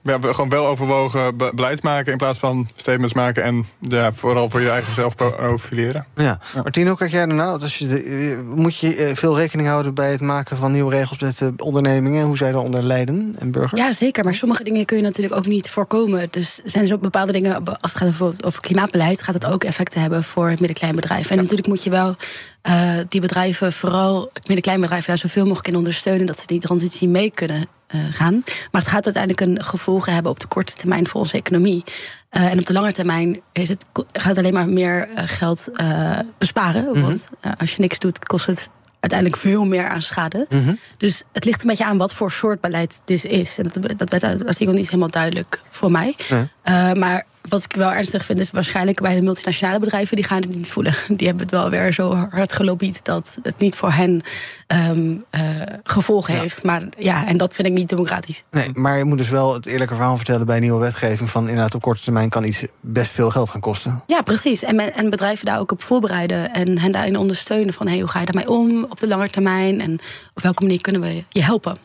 ja, 0.02 0.18
gewoon 0.22 0.50
wel 0.50 0.68
overwogen 0.68 1.38
beleid 1.38 1.84
maken... 1.84 2.12
in 2.12 2.18
plaats 2.18 2.40
van 2.40 2.70
statements 2.76 3.14
maken 3.14 3.44
en 3.44 3.66
ja, 3.80 4.12
vooral 4.14 4.50
voor 4.50 4.62
je 4.62 4.70
eigen 4.70 4.94
zelf 4.94 5.16
profileren. 5.16 6.06
Ja. 6.16 6.24
ja. 6.24 6.62
Martien, 6.62 6.88
hoe 6.88 6.98
kijk 6.98 7.12
jij 7.12 7.22
ernaar? 7.22 7.60
Dus 7.60 7.78
je, 7.78 8.44
moet 8.46 8.78
je 8.78 9.12
veel 9.14 9.38
rekening 9.38 9.68
houden 9.68 9.94
bij 9.94 10.12
het 10.12 10.22
maken 10.22 10.58
van 10.58 10.72
nieuwe 10.72 10.96
regels... 10.96 11.20
met 11.20 11.38
de 11.38 11.54
ondernemingen, 11.58 12.26
hoe 12.26 12.38
zij 12.38 12.52
daaronder 12.52 12.84
lijden 12.84 13.36
en 13.40 13.52
burgers? 13.52 13.82
Ja, 13.82 13.94
zeker. 13.94 14.24
Maar 14.24 14.36
sommige 14.36 14.64
dingen 14.64 14.86
kun 14.86 14.98
je 14.98 15.04
natuurlijk 15.04 15.36
ook 15.36 15.46
niet 15.46 15.70
voorkomen. 15.70 16.28
Dus 16.32 16.60
zijn 16.64 16.88
er 16.88 16.94
ook 16.94 17.02
bepaalde 17.02 17.32
dingen, 17.32 17.64
als 17.64 17.94
het 17.94 17.98
gaat 17.98 18.08
over, 18.08 18.34
over 18.46 18.62
klimaatbeleid... 18.62 19.24
gaat 19.24 19.34
het 19.34 19.46
ook 19.46 19.64
effecten 19.64 20.02
hebben 20.02 20.24
voor 20.24 20.50
het 20.50 20.60
bedrijf. 20.60 21.30
En 21.30 21.45
natuurlijk 21.50 21.68
moet 21.68 21.84
je 21.84 21.90
wel 21.90 22.16
uh, 22.68 22.98
die 23.08 23.22
bedrijven, 23.22 23.74
vooral 23.74 24.32
midden-kleinbedrijven, 24.48 25.08
daar 25.08 25.18
zoveel 25.18 25.44
mogelijk 25.44 25.68
in 25.68 25.76
ondersteunen 25.76 26.26
dat 26.26 26.40
ze 26.40 26.48
die 26.48 26.60
transitie 26.60 27.08
mee 27.08 27.32
kunnen 27.32 27.68
uh, 27.96 28.02
gaan. 28.12 28.44
Maar 28.72 28.82
het 28.82 28.92
gaat 28.92 29.06
uiteindelijk 29.06 29.42
een 29.42 29.64
gevolgen 29.64 30.14
hebben 30.14 30.32
op 30.32 30.40
de 30.40 30.48
korte 30.48 30.76
termijn 30.76 31.08
voor 31.08 31.20
onze 31.20 31.38
economie. 31.38 31.84
Uh, 32.32 32.52
en 32.52 32.60
op 32.60 32.66
de 32.66 32.74
lange 32.74 32.92
termijn 32.92 33.42
is 33.52 33.70
het, 33.70 33.86
gaat 33.94 34.26
het 34.26 34.38
alleen 34.38 34.54
maar 34.54 34.70
meer 34.70 35.10
geld 35.16 35.70
besparen. 36.38 36.84
Mm 36.84 36.94
-hmm. 36.94 37.02
Want 37.02 37.30
als 37.58 37.76
je 37.76 37.82
niks 37.82 38.00
doet, 38.00 38.26
kost 38.26 38.46
het 38.46 38.70
uiteindelijk 39.00 39.42
veel 39.42 39.66
meer 39.66 39.88
aan 39.88 40.02
schade. 40.02 40.46
Mm 40.50 40.64
-hmm. 40.64 40.80
Dus 40.98 41.24
het 41.34 41.46
ligt 41.46 41.62
een 41.62 41.68
beetje 41.68 41.86
aan 41.86 41.98
wat 41.98 42.14
voor 42.14 42.32
soort 42.32 42.62
beleid 42.62 43.02
dit 43.06 43.26
is. 43.26 43.58
En 43.58 43.72
dat, 43.74 43.98
dat 43.98 44.10
werd 44.10 44.46
artikel 44.46 44.74
niet 44.74 44.86
helemaal 44.86 45.10
duidelijk 45.10 45.62
voor 45.70 45.92
mij. 45.92 46.16
Maar 46.94 47.26
wat 47.50 47.64
ik 47.64 47.76
wel 47.76 47.92
ernstig 47.92 48.26
vind, 48.26 48.40
is 48.40 48.52
waarschijnlijk 48.52 49.02
bij 49.02 49.16
de 49.16 49.22
multinationale 49.22 49.80
bedrijven, 49.80 50.16
die 50.16 50.26
gaan 50.26 50.42
het 50.42 50.56
niet 50.56 50.70
voelen. 50.70 50.96
Die 51.18 51.28
hebben 51.28 51.46
het 51.46 51.56
wel 51.56 51.70
weer 51.70 51.94
zo 51.94 52.16
hard 52.16 52.54
gelobbyd 52.54 53.06
dat 53.06 53.40
het 53.44 53.58
niet 53.58 53.76
voor 53.76 53.92
hen 53.92 54.22
um, 54.68 55.26
uh, 55.32 55.42
gevolgen 55.84 56.34
ja. 56.34 56.42
heeft. 56.42 56.64
Maar 56.64 56.84
ja, 56.98 57.28
en 57.28 57.38
dat 57.38 57.56
vind 57.56 57.68
ik 57.68 57.74
niet 57.74 57.90
democratisch. 57.90 58.44
Nee, 58.52 58.70
maar 58.74 58.98
je 58.98 59.04
moet 59.04 59.18
dus 59.18 59.30
wel 59.30 59.54
het 59.54 59.66
eerlijke 59.66 59.94
verhaal 59.94 60.16
vertellen 60.16 60.46
bij 60.46 60.60
nieuwe 60.60 60.80
wetgeving. 60.80 61.30
Van 61.30 61.48
inderdaad, 61.48 61.76
op 61.76 61.82
korte 61.82 62.04
termijn 62.04 62.30
kan 62.30 62.44
iets 62.44 62.66
best 62.82 63.12
veel 63.12 63.32
geld 63.32 63.50
gaan 63.50 63.62
kosten. 63.62 64.04
Ja, 64.08 64.22
precies. 64.22 64.64
En, 64.64 64.76
men, 64.76 64.94
en 64.94 65.10
bedrijven 65.10 65.46
daar 65.46 65.60
ook 65.60 65.72
op 65.72 65.82
voorbereiden 65.82 66.54
en 66.54 66.80
hen 66.80 66.92
daarin 66.92 67.18
ondersteunen. 67.18 67.74
Van 67.74 67.88
hey, 67.88 68.00
hoe 68.00 68.10
ga 68.10 68.20
je 68.20 68.26
daarmee 68.26 68.50
om 68.50 68.84
op 68.84 68.98
de 68.98 69.08
lange 69.08 69.30
termijn? 69.30 69.82
En 69.82 70.00
op 70.34 70.42
welke 70.44 70.64
manier 70.64 70.82
kunnen 70.82 71.02
we 71.02 71.24
je 71.30 71.44
helpen? 71.44 71.78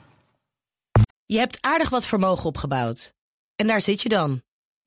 Je 1.27 1.39
hebt 1.39 1.59
aardig 1.61 1.89
wat 1.89 2.07
vermogen 2.07 2.45
opgebouwd. 2.45 3.13
En 3.57 3.67
daar 3.67 3.83
zit 3.83 4.03
je 4.03 4.09
dan 4.09 4.43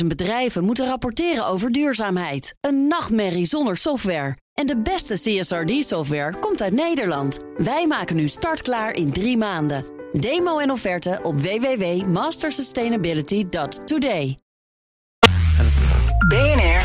50.000 0.00 0.06
bedrijven 0.06 0.64
moeten 0.64 0.86
rapporteren 0.86 1.46
over 1.46 1.70
duurzaamheid. 1.70 2.54
Een 2.60 2.86
nachtmerrie 2.86 3.46
zonder 3.46 3.76
software. 3.76 4.36
En 4.54 4.66
de 4.66 4.82
beste 4.82 5.14
CSRD-software 5.14 6.38
komt 6.38 6.62
uit 6.62 6.72
Nederland. 6.72 7.38
Wij 7.56 7.86
maken 7.86 8.16
nu 8.16 8.28
startklaar 8.28 8.94
in 8.94 9.12
drie 9.12 9.36
maanden. 9.36 9.84
Demo 10.12 10.58
en 10.58 10.70
offerte 10.70 11.20
op 11.22 11.40
www.mastersustainability.today. 11.40 14.38
BNR 16.28 16.82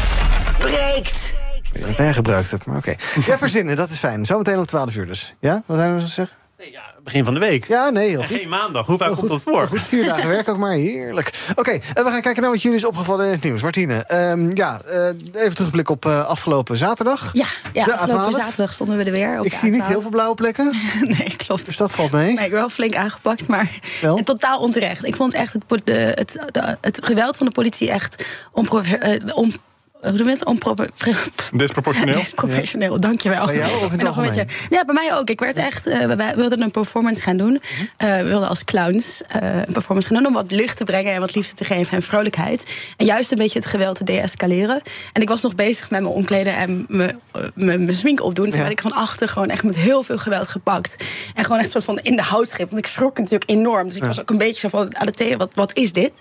breekt. 0.57 1.33
Ik 1.63 1.73
weet 1.73 1.85
dat 1.85 1.97
hij 1.97 2.13
gebruikt 2.13 2.51
hebt, 2.51 2.65
maar 2.65 2.77
oké. 2.77 2.89
Okay. 2.89 3.23
Je 3.23 3.29
hebt 3.29 3.41
er 3.41 3.49
zin 3.49 3.69
in, 3.69 3.75
dat 3.75 3.89
is 3.89 3.97
fijn. 3.97 4.25
Zometeen 4.25 4.57
om 4.57 4.65
12 4.65 4.95
uur 4.95 5.05
dus. 5.05 5.33
Ja, 5.39 5.63
wat 5.65 5.77
zijn 5.77 5.95
we 5.95 6.07
zeggen? 6.07 6.42
Ja, 6.71 6.93
begin 7.03 7.23
van 7.23 7.33
de 7.33 7.39
week. 7.39 7.67
Ja, 7.67 7.89
nee, 7.89 8.09
heel 8.09 8.23
goed. 8.23 8.37
Geen 8.37 8.49
maandag. 8.49 8.85
Hoe 8.85 8.97
vaak 8.97 9.11
komt 9.15 9.29
dat 9.29 9.41
voor? 9.41 9.67
Goed, 9.67 9.83
vier 9.83 10.05
dagen 10.05 10.29
werk 10.29 10.49
ook 10.49 10.57
maar. 10.57 10.71
Heerlijk. 10.71 11.33
Oké, 11.49 11.59
okay, 11.59 11.81
we 11.93 12.09
gaan 12.09 12.21
kijken 12.21 12.41
naar 12.41 12.51
wat 12.51 12.61
jullie 12.61 12.77
is 12.77 12.85
opgevallen 12.85 13.25
in 13.25 13.31
het 13.31 13.43
nieuws. 13.43 13.61
Martine, 13.61 14.05
um, 14.11 14.55
ja, 14.55 14.81
uh, 14.85 15.07
even 15.33 15.55
terugblik 15.55 15.89
op 15.89 16.05
uh, 16.05 16.27
afgelopen 16.27 16.77
zaterdag. 16.77 17.29
Ja, 17.33 17.45
ja 17.73 17.85
de 17.85 17.93
afgelopen 17.93 18.33
A12. 18.33 18.35
zaterdag 18.35 18.73
stonden 18.73 18.97
we 18.97 19.03
er 19.03 19.11
weer. 19.11 19.39
Ik 19.43 19.53
zie 19.53 19.71
niet 19.71 19.85
heel 19.85 20.01
veel 20.01 20.09
blauwe 20.09 20.35
plekken. 20.35 20.73
nee, 21.17 21.35
klopt. 21.37 21.65
Dus 21.65 21.77
dat 21.77 21.91
valt 21.91 22.11
mee. 22.11 22.33
Nee, 22.33 22.45
ik 22.45 22.51
ben 22.51 22.59
wel 22.59 22.69
flink 22.69 22.95
aangepakt, 22.95 23.47
maar 23.47 23.69
wel? 24.01 24.23
totaal 24.23 24.59
onterecht. 24.59 25.05
Ik 25.05 25.15
vond 25.15 25.33
echt 25.33 25.53
het, 25.53 25.85
de, 25.85 25.93
het, 25.93 26.39
de, 26.51 26.77
het 26.81 26.99
geweld 27.01 27.37
van 27.37 27.45
de 27.45 27.51
politie 27.51 27.91
echt. 27.91 28.25
Uh, 28.53 28.63
noem 29.35 29.49
je 29.49 29.59
het? 30.03 30.45
Onproper... 30.45 30.89
Disproportioneel. 31.55 32.15
Disproportioneel, 32.15 32.93
ja. 32.93 32.99
dankjewel. 32.99 33.45
Bij 33.45 33.55
jou 33.55 33.85
of 33.85 33.91
in 33.91 34.23
beetje, 34.23 34.45
Ja, 34.69 34.85
bij 34.85 34.93
mij 34.93 35.13
ook. 35.13 35.29
Ik 35.29 35.39
werd 35.39 35.57
echt... 35.57 35.87
Uh, 35.87 36.05
we 36.05 36.33
wilden 36.35 36.61
een 36.61 36.71
performance 36.71 37.21
gaan 37.21 37.37
doen. 37.37 37.51
Uh, 37.53 38.17
we 38.17 38.23
wilden 38.23 38.49
als 38.49 38.63
clowns 38.63 39.21
uh, 39.35 39.55
een 39.65 39.73
performance 39.73 40.07
gaan 40.07 40.17
doen... 40.17 40.27
om 40.27 40.33
wat 40.33 40.51
licht 40.51 40.77
te 40.77 40.83
brengen 40.83 41.13
en 41.13 41.19
wat 41.19 41.35
liefde 41.35 41.55
te 41.55 41.63
geven 41.63 41.97
en 41.97 42.03
vrolijkheid. 42.03 42.65
En 42.97 43.05
juist 43.05 43.31
een 43.31 43.37
beetje 43.37 43.59
het 43.59 43.67
geweld 43.67 43.97
te 43.97 44.03
deescaleren. 44.03 44.81
En 45.13 45.21
ik 45.21 45.29
was 45.29 45.41
nog 45.41 45.55
bezig 45.55 45.89
met 45.89 46.01
mijn 46.01 46.13
omkleden 46.13 46.55
en 46.55 46.85
mijn 47.53 47.95
smink 47.95 48.23
opdoen... 48.23 48.45
terwijl 48.45 48.65
ja. 48.65 48.75
ik 48.75 48.81
van 48.81 48.91
achter 48.91 49.29
gewoon 49.29 49.49
echt 49.49 49.63
met 49.63 49.75
heel 49.75 50.03
veel 50.03 50.17
geweld 50.17 50.47
gepakt. 50.47 50.95
En 51.35 51.43
gewoon 51.43 51.59
echt 51.59 51.71
soort 51.71 51.83
van 51.83 51.99
in 51.99 52.15
de 52.15 52.21
houtschip. 52.21 52.69
Want 52.69 52.85
ik 52.85 52.91
schrok 52.91 53.17
natuurlijk 53.17 53.49
enorm. 53.49 53.85
Dus 53.85 53.95
ik 53.95 54.01
ja. 54.01 54.07
was 54.07 54.19
ook 54.19 54.29
een 54.29 54.37
beetje 54.37 54.59
zo 54.59 54.67
van 54.67 54.97
aan 54.97 55.05
de 55.05 55.11
thee, 55.11 55.37
wat, 55.37 55.53
wat 55.53 55.73
is 55.73 55.93
dit? 55.93 56.11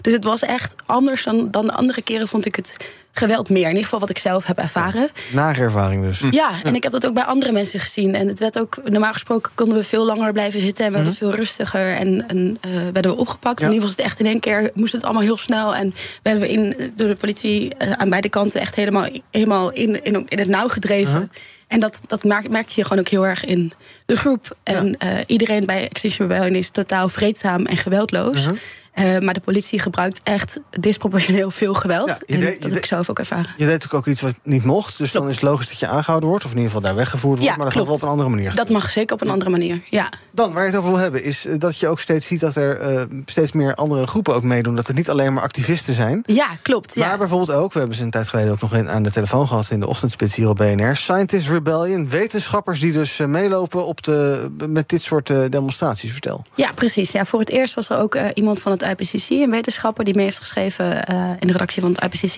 Dus 0.00 0.12
het 0.12 0.24
was 0.24 0.42
echt 0.42 0.74
anders 0.86 1.24
dan, 1.24 1.50
dan 1.50 1.66
de 1.66 1.72
andere 1.72 2.02
keren 2.02 2.28
vond 2.28 2.46
ik 2.46 2.56
het 2.56 2.76
geweld 3.12 3.48
meer. 3.48 3.62
In 3.62 3.68
ieder 3.68 3.82
geval 3.82 3.98
wat 3.98 4.10
ik 4.10 4.18
zelf 4.18 4.46
heb 4.46 4.58
ervaren. 4.58 5.08
Nare 5.32 5.60
ervaring 5.60 6.04
dus. 6.04 6.24
Ja, 6.30 6.50
en 6.64 6.74
ik 6.74 6.82
heb 6.82 6.92
dat 6.92 7.06
ook 7.06 7.14
bij 7.14 7.22
andere 7.22 7.52
mensen 7.52 7.80
gezien. 7.80 8.14
En 8.14 8.28
het 8.28 8.38
werd 8.38 8.58
ook, 8.58 8.78
normaal 8.84 9.12
gesproken 9.12 9.50
konden 9.54 9.78
we 9.78 9.84
veel 9.84 10.04
langer 10.04 10.32
blijven 10.32 10.60
zitten 10.60 10.86
en 10.86 10.92
werd 10.92 11.06
het 11.06 11.16
veel 11.16 11.34
rustiger. 11.34 11.94
En, 11.96 12.28
en 12.28 12.58
uh, 12.66 12.72
werden 12.92 13.10
we 13.10 13.16
opgepakt. 13.16 13.60
Ja. 13.60 13.66
En 13.66 13.72
nu 13.72 13.80
was 13.80 13.90
het 13.90 14.00
echt 14.00 14.20
in 14.20 14.26
één 14.26 14.40
keer, 14.40 14.70
moest 14.74 14.92
het 14.92 15.04
allemaal 15.04 15.22
heel 15.22 15.36
snel. 15.36 15.74
En 15.74 15.94
werden 16.22 16.42
we 16.42 16.48
in, 16.48 16.92
door 16.94 17.08
de 17.08 17.16
politie 17.16 17.74
uh, 17.82 17.92
aan 17.92 18.08
beide 18.08 18.28
kanten 18.28 18.60
echt 18.60 18.74
helemaal, 18.74 19.06
helemaal 19.30 19.72
in, 19.72 20.04
in, 20.04 20.26
in 20.28 20.38
het 20.38 20.48
nauw 20.48 20.68
gedreven. 20.68 21.14
-huh. 21.14 21.28
En 21.70 21.80
dat, 21.80 22.00
dat 22.06 22.24
merkte 22.24 22.72
je 22.76 22.82
gewoon 22.82 22.98
ook 22.98 23.08
heel 23.08 23.26
erg 23.26 23.44
in 23.44 23.72
de 24.06 24.16
groep. 24.16 24.56
En 24.62 24.96
ja. 24.98 25.12
uh, 25.12 25.18
iedereen 25.26 25.66
bij 25.66 25.88
Extinction 25.88 26.28
Rebellion 26.28 26.54
is 26.54 26.70
totaal 26.70 27.08
vreedzaam 27.08 27.66
en 27.66 27.76
geweldloos. 27.76 28.44
-huh. 28.44 28.56
Uh, 28.94 29.18
maar 29.18 29.34
de 29.34 29.40
politie 29.40 29.78
gebruikt 29.78 30.20
echt 30.22 30.60
disproportioneel 30.80 31.50
veel 31.50 31.74
geweld. 31.74 32.08
Ja, 32.08 32.18
en 32.26 32.40
deed, 32.40 32.62
dat 32.62 32.70
heb 32.70 32.78
ik 32.78 32.86
zelf 32.86 33.10
ook 33.10 33.18
ervaren. 33.18 33.50
Je 33.56 33.64
deed 33.64 33.66
natuurlijk 33.66 33.94
ook 33.94 34.06
iets 34.06 34.20
wat 34.20 34.34
niet 34.42 34.64
mocht. 34.64 34.98
Dus 34.98 35.10
klopt. 35.10 35.14
dan 35.14 35.26
is 35.26 35.34
het 35.34 35.42
logisch 35.42 35.68
dat 35.68 35.78
je 35.78 35.86
aangehouden 35.86 36.28
wordt. 36.28 36.44
Of 36.44 36.50
in 36.50 36.56
ieder 36.56 36.72
geval 36.72 36.88
daar 36.88 36.96
weggevoerd 36.96 37.38
wordt. 37.38 37.50
Ja, 37.50 37.56
maar 37.56 37.64
dat 37.64 37.74
klopt. 37.74 37.88
gaat 37.88 38.00
wel 38.00 38.08
op 38.08 38.14
een 38.14 38.24
andere 38.24 38.36
manier. 38.36 38.54
Dat 38.54 38.68
mag 38.68 38.90
zeker 38.90 39.14
op 39.14 39.20
een 39.20 39.30
andere 39.30 39.50
manier, 39.50 39.82
ja. 39.90 40.08
Dan, 40.30 40.52
waar 40.52 40.64
je 40.64 40.70
het 40.70 40.78
over 40.78 40.90
wil 40.90 41.00
hebben, 41.00 41.24
is 41.24 41.46
dat 41.58 41.78
je 41.78 41.88
ook 41.88 42.00
steeds 42.00 42.26
ziet... 42.26 42.40
dat 42.40 42.56
er 42.56 42.92
uh, 42.92 43.02
steeds 43.26 43.52
meer 43.52 43.74
andere 43.74 44.06
groepen 44.06 44.34
ook 44.34 44.42
meedoen. 44.42 44.76
Dat 44.76 44.86
het 44.86 44.96
niet 44.96 45.10
alleen 45.10 45.32
maar 45.32 45.42
activisten 45.42 45.94
zijn. 45.94 46.22
Ja, 46.26 46.46
klopt. 46.62 46.96
Maar 46.96 47.08
ja. 47.08 47.18
bijvoorbeeld 47.18 47.58
ook, 47.58 47.72
we 47.72 47.78
hebben 47.78 47.96
ze 47.96 48.02
een 48.02 48.10
tijd 48.10 48.28
geleden 48.28 48.52
ook 48.52 48.60
nog 48.60 48.74
in, 48.74 48.88
aan 48.88 49.02
de 49.02 49.10
telefoon 49.10 49.48
gehad... 49.48 49.70
in 49.70 49.80
de 49.80 49.86
ochtendspits 49.86 50.34
hier 50.34 50.48
op 50.48 50.56
BNR. 50.56 50.96
Scientist 50.96 51.48
Rebellion, 51.48 52.08
wetenschappers 52.08 52.80
die 52.80 52.92
dus 52.92 53.16
meelopen 53.18 53.86
op 53.86 54.02
de, 54.02 54.48
met 54.68 54.88
dit 54.88 55.02
soort 55.02 55.26
demonstraties. 55.50 56.12
Vertel. 56.12 56.44
Ja, 56.54 56.72
precies. 56.72 57.10
Ja, 57.10 57.24
voor 57.24 57.40
het 57.40 57.50
eerst 57.50 57.74
was 57.74 57.88
er 57.88 57.98
ook 57.98 58.18
iemand 58.34 58.60
van 58.60 58.72
het 58.72 58.82
IPCC, 58.90 59.30
een 59.30 59.50
wetenschapper 59.50 60.04
die 60.04 60.14
mee 60.14 60.24
heeft 60.24 60.36
geschreven 60.36 61.04
uh, 61.10 61.30
in 61.38 61.46
de 61.46 61.52
redactie 61.52 61.82
van 61.82 61.96
het 61.98 62.02
IPCC. 62.02 62.36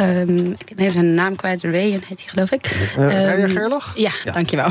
Um, 0.00 0.54
ik 0.58 0.76
neem 0.76 0.90
zijn 0.90 1.14
naam 1.14 1.36
kwijt, 1.36 1.62
Ray 1.62 1.90
heet 1.90 2.06
hij 2.06 2.16
geloof 2.26 2.50
ik. 2.50 2.90
Um, 2.98 3.48
Gerlach? 3.48 3.92
Ja, 3.96 4.10
ja, 4.24 4.32
dankjewel. 4.32 4.68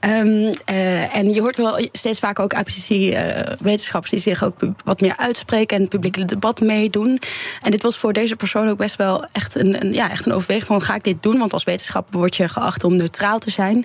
um, 0.00 0.28
uh, 0.70 1.16
en 1.16 1.32
je 1.32 1.40
hoort 1.40 1.56
wel 1.56 1.88
steeds 1.92 2.18
vaker 2.18 2.44
ook 2.44 2.52
IPCC-wetenschappers 2.52 4.10
die 4.10 4.20
zich 4.20 4.44
ook 4.44 4.56
wat 4.84 5.00
meer 5.00 5.16
uitspreken 5.16 5.76
en 5.76 5.82
het 5.82 5.90
publieke 5.90 6.24
debat 6.24 6.60
meedoen. 6.60 7.20
En 7.62 7.70
dit 7.70 7.82
was 7.82 7.96
voor 7.96 8.12
deze 8.12 8.36
persoon 8.36 8.68
ook 8.68 8.78
best 8.78 8.96
wel 8.96 9.24
echt 9.32 9.54
een, 9.54 9.84
een, 9.84 9.92
ja, 9.92 10.10
echt 10.10 10.26
een 10.26 10.32
overweging 10.32 10.66
van 10.66 10.82
ga 10.82 10.94
ik 10.94 11.04
dit 11.04 11.22
doen? 11.22 11.38
Want 11.38 11.52
als 11.52 11.64
wetenschapper 11.64 12.18
word 12.18 12.36
je 12.36 12.48
geacht 12.48 12.84
om 12.84 12.96
neutraal 12.96 13.38
te 13.38 13.50
zijn. 13.50 13.84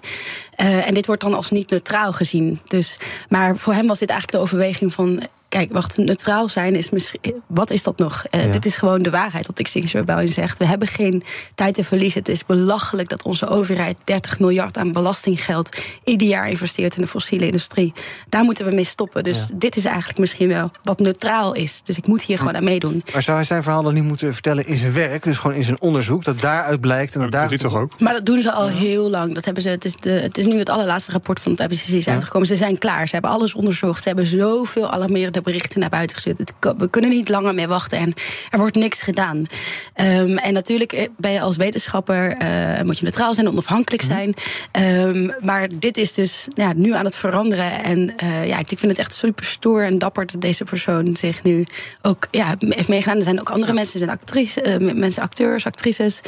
En 0.55 0.93
dit 0.93 1.05
wordt 1.05 1.21
dan 1.21 1.33
als 1.33 1.51
niet 1.51 1.69
neutraal 1.69 2.13
gezien. 2.13 2.59
Dus, 2.67 2.97
maar 3.29 3.57
voor 3.57 3.73
hem 3.73 3.87
was 3.87 3.99
dit 3.99 4.09
eigenlijk 4.09 4.39
de 4.39 4.43
overweging 4.43 4.93
van 4.93 5.23
Kijk, 5.57 5.73
wacht, 5.73 5.97
neutraal 5.97 6.49
zijn 6.49 6.75
is 6.75 6.89
misschien. 6.89 7.43
Wat 7.47 7.69
is 7.69 7.83
dat 7.83 7.97
nog? 7.97 8.23
Uh, 8.31 8.45
ja. 8.45 8.51
Dit 8.51 8.65
is 8.65 8.77
gewoon 8.77 9.01
de 9.01 9.09
waarheid, 9.09 9.47
wat 9.47 9.59
Extinction 9.59 9.99
Rebellion 9.99 10.33
zegt. 10.33 10.57
We 10.57 10.65
hebben 10.65 10.87
geen 10.87 11.23
tijd 11.55 11.73
te 11.73 11.83
verliezen. 11.83 12.19
Het 12.19 12.27
is 12.29 12.45
belachelijk 12.45 13.09
dat 13.09 13.23
onze 13.23 13.47
overheid 13.47 13.97
30 14.03 14.39
miljard 14.39 14.77
aan 14.77 14.91
belastinggeld 14.91 15.77
ieder 16.03 16.27
jaar 16.27 16.49
investeert 16.49 16.95
in 16.95 17.01
de 17.01 17.07
fossiele 17.07 17.45
industrie. 17.45 17.93
Daar 18.29 18.43
moeten 18.43 18.65
we 18.65 18.75
mee 18.75 18.83
stoppen. 18.83 19.23
Dus 19.23 19.37
ja. 19.37 19.55
dit 19.55 19.75
is 19.75 19.85
eigenlijk 19.85 20.19
misschien 20.19 20.47
wel 20.47 20.71
wat 20.81 20.99
neutraal 20.99 21.53
is. 21.53 21.81
Dus 21.83 21.97
ik 21.97 22.07
moet 22.07 22.21
hier 22.21 22.37
gewoon 22.37 22.55
aan 22.55 22.63
meedoen. 22.63 23.03
Maar 23.13 23.21
zou 23.23 23.37
hij 23.37 23.45
zijn 23.45 23.63
verhaal 23.63 23.83
dan 23.83 23.93
niet 23.93 24.03
moeten 24.03 24.33
vertellen 24.33 24.65
in 24.65 24.77
zijn 24.77 24.93
werk, 24.93 25.23
dus 25.23 25.37
gewoon 25.37 25.55
in 25.55 25.63
zijn 25.63 25.81
onderzoek, 25.81 26.23
dat 26.23 26.39
daaruit 26.39 26.81
blijkt 26.81 27.13
en 27.13 27.21
dat 27.21 27.31
daar. 27.31 27.49
Dit 27.49 27.59
toch 27.59 27.75
ook? 27.75 27.99
Maar 27.99 28.13
dat 28.13 28.25
doen 28.25 28.41
ze 28.41 28.51
al 28.51 28.67
heel 28.67 29.09
lang. 29.09 29.33
Dat 29.33 29.45
hebben 29.45 29.63
ze. 29.63 29.69
Het 29.69 29.85
is, 29.85 29.95
de, 29.95 30.09
het 30.09 30.37
is 30.37 30.45
nu 30.45 30.59
het 30.59 30.69
allerlaatste 30.69 31.11
rapport 31.11 31.39
van 31.39 31.51
het 31.51 31.61
IPCC 31.61 31.87
is 31.87 32.07
uitgekomen. 32.07 32.47
Ze 32.47 32.55
zijn 32.55 32.77
klaar. 32.77 33.07
Ze 33.07 33.13
hebben 33.13 33.31
alles 33.31 33.53
onderzocht. 33.53 34.01
Ze 34.01 34.07
hebben 34.07 34.27
zoveel 34.27 34.91
alarmerende 34.91 35.41
berichten 35.47 35.79
naar 35.79 35.89
buiten 35.89 36.15
gestuurd. 36.15 36.53
We 36.77 36.89
kunnen 36.89 37.09
niet 37.09 37.29
langer 37.29 37.53
meer 37.53 37.67
wachten 37.67 37.97
en 37.97 38.13
er 38.49 38.59
wordt 38.59 38.75
niks 38.75 39.01
gedaan. 39.01 39.37
Um, 39.37 40.37
en 40.37 40.53
natuurlijk 40.53 41.09
ben 41.17 41.31
je 41.31 41.41
als 41.41 41.57
wetenschapper, 41.57 42.37
uh, 42.41 42.81
moet 42.81 42.97
je 42.97 43.03
neutraal 43.03 43.33
zijn, 43.33 43.49
onafhankelijk 43.49 44.03
zijn. 44.03 44.33
Um, 44.79 45.33
maar 45.41 45.67
dit 45.73 45.97
is 45.97 46.13
dus 46.13 46.47
ja, 46.53 46.73
nu 46.73 46.93
aan 46.93 47.05
het 47.05 47.15
veranderen. 47.15 47.83
En 47.83 48.13
uh, 48.23 48.47
ja, 48.47 48.57
ik 48.59 48.67
vind 48.67 48.81
het 48.81 48.99
echt 48.99 49.13
super 49.13 49.45
stoer 49.45 49.83
en 49.83 49.97
dapper 49.97 50.25
dat 50.25 50.41
deze 50.41 50.63
persoon 50.63 51.15
zich 51.15 51.43
nu 51.43 51.65
ook 52.01 52.27
ja, 52.31 52.55
heeft 52.59 52.87
meegedaan. 52.87 53.17
Er 53.17 53.23
zijn 53.23 53.39
ook 53.39 53.49
andere 53.49 53.73
mensen, 53.73 53.93
er 53.93 54.05
zijn 54.05 54.19
actrices, 54.19 54.63
uh, 54.63 54.93
mensen, 54.93 55.23
acteurs, 55.23 55.65
actrices. 55.65 56.21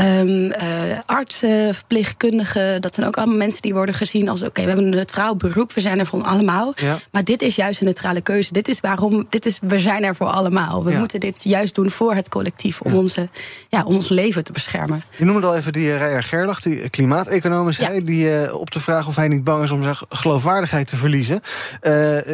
Um, 0.00 0.44
uh, 0.44 0.52
artsen, 1.06 1.74
verpleegkundigen, 1.74 2.80
dat 2.80 2.94
zijn 2.94 3.06
ook 3.06 3.16
allemaal 3.16 3.36
mensen 3.36 3.62
die 3.62 3.74
worden 3.74 3.94
gezien 3.94 4.28
als: 4.28 4.40
oké, 4.40 4.48
okay, 4.48 4.64
we 4.64 4.70
hebben 4.70 4.88
een 4.88 4.96
neutraal 4.96 5.36
beroep, 5.36 5.72
we 5.72 5.80
zijn 5.80 5.98
er 5.98 6.06
voor 6.06 6.22
allemaal. 6.22 6.72
Ja. 6.76 6.98
Maar 7.10 7.24
dit 7.24 7.42
is 7.42 7.56
juist 7.56 7.80
een 7.80 7.86
neutrale 7.86 8.20
keuze. 8.20 8.52
Dit 8.52 8.68
is 8.68 8.80
waarom, 8.80 9.26
dit 9.28 9.46
is, 9.46 9.58
we 9.62 9.78
zijn 9.78 10.04
er 10.04 10.16
voor 10.16 10.26
allemaal. 10.26 10.84
We 10.84 10.90
ja. 10.90 10.98
moeten 10.98 11.20
dit 11.20 11.44
juist 11.44 11.74
doen 11.74 11.90
voor 11.90 12.14
het 12.14 12.28
collectief, 12.28 12.80
om, 12.80 12.92
ja. 12.92 12.98
onze, 12.98 13.28
ja, 13.68 13.84
om 13.84 13.94
ons 13.94 14.08
leven 14.08 14.44
te 14.44 14.52
beschermen. 14.52 15.02
Je 15.16 15.24
noemde 15.24 15.46
al 15.46 15.56
even 15.56 15.72
die 15.72 15.86
uh, 15.86 15.98
Rijer 15.98 16.22
Gerlach, 16.22 16.60
die 16.60 16.88
klimaateconoom 16.88 17.72
zei, 17.72 18.04
die 18.04 18.42
uh, 18.42 18.54
op 18.54 18.70
de 18.70 18.80
vraag 18.80 19.08
of 19.08 19.16
hij 19.16 19.28
niet 19.28 19.44
bang 19.44 19.62
is 19.62 19.70
om 19.70 19.82
zijn 19.82 19.96
geloofwaardigheid 20.08 20.88
te 20.88 20.96
verliezen, 20.96 21.40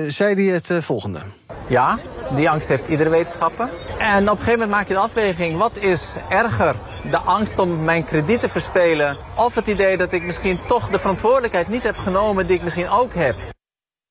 zei 0.08 0.34
hij 0.34 0.54
het 0.54 0.84
volgende. 0.84 1.22
Ja, 1.66 1.98
die 2.34 2.50
angst 2.50 2.68
heeft 2.68 2.88
iedere 2.88 3.10
wetenschapper. 3.10 3.68
En 3.98 4.22
op 4.22 4.30
een 4.30 4.36
gegeven 4.36 4.52
moment 4.52 4.70
maak 4.70 4.88
je 4.88 4.94
de 4.94 5.00
afweging: 5.00 5.58
wat 5.58 5.78
is 5.80 6.14
erger? 6.28 6.74
De 7.10 7.18
angst 7.18 7.58
om 7.58 7.84
mijn 7.84 8.04
krediet 8.04 8.40
te 8.40 8.48
verspelen, 8.48 9.16
of 9.34 9.54
het 9.54 9.66
idee 9.66 9.96
dat 9.96 10.12
ik 10.12 10.22
misschien 10.22 10.58
toch 10.66 10.88
de 10.88 10.98
verantwoordelijkheid 10.98 11.68
niet 11.68 11.82
heb 11.82 11.96
genomen 11.96 12.46
die 12.46 12.56
ik 12.56 12.62
misschien 12.62 12.88
ook 12.88 13.14
heb. 13.14 13.36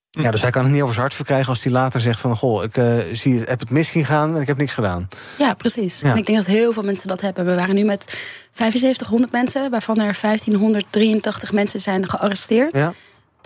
Ja, 0.09 0.31
dus 0.31 0.41
hij 0.41 0.51
kan 0.51 0.63
het 0.63 0.71
niet 0.71 0.81
over 0.81 0.93
zijn 0.93 1.05
hart 1.05 1.15
verkrijgen 1.15 1.49
als 1.49 1.63
hij 1.63 1.71
later 1.71 2.01
zegt 2.01 2.19
van... 2.19 2.37
goh, 2.37 2.63
ik 2.63 2.77
uh, 2.77 2.97
zie, 3.11 3.41
heb 3.41 3.59
het 3.59 3.69
mis 3.69 3.89
zien 3.89 4.05
gaan 4.05 4.35
en 4.35 4.41
ik 4.41 4.47
heb 4.47 4.57
niks 4.57 4.73
gedaan. 4.73 5.07
Ja, 5.37 5.53
precies. 5.53 5.99
Ja. 5.99 6.11
En 6.11 6.17
ik 6.17 6.25
denk 6.25 6.37
dat 6.37 6.47
heel 6.47 6.73
veel 6.73 6.83
mensen 6.83 7.07
dat 7.07 7.21
hebben. 7.21 7.45
We 7.45 7.55
waren 7.55 7.75
nu 7.75 7.83
met 7.83 8.17
7500 8.51 9.31
mensen, 9.31 9.71
waarvan 9.71 9.99
er 9.99 10.17
1583 10.21 11.51
mensen 11.51 11.81
zijn 11.81 12.09
gearresteerd. 12.09 12.77
Ja. 12.77 12.93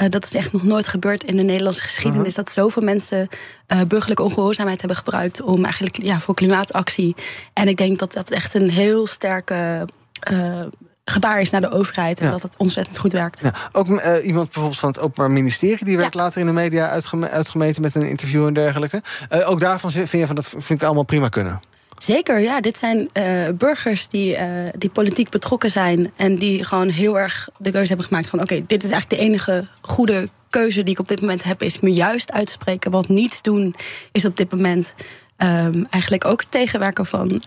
Uh, 0.01 0.09
dat 0.09 0.23
is 0.23 0.33
echt 0.33 0.51
nog 0.51 0.63
nooit 0.63 0.87
gebeurd 0.87 1.23
in 1.23 1.35
de 1.35 1.43
Nederlandse 1.43 1.81
geschiedenis. 1.81 2.27
Uh 2.27 2.35
-huh. 2.35 2.45
Dat 2.45 2.53
zoveel 2.53 2.81
mensen 2.81 3.27
uh, 3.67 3.81
burgerlijke 3.87 4.23
ongehoorzaamheid 4.23 4.79
hebben 4.79 4.97
gebruikt 4.97 5.41
om 5.41 5.63
eigenlijk 5.63 6.03
ja, 6.03 6.19
voor 6.19 6.35
klimaatactie. 6.35 7.15
En 7.53 7.67
ik 7.67 7.77
denk 7.77 7.99
dat 7.99 8.13
dat 8.13 8.29
echt 8.29 8.53
een 8.53 8.69
heel 8.69 9.07
sterke 9.07 9.85
uh, 10.31 10.61
gebaar 11.05 11.41
is 11.41 11.49
naar 11.49 11.61
de 11.61 11.71
overheid. 11.71 12.19
En 12.19 12.25
ja. 12.25 12.31
dat 12.31 12.41
het 12.41 12.57
ontzettend 12.57 12.97
goed 12.97 13.11
werkt. 13.11 13.41
Ja. 13.41 13.53
Ook 13.71 13.87
uh, 13.87 14.25
iemand 14.25 14.45
bijvoorbeeld 14.45 14.79
van 14.79 14.89
het 14.89 14.99
Openbaar 14.99 15.31
Ministerie, 15.31 15.85
die 15.85 15.97
werd 15.97 16.13
ja. 16.13 16.19
later 16.19 16.41
in 16.41 16.47
de 16.47 16.53
media 16.53 16.89
uitgeme 16.89 17.29
uitgemeten 17.29 17.81
met 17.81 17.95
een 17.95 18.09
interview 18.09 18.47
en 18.47 18.53
dergelijke. 18.53 19.01
Uh, 19.33 19.49
ook 19.49 19.59
daarvan 19.59 19.91
vind 19.91 20.11
je 20.11 20.27
van 20.27 20.35
dat 20.35 20.47
vind 20.47 20.69
ik 20.69 20.83
allemaal 20.83 21.03
prima 21.03 21.29
kunnen. 21.29 21.61
Zeker, 21.99 22.39
ja. 22.39 22.61
Dit 22.61 22.77
zijn 22.77 23.09
uh, 23.13 23.49
burgers 23.57 24.07
die, 24.07 24.37
uh, 24.37 24.43
die 24.75 24.89
politiek 24.89 25.29
betrokken 25.29 25.71
zijn. 25.71 26.11
En 26.15 26.35
die 26.35 26.63
gewoon 26.63 26.89
heel 26.89 27.19
erg 27.19 27.49
de 27.57 27.71
keuze 27.71 27.87
hebben 27.87 28.05
gemaakt 28.05 28.29
van: 28.29 28.41
oké, 28.41 28.61
dit 28.67 28.83
is 28.83 28.91
eigenlijk 28.91 29.21
de 29.21 29.27
enige 29.27 29.67
goede 29.81 30.29
keuze 30.49 30.83
die 30.83 30.93
ik 30.93 30.99
op 30.99 31.07
dit 31.07 31.21
moment 31.21 31.43
heb, 31.43 31.61
is 31.61 31.79
me 31.79 31.93
juist 31.93 32.31
uitspreken. 32.31 32.91
Want 32.91 33.09
niets 33.09 33.41
doen 33.41 33.75
is 34.11 34.25
op 34.25 34.37
dit 34.37 34.51
moment 34.51 34.93
um, 35.37 35.87
eigenlijk 35.89 36.25
ook 36.25 36.43
tegenwerken 36.43 37.05
van, 37.05 37.41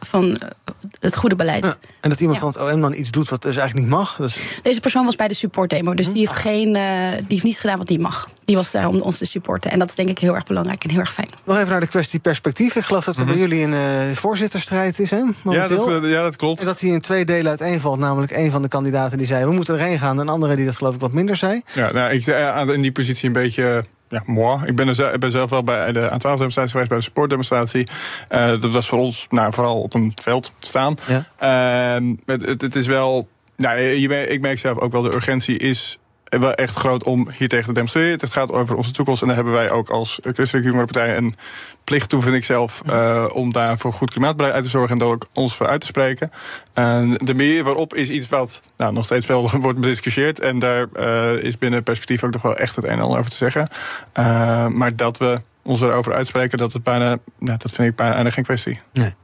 van 0.00 0.38
het 1.00 1.16
goede 1.16 1.36
beleid. 1.36 1.64
Ja, 1.64 1.74
en 2.00 2.10
dat 2.10 2.20
iemand 2.20 2.38
ja. 2.38 2.50
van 2.50 2.62
het 2.62 2.72
OM 2.72 2.80
dan 2.80 2.94
iets 2.94 3.10
doet 3.10 3.28
wat 3.28 3.42
dus 3.42 3.56
eigenlijk 3.56 3.86
niet 3.86 3.96
mag? 3.96 4.16
Dus... 4.16 4.38
Deze 4.62 4.80
persoon 4.80 5.04
was 5.04 5.16
bij 5.16 5.28
de 5.28 5.34
supportdemo, 5.34 5.94
dus 5.94 6.12
die 6.12 6.18
heeft, 6.18 6.40
geen, 6.40 6.74
uh, 6.74 7.10
die 7.10 7.24
heeft 7.28 7.42
niet 7.42 7.60
gedaan 7.60 7.78
wat 7.78 7.86
die 7.86 7.98
mag. 7.98 8.28
Die 8.44 8.56
was 8.56 8.70
daar 8.70 8.88
om 8.88 9.00
ons 9.00 9.18
te 9.18 9.24
supporten. 9.24 9.70
En 9.70 9.78
dat 9.78 9.88
is 9.88 9.94
denk 9.94 10.08
ik 10.08 10.18
heel 10.18 10.34
erg 10.34 10.44
belangrijk 10.44 10.84
en 10.84 10.90
heel 10.90 10.98
erg 10.98 11.12
fijn. 11.12 11.28
Nog 11.44 11.56
even 11.56 11.68
naar 11.68 11.80
de 11.80 11.86
kwestie 11.86 12.20
perspectief. 12.20 12.76
Ik 12.76 12.84
geloof 12.84 13.04
dat 13.04 13.16
er 13.16 13.22
mm 13.22 13.28
-hmm. 13.28 13.38
bij 13.38 13.48
jullie 13.48 13.64
een 13.64 14.08
uh, 14.08 14.16
voorzitterstrijd 14.16 14.98
is, 14.98 15.10
hè? 15.10 15.22
Ja 15.42 15.68
dat, 15.68 15.88
uh, 15.88 16.10
ja, 16.10 16.22
dat 16.22 16.36
klopt. 16.36 16.60
En 16.60 16.66
dat 16.66 16.80
hij 16.80 16.90
in 16.90 17.00
twee 17.00 17.24
delen 17.24 17.48
uiteenvalt. 17.48 17.98
Namelijk 17.98 18.36
een 18.36 18.50
van 18.50 18.62
de 18.62 18.68
kandidaten 18.68 19.18
die 19.18 19.26
zei... 19.26 19.44
we 19.44 19.52
moeten 19.52 19.74
erheen 19.74 19.98
gaan. 19.98 20.14
En 20.14 20.18
een 20.18 20.28
andere 20.28 20.56
die 20.56 20.64
dat 20.64 20.76
geloof 20.76 20.94
ik 20.94 21.00
wat 21.00 21.12
minder 21.12 21.36
zei. 21.36 21.62
Ja, 21.74 21.92
nou, 21.92 22.12
ik 22.12 22.22
zei 22.22 22.72
in 22.72 22.80
die 22.80 22.92
positie 22.92 23.26
een 23.26 23.32
beetje 23.32 23.84
ja, 24.08 24.22
moi. 24.26 24.66
Ik 24.66 24.76
ben, 24.76 24.88
er 24.88 24.94
zelf, 24.94 25.12
ik 25.12 25.20
ben 25.20 25.30
zelf 25.30 25.50
wel 25.50 25.64
bij 25.64 25.92
de 25.92 26.10
A12-demonstratie 26.10 26.70
geweest, 26.70 26.88
bij 26.88 26.98
de 26.98 27.02
supportdemonstratie. 27.02 27.88
Uh, 28.30 28.48
dat 28.48 28.72
was 28.72 28.88
voor 28.88 28.98
ons 28.98 29.26
nou, 29.30 29.52
vooral 29.52 29.80
op 29.80 29.94
een 29.94 30.12
veld 30.14 30.52
staan. 30.58 30.94
Ja. 31.06 31.98
Uh, 32.00 32.16
het, 32.24 32.46
het, 32.46 32.60
het, 32.60 32.76
is 32.76 32.86
wel. 32.86 33.28
Nou, 33.56 33.78
je, 33.80 34.26
ik 34.26 34.40
merk 34.40 34.58
zelf 34.58 34.78
ook 34.78 34.92
wel, 34.92 35.02
de 35.02 35.14
urgentie 35.14 35.58
is 35.58 35.98
wel 36.28 36.54
echt 36.54 36.76
groot 36.76 37.04
om 37.04 37.28
hier 37.36 37.48
tegen 37.48 37.66
te 37.66 37.72
demonstreren. 37.72 38.10
Het 38.10 38.32
gaat 38.32 38.52
over 38.52 38.76
onze 38.76 38.90
toekomst. 38.90 39.20
En 39.20 39.26
daar 39.26 39.36
hebben 39.36 39.54
wij 39.54 39.70
ook 39.70 39.88
als 39.88 40.18
Christelijke 40.22 40.68
Jongerenpartij 40.68 41.16
een 41.16 41.34
plicht 41.84 42.08
toe, 42.08 42.22
vind 42.22 42.34
ik 42.34 42.44
zelf, 42.44 42.82
uh, 42.88 43.26
om 43.32 43.52
daar 43.52 43.78
voor 43.78 43.92
goed 43.92 44.10
klimaatbeleid 44.10 44.54
uit 44.54 44.64
te 44.64 44.70
zorgen 44.70 44.92
en 44.92 44.98
daar 44.98 45.08
ook 45.08 45.26
ons 45.32 45.56
voor 45.56 45.66
uit 45.66 45.80
te 45.80 45.86
spreken. 45.86 46.30
En 46.72 47.12
de 47.12 47.34
manier 47.34 47.64
waarop 47.64 47.94
is 47.94 48.10
iets 48.10 48.28
wat 48.28 48.62
nou, 48.76 48.92
nog 48.92 49.04
steeds 49.04 49.26
wel 49.26 49.50
wordt 49.60 49.80
bediscussieerd. 49.80 50.40
En 50.40 50.58
daar 50.58 50.86
uh, 50.96 51.32
is 51.42 51.58
binnen 51.58 51.82
perspectief 51.82 52.22
ook 52.24 52.32
nog 52.32 52.42
wel 52.42 52.56
echt 52.56 52.76
het 52.76 52.84
een 52.84 52.90
en 52.90 53.00
ander 53.00 53.18
over 53.18 53.30
te 53.30 53.36
zeggen. 53.36 53.68
Maar 54.76 54.96
dat 54.96 55.18
we 55.18 55.40
ons 55.66 55.80
erover 55.80 56.12
uitspreken, 56.12 56.58
dat, 56.58 56.72
het 56.72 56.82
bijna, 56.82 57.18
nou, 57.38 57.58
dat 57.58 57.72
vind 57.72 57.88
ik 57.88 57.96
bijna 57.96 58.30
geen 58.30 58.44
kwestie. 58.44 58.80
Nee. 58.92 59.14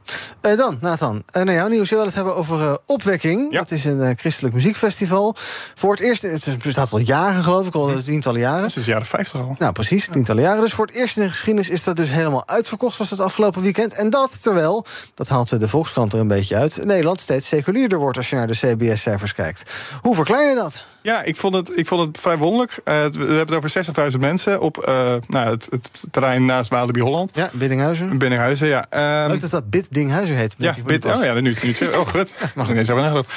Uh, 0.41 0.57
dan, 0.57 0.77
Nathan, 0.81 1.23
uh, 1.37 1.43
naar 1.43 1.55
jouw 1.55 1.67
nieuws. 1.67 1.89
Je 1.89 1.95
wil 1.95 2.05
het 2.05 2.15
hebben 2.15 2.35
over 2.35 2.59
uh, 2.59 2.73
Opwekking. 2.85 3.51
Ja. 3.51 3.59
Dat 3.59 3.71
is 3.71 3.85
een 3.85 4.17
christelijk 4.17 4.53
muziekfestival. 4.53 5.35
Voor 5.75 5.91
het 5.91 5.99
eerst, 5.99 6.21
het 6.21 6.63
bestaat 6.63 6.91
al 6.91 6.97
jaren 6.97 7.43
geloof 7.43 7.67
ik, 7.67 7.75
al 7.75 7.91
hm. 7.91 8.01
tientallen 8.01 8.39
jaren. 8.39 8.71
Sinds 8.71 8.87
de 8.87 8.91
jaren 8.91 9.07
50 9.07 9.39
al. 9.39 9.55
Nou, 9.57 9.73
precies, 9.73 10.07
tientallen 10.11 10.43
jaren. 10.43 10.61
Dus 10.61 10.73
voor 10.73 10.85
het 10.85 10.95
eerst 10.95 11.17
in 11.17 11.23
de 11.23 11.29
geschiedenis 11.29 11.69
is 11.69 11.83
dat 11.83 11.95
dus 11.95 12.09
helemaal 12.09 12.47
uitverkocht, 12.47 12.97
was 12.97 13.09
het 13.09 13.19
afgelopen 13.19 13.61
weekend. 13.61 13.93
En 13.93 14.09
dat 14.09 14.41
terwijl, 14.41 14.85
dat 15.13 15.27
haalt 15.27 15.59
de 15.59 15.67
Volkskrant 15.67 16.13
er 16.13 16.19
een 16.19 16.27
beetje 16.27 16.55
uit, 16.55 16.85
Nederland 16.85 17.19
steeds 17.19 17.47
seculierder 17.47 17.99
wordt 17.99 18.17
als 18.17 18.29
je 18.29 18.35
naar 18.35 18.47
de 18.47 18.57
CBS-cijfers 18.57 19.33
kijkt. 19.33 19.63
Hoe 20.01 20.15
verklaar 20.15 20.49
je 20.49 20.55
dat? 20.55 20.85
Ja, 21.03 21.23
ik 21.23 21.35
vond 21.35 21.55
het, 21.55 21.77
ik 21.77 21.87
vond 21.87 22.01
het 22.01 22.17
vrij 22.17 22.37
wonderlijk. 22.37 22.71
Uh, 22.71 22.83
we 22.83 23.33
hebben 23.33 23.37
het 23.37 23.51
over 23.51 24.11
60.000 24.11 24.19
mensen 24.19 24.61
op 24.61 24.85
uh, 24.87 25.13
nou, 25.27 25.49
het, 25.49 25.67
het, 25.69 26.03
terrein 26.11 26.45
naast 26.45 26.69
Walibi 26.69 27.01
Holland. 27.01 27.31
Ja, 27.35 27.49
Biddinghuizen. 27.53 28.17
Biddinghuizen, 28.17 28.67
ja. 28.67 28.85
Um, 29.23 29.29
Leuk 29.29 29.39
dat 29.39 29.49
dat 29.49 29.69
Biddinghuizen 29.69 30.35
heet. 30.35 30.55
Ja, 30.57 30.75
Bid, 30.85 31.05
oh 31.05 31.23
ja, 31.23 31.33
nu, 31.33 31.41
nu 31.61 31.75
Oh, 31.93 32.07
goed. 32.07 32.33
Mag 32.55 32.69
ik 32.69 32.75
niet 32.75 32.85
zo 32.85 32.95
nagedacht. 32.95 33.31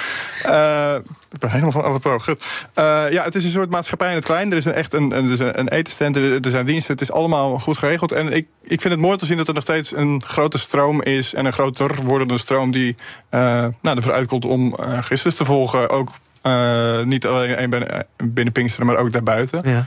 Uh, 0.47 0.95
ik 1.33 1.39
ben 1.39 1.51
helemaal 1.51 1.73
van 1.73 1.85
apropos. 1.85 2.23
Goed. 2.23 2.43
Uh, 2.75 3.11
ja, 3.11 3.25
het 3.25 3.35
is 3.35 3.45
een 3.45 3.51
soort 3.51 3.71
maatschappij 3.71 4.09
in 4.09 4.15
het 4.15 4.25
klein. 4.25 4.51
Er 4.51 4.57
is 4.57 4.65
een, 4.65 4.75
echt 4.75 4.93
een, 4.93 5.17
een, 5.17 5.25
er 5.27 5.33
is 5.33 5.39
een 5.39 5.69
etenstent, 5.69 6.17
er 6.17 6.51
zijn 6.51 6.67
diensten. 6.67 6.93
Het 6.93 7.01
is 7.01 7.13
allemaal 7.13 7.59
goed 7.59 7.79
geregeld. 7.79 8.13
En 8.13 8.33
ik, 8.33 8.47
ik 8.63 8.81
vind 8.81 8.95
het 8.95 9.03
mooi 9.03 9.17
te 9.17 9.27
zien 9.27 9.37
dat 9.37 9.49
er 9.49 9.55
nog 9.55 9.63
steeds 9.63 9.97
een 9.97 10.23
grote 10.27 10.59
stroom 10.59 11.03
is... 11.03 11.35
en 11.35 11.47
een 11.47 11.53
groter 11.53 11.95
wordende 12.05 12.39
stroom 12.39 12.71
die 12.71 12.97
nou, 13.31 13.73
ervoor 13.83 14.13
uitkomt 14.13 14.45
om 14.45 14.75
Christus 15.01 15.35
te 15.35 15.45
volgen. 15.45 15.91
Ook 15.91 16.11
uh, 16.47 17.03
niet 17.03 17.27
alleen 17.27 17.71
binnen, 17.71 18.07
binnen 18.17 18.53
Pinksteren, 18.53 18.87
maar 18.87 18.97
ook 18.97 19.13
daarbuiten. 19.13 19.63
Ja. 19.65 19.87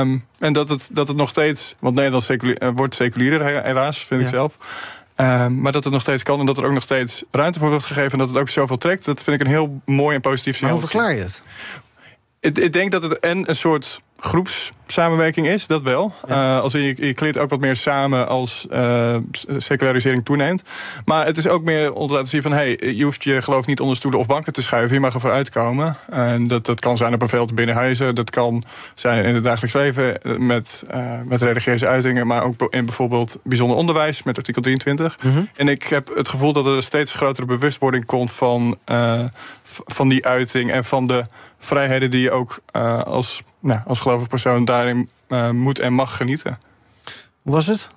Um, 0.00 0.26
en 0.38 0.52
dat 0.52 0.68
het, 0.68 0.88
dat 0.92 1.08
het 1.08 1.16
nog 1.16 1.28
steeds, 1.28 1.74
want 1.78 1.94
Nederland 1.94 2.22
seculier, 2.22 2.62
uh, 2.62 2.68
wordt 2.74 2.94
seculierder, 2.94 3.62
helaas, 3.64 3.98
vind 3.98 4.20
ja. 4.20 4.26
ik 4.26 4.32
zelf. 4.32 4.58
Um, 5.16 5.60
maar 5.60 5.72
dat 5.72 5.84
het 5.84 5.92
nog 5.92 6.02
steeds 6.02 6.22
kan 6.22 6.40
en 6.40 6.46
dat 6.46 6.58
er 6.58 6.64
ook 6.64 6.72
nog 6.72 6.82
steeds 6.82 7.24
ruimte 7.30 7.58
voor 7.58 7.68
wordt 7.68 7.84
gegeven 7.84 8.12
en 8.12 8.18
dat 8.18 8.28
het 8.28 8.38
ook 8.38 8.48
zoveel 8.48 8.76
trekt, 8.78 9.04
dat 9.04 9.22
vind 9.22 9.40
ik 9.40 9.46
een 9.46 9.52
heel 9.52 9.80
mooi 9.84 10.14
en 10.14 10.20
positief 10.20 10.54
signaal. 10.56 10.72
Hoe 10.72 10.80
verklaar 10.80 11.14
je 11.14 11.22
het? 11.22 11.42
Ik, 12.40 12.58
ik 12.58 12.72
denk 12.72 12.92
dat 12.92 13.02
het 13.02 13.18
en 13.18 13.48
een 13.48 13.56
soort 13.56 14.00
groepssamenwerking 14.20 15.46
is, 15.46 15.66
dat 15.66 15.82
wel. 15.82 16.12
Eh, 16.28 16.60
als 16.60 16.72
je, 16.72 17.06
je 17.06 17.14
kleedt 17.14 17.38
ook 17.38 17.50
wat 17.50 17.60
meer 17.60 17.76
samen 17.76 18.28
als 18.28 18.66
uh, 18.72 19.16
secularisering 19.56 20.24
toeneemt. 20.24 20.62
Maar 21.04 21.26
het 21.26 21.36
is 21.36 21.48
ook 21.48 21.62
meer 21.64 21.92
om 21.92 22.06
te 22.06 22.12
laten 22.12 22.28
zien 22.28 22.42
van... 22.42 22.52
hey, 22.52 22.78
je 22.94 23.04
hoeft 23.04 23.24
je 23.24 23.42
geloof 23.42 23.66
niet 23.66 23.80
onder 23.80 23.96
stoelen 23.96 24.20
of 24.20 24.26
banken 24.26 24.52
te 24.52 24.62
schuiven. 24.62 24.94
Je 24.94 25.00
mag 25.00 25.14
er 25.14 25.20
vooruit 25.20 25.48
komen. 25.48 25.96
En 26.10 26.46
dat, 26.46 26.66
dat 26.66 26.80
kan 26.80 26.96
zijn 26.96 27.14
op 27.14 27.22
een 27.22 27.28
veld 27.28 27.54
binnen 27.54 27.74
huizen. 27.74 28.14
Dat 28.14 28.30
kan 28.30 28.64
zijn 28.94 29.24
in 29.24 29.34
het 29.34 29.44
dagelijks 29.44 29.74
leven 29.74 30.18
met, 30.46 30.84
uh, 30.94 31.20
met 31.24 31.42
religieuze 31.42 31.86
uitingen... 31.86 32.26
maar 32.26 32.42
ook 32.42 32.66
in 32.70 32.84
bijvoorbeeld 32.84 33.38
bijzonder 33.42 33.76
onderwijs 33.76 34.22
met 34.22 34.36
artikel 34.36 34.62
23. 34.62 35.18
Mhm. 35.22 35.42
En 35.56 35.68
ik 35.68 35.82
heb 35.82 36.10
het 36.14 36.28
gevoel 36.28 36.52
dat 36.52 36.66
er 36.66 36.72
een 36.72 36.82
steeds 36.82 37.12
grotere 37.12 37.46
bewustwording 37.46 38.04
komt... 38.04 38.32
van, 38.32 38.78
van 39.86 40.08
die 40.08 40.26
uiting 40.26 40.72
en 40.72 40.84
van 40.84 41.06
de 41.06 41.24
vrijheden 41.60 42.10
die 42.10 42.20
je 42.20 42.30
ook 42.30 42.60
uh, 42.76 43.02
als, 43.02 43.42
nou, 43.60 43.80
als 43.86 44.00
gelovig 44.00 44.28
persoon 44.28 44.64
daarin 44.64 45.10
uh, 45.28 45.50
moet 45.50 45.78
en 45.78 45.92
mag 45.92 46.16
genieten. 46.16 46.58
Hoe 47.42 47.52
was 47.52 47.66
het? 47.66 47.88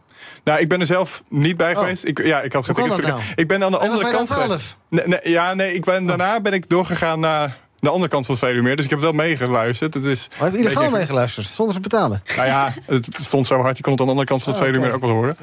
Nou, 0.43 0.59
ik 0.59 0.67
ben 0.67 0.79
er 0.79 0.85
zelf 0.85 1.23
niet 1.29 1.57
bij 1.57 1.71
oh. 1.71 1.79
geweest. 1.79 2.05
Ik, 2.05 2.25
ja, 2.25 2.41
ik 2.41 2.53
had 2.53 2.77
nou? 2.77 3.21
Ik 3.35 3.47
ben 3.47 3.63
aan 3.63 3.71
de 3.71 3.77
andere 3.77 4.11
kant 4.11 4.29
geweest. 4.29 4.77
Nee, 4.89 5.07
nee, 5.07 5.19
ja, 5.23 5.53
nee, 5.53 5.73
ik 5.73 5.83
ben, 5.83 6.01
oh. 6.01 6.07
daarna 6.07 6.41
ben 6.41 6.53
ik 6.53 6.69
doorgegaan 6.69 7.19
naar 7.19 7.57
de 7.83 7.89
andere 7.89 8.11
kant 8.11 8.25
van 8.25 8.35
het 8.35 8.43
Veluwemeer. 8.43 8.75
Dus 8.75 8.85
ik 8.85 8.91
heb 8.91 8.99
wel 8.99 9.11
meegeluisterd. 9.11 9.93
Het 9.93 10.03
is 10.03 10.27
maar 10.39 10.51
heb 10.51 10.57
je 10.57 10.63
illegaal 10.63 10.89
meegeluisterd, 10.89 11.47
zonder 11.47 11.75
te 11.75 11.81
betalen? 11.81 12.23
Nou 12.35 12.47
ja, 12.47 12.73
het 12.85 13.07
stond 13.19 13.47
zo 13.47 13.61
hard. 13.61 13.77
Je 13.77 13.83
kon 13.83 13.91
het 13.91 14.01
aan 14.01 14.07
de 14.07 14.11
andere 14.11 14.29
kant 14.29 14.43
van 14.43 14.53
het 14.53 14.61
oh, 14.61 14.67
Veluwemeer 14.67 14.95
okay. 14.95 15.09
ook 15.09 15.13
wel 15.13 15.23
horen. 15.23 15.37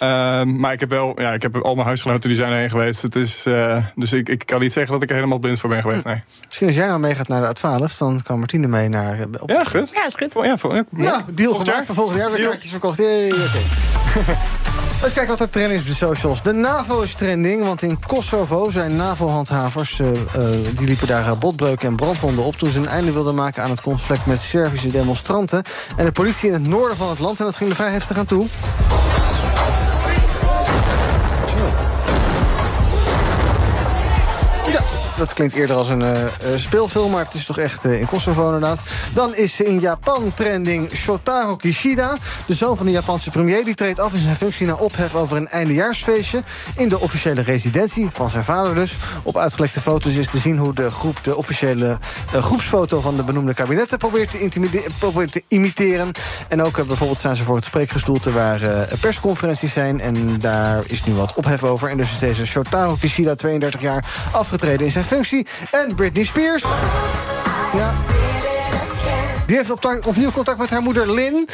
Ja. 0.00 0.40
Uh, 0.40 0.52
maar 0.52 0.72
ik 0.72 0.80
heb 0.80 0.90
wel, 0.90 1.20
ja, 1.20 1.32
ik 1.32 1.42
heb 1.42 1.56
al 1.56 1.74
mijn 1.74 1.86
huisgenoten 1.86 2.28
die 2.28 2.38
zijn 2.38 2.52
heen 2.52 2.70
geweest. 2.70 3.02
Het 3.02 3.16
is, 3.16 3.46
uh, 3.46 3.84
dus 3.94 4.12
ik, 4.12 4.28
ik 4.28 4.46
kan 4.46 4.60
niet 4.60 4.72
zeggen 4.72 4.92
dat 4.92 5.02
ik 5.02 5.08
er 5.08 5.14
helemaal 5.14 5.38
blind 5.38 5.60
voor 5.60 5.68
ben 5.68 5.80
geweest, 5.80 6.04
nee. 6.04 6.22
Misschien 6.46 6.66
als 6.66 6.76
jij 6.76 6.86
nou 6.86 7.00
meegaat 7.00 7.28
naar 7.28 7.54
de 7.54 7.60
A12, 7.60 7.98
dan 7.98 8.22
kan 8.22 8.38
Martine 8.38 8.66
mee 8.66 8.88
naar... 8.88 9.18
Op... 9.40 9.50
Ja, 9.50 9.64
goed. 9.64 9.90
Ja, 9.94 10.06
is 10.06 10.14
goed. 10.14 10.36
Oh, 10.36 10.44
ja, 10.44 10.58
voor, 10.58 10.74
ja, 10.74 10.84
ja, 10.96 11.24
deal 11.30 11.54
gemaakt. 11.54 11.86
Van 11.86 11.94
volgend 11.94 12.18
jaar 12.18 12.30
weer 12.32 12.48
kaartjes 12.48 12.70
verkocht. 12.70 12.98
Hey, 12.98 13.32
okay. 13.32 13.62
Even 15.02 15.14
kijken 15.14 15.26
wat 15.26 15.40
er 15.40 15.50
trending 15.50 15.80
is 15.80 15.80
op 15.80 15.86
de 15.86 15.94
socials. 15.94 16.42
De 16.42 16.52
NAVO 16.52 17.00
is 17.00 17.14
trending, 17.14 17.64
want 17.64 17.82
in 17.82 17.98
Kosovo 18.06 18.70
zijn 18.70 18.96
NAVO-handhavers... 18.96 19.98
Uh, 19.98 20.08
uh, 20.08 20.16
die 20.76 20.86
liepen 20.86 21.06
daar 21.06 21.22
en 21.82 21.96
brandwonden 21.96 22.44
op... 22.44 22.56
toen 22.56 22.70
ze 22.70 22.78
een 22.78 22.88
einde 22.88 23.12
wilden 23.12 23.34
maken 23.34 23.62
aan 23.62 23.70
het 23.70 23.80
conflict 23.80 24.26
met 24.26 24.38
Servische 24.38 24.90
demonstranten... 24.90 25.62
en 25.96 26.04
de 26.04 26.12
politie 26.12 26.48
in 26.48 26.54
het 26.54 26.66
noorden 26.66 26.96
van 26.96 27.08
het 27.08 27.18
land. 27.18 27.38
En 27.38 27.44
dat 27.44 27.56
ging 27.56 27.70
er 27.70 27.76
vrij 27.76 27.90
heftig 27.90 28.18
aan 28.18 28.26
toe. 28.26 28.46
Dat 35.22 35.34
klinkt 35.34 35.54
eerder 35.54 35.76
als 35.76 35.88
een 35.88 36.00
uh, 36.00 36.24
speelfilm, 36.56 37.10
maar 37.10 37.24
het 37.24 37.34
is 37.34 37.46
toch 37.46 37.58
echt 37.58 37.84
uh, 37.84 38.00
in 38.00 38.06
Kosovo 38.06 38.44
inderdaad. 38.44 38.80
Dan 39.14 39.34
is 39.34 39.60
in 39.60 39.80
Japan 39.80 40.34
trending 40.34 40.90
Shotaro 40.94 41.56
Kishida. 41.56 42.16
De 42.46 42.54
zoon 42.54 42.76
van 42.76 42.86
de 42.86 42.92
Japanse 42.92 43.30
premier. 43.30 43.64
Die 43.64 43.74
treedt 43.74 44.00
af 44.00 44.12
in 44.12 44.20
zijn 44.20 44.36
functie 44.36 44.66
na 44.66 44.74
ophef 44.74 45.14
over 45.14 45.36
een 45.36 45.48
eindejaarsfeestje... 45.48 46.42
in 46.76 46.88
de 46.88 47.00
officiële 47.00 47.42
residentie 47.42 48.08
van 48.12 48.30
zijn 48.30 48.44
vader 48.44 48.74
dus. 48.74 48.98
Op 49.22 49.36
uitgelekte 49.36 49.80
foto's 49.80 50.14
is 50.14 50.30
te 50.30 50.38
zien 50.38 50.58
hoe 50.58 50.74
de 50.74 50.90
groep... 50.90 51.18
de 51.22 51.36
officiële 51.36 51.98
uh, 52.34 52.42
groepsfoto 52.42 53.00
van 53.00 53.16
de 53.16 53.24
benoemde 53.24 53.54
kabinetten 53.54 53.98
probeert 53.98 54.30
te, 54.30 54.86
probeert 54.98 55.32
te 55.32 55.42
imiteren. 55.48 56.10
En 56.48 56.62
ook 56.62 56.86
bijvoorbeeld 56.86 57.18
staan 57.18 57.36
ze 57.36 57.44
voor 57.44 57.56
het 57.56 57.64
spreekgestoelte... 57.64 58.32
waar 58.32 58.60
persconferenties 59.00 59.72
zijn. 59.72 60.00
En 60.00 60.38
daar 60.38 60.82
is 60.86 61.04
nu 61.04 61.14
wat 61.14 61.34
ophef 61.34 61.64
over. 61.64 61.90
En 61.90 61.96
dus 61.96 62.10
is 62.10 62.18
deze 62.18 62.46
Shotaro 62.46 62.96
Kishida, 63.00 63.34
32 63.34 63.80
jaar, 63.80 64.04
afgetreden 64.32 64.86
in 64.86 64.92
zijn 64.92 65.04
functie. 65.12 65.46
En 65.70 65.94
Britney 65.94 66.24
Spears. 66.24 66.64
Ja. 67.76 67.94
Die 69.46 69.56
heeft 69.56 69.70
op 69.70 70.02
opnieuw 70.04 70.30
contact 70.30 70.58
met 70.58 70.70
haar 70.70 70.82
moeder 70.82 71.12
Lynn. 71.12 71.48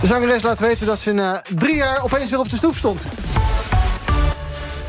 De 0.00 0.06
zangeres 0.06 0.42
laat 0.42 0.58
weten 0.58 0.86
dat 0.86 0.98
ze 0.98 1.12
na 1.12 1.42
drie 1.56 1.76
jaar 1.76 2.04
opeens 2.04 2.30
weer 2.30 2.38
op 2.38 2.50
de 2.50 2.56
stoep 2.56 2.74
stond 2.74 3.04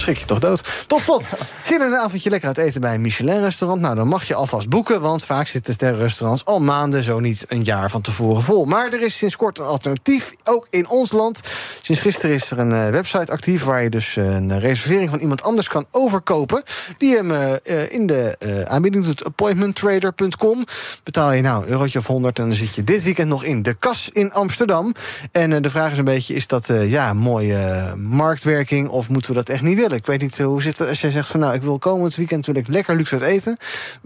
schrik 0.04 0.18
je 0.18 0.26
toch 0.26 0.40
dood. 0.40 0.86
Tot 0.88 1.02
slot, 1.02 1.30
zin 1.64 1.82
in 1.82 1.88
een 1.88 1.98
avondje 1.98 2.30
lekker 2.30 2.48
uit 2.48 2.58
eten 2.58 2.82
bij 2.82 2.94
een 2.94 3.02
Michelin-restaurant? 3.02 3.82
Nou, 3.82 3.96
dan 3.96 4.08
mag 4.08 4.24
je 4.24 4.36
alvast 4.36 4.70
boeken, 4.70 5.02
want 5.02 5.26
vaak 5.26 5.48
zitten 5.48 5.74
sterrenrestaurants... 5.74 6.46
al 6.46 6.60
maanden, 6.60 7.04
zo 7.04 7.20
niet 7.20 7.46
een 7.48 7.64
jaar 7.64 7.90
van 7.90 8.02
tevoren 8.02 8.42
vol. 8.42 8.66
Maar 8.66 8.94
er 8.94 9.02
is 9.02 9.18
sinds 9.18 9.36
kort 9.36 9.60
een 9.60 9.66
alternatief, 9.66 10.32
ook 10.44 10.68
in 10.70 10.88
ons 10.88 11.12
land. 11.12 11.42
Sinds 11.82 12.02
gisteren 12.02 12.36
is 12.36 12.52
er 12.52 12.60
een 12.60 12.72
uh, 12.72 12.90
website 12.90 13.32
actief... 13.32 13.64
waar 13.64 13.84
je 13.84 13.90
dus 13.90 14.16
uh, 14.16 14.36
een 14.36 14.60
reservering 14.60 15.10
van 15.10 15.20
iemand 15.20 15.44
anders 15.44 15.68
kan 15.68 15.86
overkopen... 15.92 16.64
die 16.98 17.16
hem 17.16 17.32
uh, 17.32 17.54
in 17.90 18.08
de 18.08 18.36
aanbieding 18.68 19.06
doet, 19.06 19.26
appointmenttrader.com. 19.26 20.64
Betaal 21.04 21.32
je 21.32 21.42
nou 21.42 21.64
een 21.64 21.70
eurotje 21.70 22.00
of 22.00 22.08
100 22.08 22.40
en 22.40 22.46
dan 22.46 22.56
zit 22.56 22.76
je 22.76 22.84
dit 22.84 23.04
weekend 23.04 23.28
nog 23.28 23.44
in 23.44 23.62
de 23.62 23.74
kas 23.74 24.10
in 24.14 24.34
Amsterdam. 24.34 24.94
En 25.32 25.62
de 25.62 25.70
vraag 25.70 25.92
is 25.92 25.98
een 25.98 26.04
beetje, 26.04 26.34
is 26.34 26.48
dat 26.48 26.68
ja, 26.68 27.14
mooie 27.14 27.94
marktwerking... 27.98 28.90
of 28.90 29.10
moeten 29.10 29.32
we 29.32 29.38
dat 29.38 29.50
echt 29.50 29.62
niet 29.62 29.78
willen? 29.78 29.93
Ik 29.94 30.06
weet 30.06 30.22
niet 30.22 30.38
hoe 30.38 30.62
zit 30.62 30.78
het 30.78 30.88
als 30.88 31.02
jij 31.02 31.12
zegt 31.12 31.28
van 31.28 31.40
nou, 31.40 31.54
ik 31.54 31.62
wil 31.62 31.80
komend 31.80 32.16
weekend 32.16 32.46
wil 32.46 32.56
ik 32.56 32.68
lekker 32.68 32.96
luxe 32.96 33.14
uit 33.20 33.24
eten. 33.24 33.58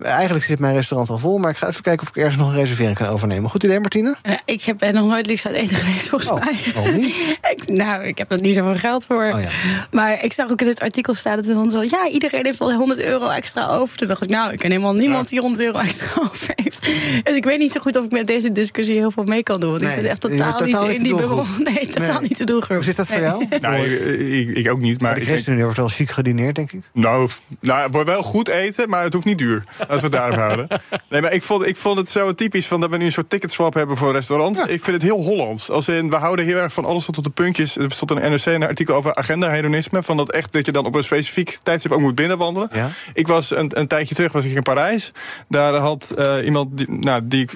Eigenlijk 0.01 0.45
zit 0.45 0.59
mijn 0.59 0.73
restaurant 0.73 1.09
al 1.09 1.17
vol, 1.17 1.37
maar 1.37 1.51
ik 1.51 1.57
ga 1.57 1.67
even 1.67 1.81
kijken 1.81 2.07
of 2.07 2.15
ik 2.15 2.21
ergens 2.21 2.37
nog 2.37 2.49
een 2.49 2.55
reservering 2.55 2.97
kan 2.97 3.07
overnemen. 3.07 3.49
Goed 3.49 3.63
idee, 3.63 3.79
Martine? 3.79 4.15
Ja, 4.23 4.39
ik 4.45 4.63
heb 4.63 4.91
nog 4.91 5.07
nooit 5.07 5.25
luxe 5.25 5.47
uit 5.47 5.57
eten 5.57 5.75
geweest, 5.75 6.07
volgens 6.07 6.31
oh, 6.31 6.43
mij. 6.43 6.57
Oh, 6.75 6.95
niet? 6.95 7.15
ik, 7.55 7.67
nou, 7.67 8.03
ik 8.03 8.17
heb 8.17 8.31
er 8.31 8.41
niet 8.41 8.55
zoveel 8.55 8.75
geld 8.75 9.05
voor. 9.05 9.31
Oh, 9.33 9.41
ja. 9.41 9.49
Maar 9.91 10.23
ik 10.23 10.33
zag 10.33 10.49
ook 10.51 10.61
in 10.61 10.67
het 10.67 10.81
artikel 10.81 11.13
staan 11.13 11.35
dat 11.35 11.45
van 11.45 11.71
zo, 11.71 11.83
ja, 11.83 12.07
iedereen 12.07 12.45
heeft 12.45 12.57
wel 12.57 12.73
100 12.73 13.03
euro 13.03 13.29
extra 13.29 13.67
over. 13.67 13.97
Toen 13.97 14.07
dacht 14.07 14.23
ik, 14.23 14.29
nou, 14.29 14.51
ik 14.51 14.59
ken 14.59 14.71
helemaal 14.71 14.93
niemand 14.93 15.29
die 15.29 15.39
100 15.39 15.63
euro 15.63 15.79
extra 15.79 16.21
over 16.31 16.53
heeft. 16.55 16.81
Dus 17.23 17.35
ik 17.35 17.43
weet 17.43 17.59
niet 17.59 17.71
zo 17.71 17.79
goed 17.79 17.97
of 17.97 18.05
ik 18.05 18.11
met 18.11 18.27
deze 18.27 18.51
discussie 18.51 18.95
heel 18.95 19.11
veel 19.11 19.23
mee 19.23 19.43
kan 19.43 19.59
doen. 19.59 19.69
Want 19.69 19.81
nee, 19.81 19.91
ik 19.91 19.97
zit 19.99 20.09
echt 20.09 20.21
totaal, 20.21 20.57
totaal 20.57 20.87
niet 20.87 20.97
in 20.97 21.03
die 21.03 21.15
bubbel. 21.15 21.45
Nee, 21.73 21.87
totaal 21.87 22.19
nee. 22.19 22.29
niet 22.29 22.37
de 22.37 22.43
doelgroep. 22.43 22.75
Hoe 22.75 22.85
zit 22.85 22.95
dat 22.95 23.07
voor 23.07 23.21
jou? 23.21 23.47
Nou, 23.61 23.85
ik, 23.85 24.55
ik, 24.55 24.71
ook 24.71 24.81
niet. 24.81 25.01
Maar, 25.01 25.11
maar 25.11 25.19
de 25.19 25.25
ChristenUnie 25.25 25.65
wordt 25.77 25.97
wel 25.97 26.05
chic 26.05 26.15
gedineerd 26.15 26.55
denk 26.55 26.71
ik. 26.71 26.89
Nou, 26.93 27.29
nou, 27.59 27.83
het 27.83 27.93
wordt 27.93 28.09
wel 28.09 28.23
goed 28.23 28.47
eten, 28.47 28.89
maar 28.89 29.03
het 29.03 29.13
hoeft 29.13 29.25
niet 29.25 29.37
duur. 29.37 29.63
Als 29.89 30.01
we 30.01 30.07
het 30.07 30.11
daarop 30.11 30.35
houden. 30.35 30.67
Nee, 31.09 31.21
maar 31.21 31.33
ik 31.33 31.43
vond, 31.43 31.67
ik 31.67 31.77
vond 31.77 31.97
het 31.97 32.09
zo 32.09 32.33
typisch 32.33 32.67
van 32.67 32.79
dat 32.79 32.89
we 32.89 32.97
nu 32.97 33.05
een 33.05 33.11
soort 33.11 33.29
ticketswap 33.29 33.73
hebben 33.73 33.97
voor 33.97 34.11
restaurants. 34.11 34.59
Ik 34.59 34.83
vind 34.83 34.95
het 34.95 35.01
heel 35.01 35.21
Hollands. 35.21 35.69
Als 35.69 35.87
in, 35.87 36.09
we 36.09 36.15
houden 36.15 36.45
heel 36.45 36.57
erg 36.57 36.73
van 36.73 36.85
alles 36.85 37.05
tot 37.05 37.17
op 37.17 37.23
de 37.23 37.29
puntjes. 37.29 37.77
Er 37.77 37.91
stond 37.91 38.11
een 38.11 38.31
NRC 38.31 38.45
een 38.45 38.63
artikel 38.63 38.95
over 38.95 39.15
agenda-hedonisme. 39.15 40.03
Van 40.03 40.17
dat 40.17 40.31
echt 40.31 40.53
dat 40.53 40.65
je 40.65 40.71
dan 40.71 40.85
op 40.85 40.95
een 40.95 41.03
specifiek 41.03 41.57
tijdstip 41.63 41.91
ook 41.91 41.99
moet 41.99 42.15
binnenwandelen. 42.15 42.69
Ja. 42.71 42.89
Ik 43.13 43.27
was 43.27 43.55
een, 43.55 43.79
een 43.79 43.87
tijdje 43.87 44.15
terug 44.15 44.31
was 44.31 44.45
ik 44.45 44.55
in 44.55 44.63
Parijs. 44.63 45.11
Daar 45.47 45.73
had 45.73 46.13
uh, 46.17 46.45
iemand 46.45 46.77
die, 46.77 46.91
nou, 46.91 47.27
die, 47.27 47.49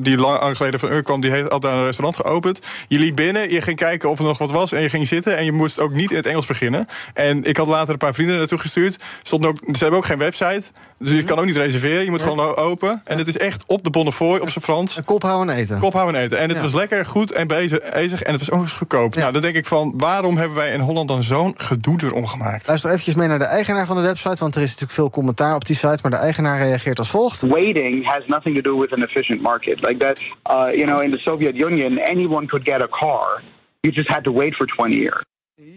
die 0.00 0.16
lang 0.16 0.56
geleden 0.56 0.80
van 0.80 0.92
Ur 0.92 1.02
kwam, 1.02 1.20
die 1.20 1.30
heeft 1.30 1.50
altijd 1.50 1.74
een 1.74 1.84
restaurant 1.84 2.16
geopend. 2.16 2.60
Je 2.88 2.98
liep 2.98 3.16
binnen, 3.16 3.52
je 3.52 3.62
ging 3.62 3.76
kijken 3.76 4.10
of 4.10 4.18
er 4.18 4.24
nog 4.24 4.38
wat 4.38 4.50
was 4.50 4.72
en 4.72 4.82
je 4.82 4.88
ging 4.88 5.08
zitten. 5.08 5.36
En 5.36 5.44
je 5.44 5.52
moest 5.52 5.78
ook 5.78 5.92
niet 5.92 6.10
in 6.10 6.16
het 6.16 6.26
Engels 6.26 6.46
beginnen. 6.46 6.86
En 7.14 7.44
ik 7.44 7.56
had 7.60 7.68
later 7.68 7.92
een 7.92 7.98
paar 7.98 8.14
vrienden 8.14 8.38
naartoe 8.38 8.58
gestuurd. 8.58 9.02
Stond 9.22 9.46
ook, 9.46 9.56
ze 9.56 9.78
hebben 9.78 9.98
ook 9.98 10.06
geen 10.06 10.18
website. 10.18 10.62
Dus 10.98 11.10
je 11.10 11.22
kan 11.22 11.38
ook 11.38 11.44
niet 11.44 11.56
reserveren. 11.56 12.04
Je 12.04 12.10
moet 12.10 12.22
gewoon 12.22 12.56
open. 12.56 13.00
En 13.04 13.18
het 13.18 13.28
is 13.28 13.38
echt 13.38 13.64
op 13.66 13.84
de 13.84 13.90
Bonnefoy, 13.90 14.38
op 14.38 14.50
zijn 14.50 14.64
Frans. 14.64 14.96
Een 14.96 15.04
kop 15.04 15.22
houden 15.22 15.54
en 15.54 15.60
eten. 15.60 15.78
Kop 15.78 15.92
houden 15.92 16.14
en 16.14 16.26
eten. 16.26 16.38
En 16.38 16.48
het 16.48 16.60
was 16.60 16.74
lekker, 16.74 17.06
goed 17.06 17.32
en 17.32 17.46
bezig. 17.46 18.22
En 18.22 18.32
het 18.32 18.40
was 18.40 18.50
ook 18.50 18.60
eens 18.60 18.72
goedkoop. 18.72 19.14
Nou, 19.14 19.32
dan 19.32 19.42
denk 19.42 19.56
ik 19.56 19.66
van, 19.66 19.94
waarom 19.96 20.36
hebben 20.36 20.56
wij 20.56 20.72
in 20.72 20.80
Holland 20.80 21.08
dan 21.08 21.22
zo'n 21.22 21.54
gedoe 21.56 21.98
erom 22.04 22.26
gemaakt? 22.26 22.66
Luister 22.66 22.90
eventjes 22.90 23.14
mee 23.14 23.28
naar 23.28 23.38
de 23.38 23.44
eigenaar 23.44 23.86
van 23.86 23.96
de 23.96 24.02
website. 24.02 24.36
Want 24.38 24.54
er 24.54 24.62
is 24.62 24.68
natuurlijk 24.68 24.92
veel 24.92 25.10
commentaar 25.10 25.54
op 25.54 25.64
die 25.64 25.76
site. 25.76 25.98
Maar 26.02 26.10
de 26.10 26.16
eigenaar 26.16 26.58
reageert 26.58 26.98
als 26.98 27.10
volgt. 27.10 27.40
Waiting 27.40 28.06
has 28.06 28.22
nothing 28.26 28.54
to 28.54 28.62
do 28.62 28.80
with 28.80 28.92
an 28.92 29.02
efficient 29.02 29.40
market. 29.42 29.80
Like 29.80 29.96
that, 29.98 30.18
uh, 30.18 30.76
you 30.76 30.84
know, 30.84 31.02
in 31.02 31.10
the 31.10 31.18
Soviet 31.18 31.56
Union, 31.56 31.98
anyone 31.98 32.46
could 32.46 32.68
get 32.68 32.82
a 32.82 32.88
car. 32.88 33.42
You 33.80 33.94
just 33.94 34.08
had 34.08 34.24
to 34.24 34.32
wait 34.32 34.54
for 34.54 34.66
20 34.66 34.96
years. 34.96 35.29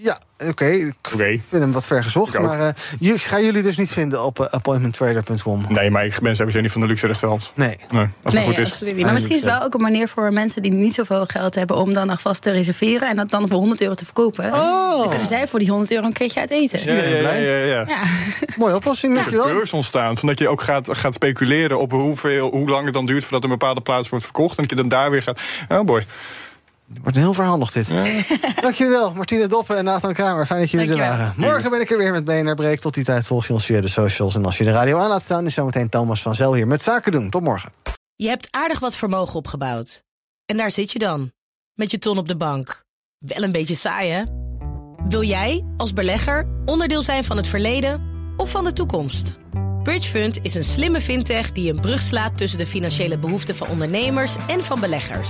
Ja, 0.04 0.18
oké. 0.38 0.49
Okay. 0.49 0.80
Ik 0.80 1.14
okay. 1.14 1.41
vind 1.49 1.62
hem 1.64 1.72
wat 1.72 1.86
ver 1.86 2.04
gezocht. 2.04 2.39
Maar 2.39 2.76
uh, 3.01 3.14
gaan 3.16 3.43
jullie 3.43 3.62
dus 3.62 3.78
niet 3.78 3.91
vinden 3.91 4.24
op 4.24 4.39
uh, 4.39 4.45
appointmenttrader.com? 4.47 5.66
Nee, 5.70 5.91
maar 5.91 6.06
ik 6.06 6.20
ben 6.22 6.36
sowieso 6.36 6.62
niet 6.62 6.72
van 6.72 6.82
de 6.82 6.88
luxe 6.88 7.08
restaurants. 7.08 7.51
Nee. 7.56 7.78
nee 7.91 8.08
als 8.24 8.34
nee, 8.34 8.45
goed 8.45 8.58
is. 8.58 8.68
absoluut 8.72 8.95
niet. 8.95 9.04
Maar 9.04 9.14
misschien 9.14 9.36
is 9.36 9.41
het 9.41 9.51
wel 9.51 9.62
ook 9.62 9.74
een 9.74 9.82
manier 9.82 10.08
voor 10.08 10.34
mensen 10.34 10.62
die 10.62 10.74
niet 10.74 10.93
zoveel 10.93 11.26
geld 11.26 11.56
hebben... 11.56 11.78
om 11.78 11.93
dan 11.93 12.10
alvast 12.10 12.41
te 12.41 12.51
reserveren 12.51 13.10
en 13.10 13.16
dat 13.16 13.30
dan 13.30 13.47
voor 13.47 13.58
100 13.58 13.82
euro 13.82 13.93
te 13.93 14.06
verkopen. 14.06 14.45
Oh. 14.54 14.99
Dan 14.99 15.10
kunnen 15.10 15.28
zij 15.28 15.47
voor 15.47 15.60
die 15.60 15.70
100 15.70 15.91
euro 15.91 16.06
een 16.06 16.14
keertje 16.14 16.39
uit 16.39 16.51
eten. 16.51 16.95
Ja, 16.95 17.04
ja, 17.04 17.18
ja. 17.18 17.34
ja, 17.34 17.58
ja. 17.58 17.84
ja. 17.88 18.04
Mooie 18.58 18.76
oplossing. 18.76 19.18
Er 19.18 19.26
is 19.26 19.32
beurs 19.32 19.74
ontstaan. 19.74 20.18
Van 20.18 20.28
dat 20.28 20.39
je 20.39 20.47
ook 20.47 20.62
gaat, 20.62 20.97
gaat 20.97 21.14
speculeren 21.14 21.80
op 21.80 21.91
hoeveel, 21.91 22.49
hoe 22.49 22.70
lang 22.70 22.86
het 22.86 22.93
dan 22.93 23.06
duurt... 23.06 23.24
voordat 23.24 23.43
een 23.43 23.58
bepaalde 23.58 23.82
plaats 23.82 24.10
wordt 24.10 24.26
verkocht. 24.26 24.58
En 24.58 24.62
dat 24.62 24.70
je 24.70 24.76
dan 24.76 24.89
daar 24.89 25.12
weer 25.12 25.22
gaat... 25.22 25.39
Oh 25.70 25.82
boy. 25.82 26.06
Wordt 26.88 27.16
een 27.16 27.24
heel 27.24 27.34
verhaal 27.34 27.58
nog 27.58 27.72
dit. 27.72 27.88
Ja. 27.88 28.04
Dankjewel, 28.62 29.14
Martine 29.14 29.48
Doppen 29.48 29.78
en 29.78 29.84
Nathan 29.84 30.14
Kramer. 30.14 30.46
Fijn 30.46 30.60
dat 30.60 30.72
jullie 30.72 30.90
er 30.90 30.98
waren. 30.98 31.34
Morgen 31.38 31.70
ben 31.70 31.82
ik 31.82 31.92
er 31.92 31.98
weer 31.98 32.12
met 32.12 32.26
BNR 32.26 32.56
Break. 32.56 32.80
Tot 32.80 32.94
die 32.94 33.04
tijd 33.04 33.26
volg 33.26 33.48
je 33.48 33.54
ons 33.54 33.66
via 33.66 33.82
de 33.82 33.88
socials. 33.88 34.36
En 34.36 34.46
als 34.46 34.58
je 34.58 34.64
de 34.64 34.72
radio 34.72 34.98
aan 34.98 35.10
laat 35.10 35.22
staan, 35.22 35.46
is 35.46 35.54
zometeen 35.54 35.90
Thomas 35.90 36.22
van 36.22 36.36
Zel 36.36 36.54
hier 36.54 36.68
met 36.68 36.82
Zaken 36.82 37.12
doen. 37.12 37.30
Tot 37.30 37.42
morgen. 37.42 37.72
Je 38.16 38.28
hebt 38.28 38.48
aardig 38.52 38.80
wat 38.80 38.96
vermogen 38.96 39.36
opgebouwd. 39.36 40.04
En 40.46 40.58
daar 40.58 40.72
zit 40.72 40.92
je 40.92 41.00
dan, 41.00 41.32
met 41.74 41.92
je 41.92 41.98
ton 41.98 42.18
op 42.18 42.28
de 42.28 42.38
bank. 42.38 42.84
Wel 43.18 43.44
een 43.44 43.52
beetje 43.52 43.76
saai, 43.76 44.12
hè? 44.12 44.24
Wil 45.08 45.24
jij, 45.24 45.66
als 45.78 45.94
belegger, 45.94 46.48
onderdeel 46.66 47.02
zijn 47.02 47.24
van 47.24 47.38
het 47.38 47.48
verleden 47.48 48.02
of 48.38 48.50
van 48.50 48.64
de 48.64 48.74
toekomst? 48.74 49.40
Bridgefund 49.84 50.40
is 50.42 50.54
een 50.54 50.64
slimme 50.64 51.02
fintech 51.02 51.52
die 51.52 51.72
een 51.74 51.80
brug 51.80 52.02
slaat 52.02 52.38
tussen 52.38 52.58
de 52.58 52.68
financiële 52.68 53.18
behoeften 53.18 53.56
van 53.56 53.68
ondernemers 53.68 54.36
en 54.48 54.64
van 54.64 54.80
beleggers. 54.80 55.30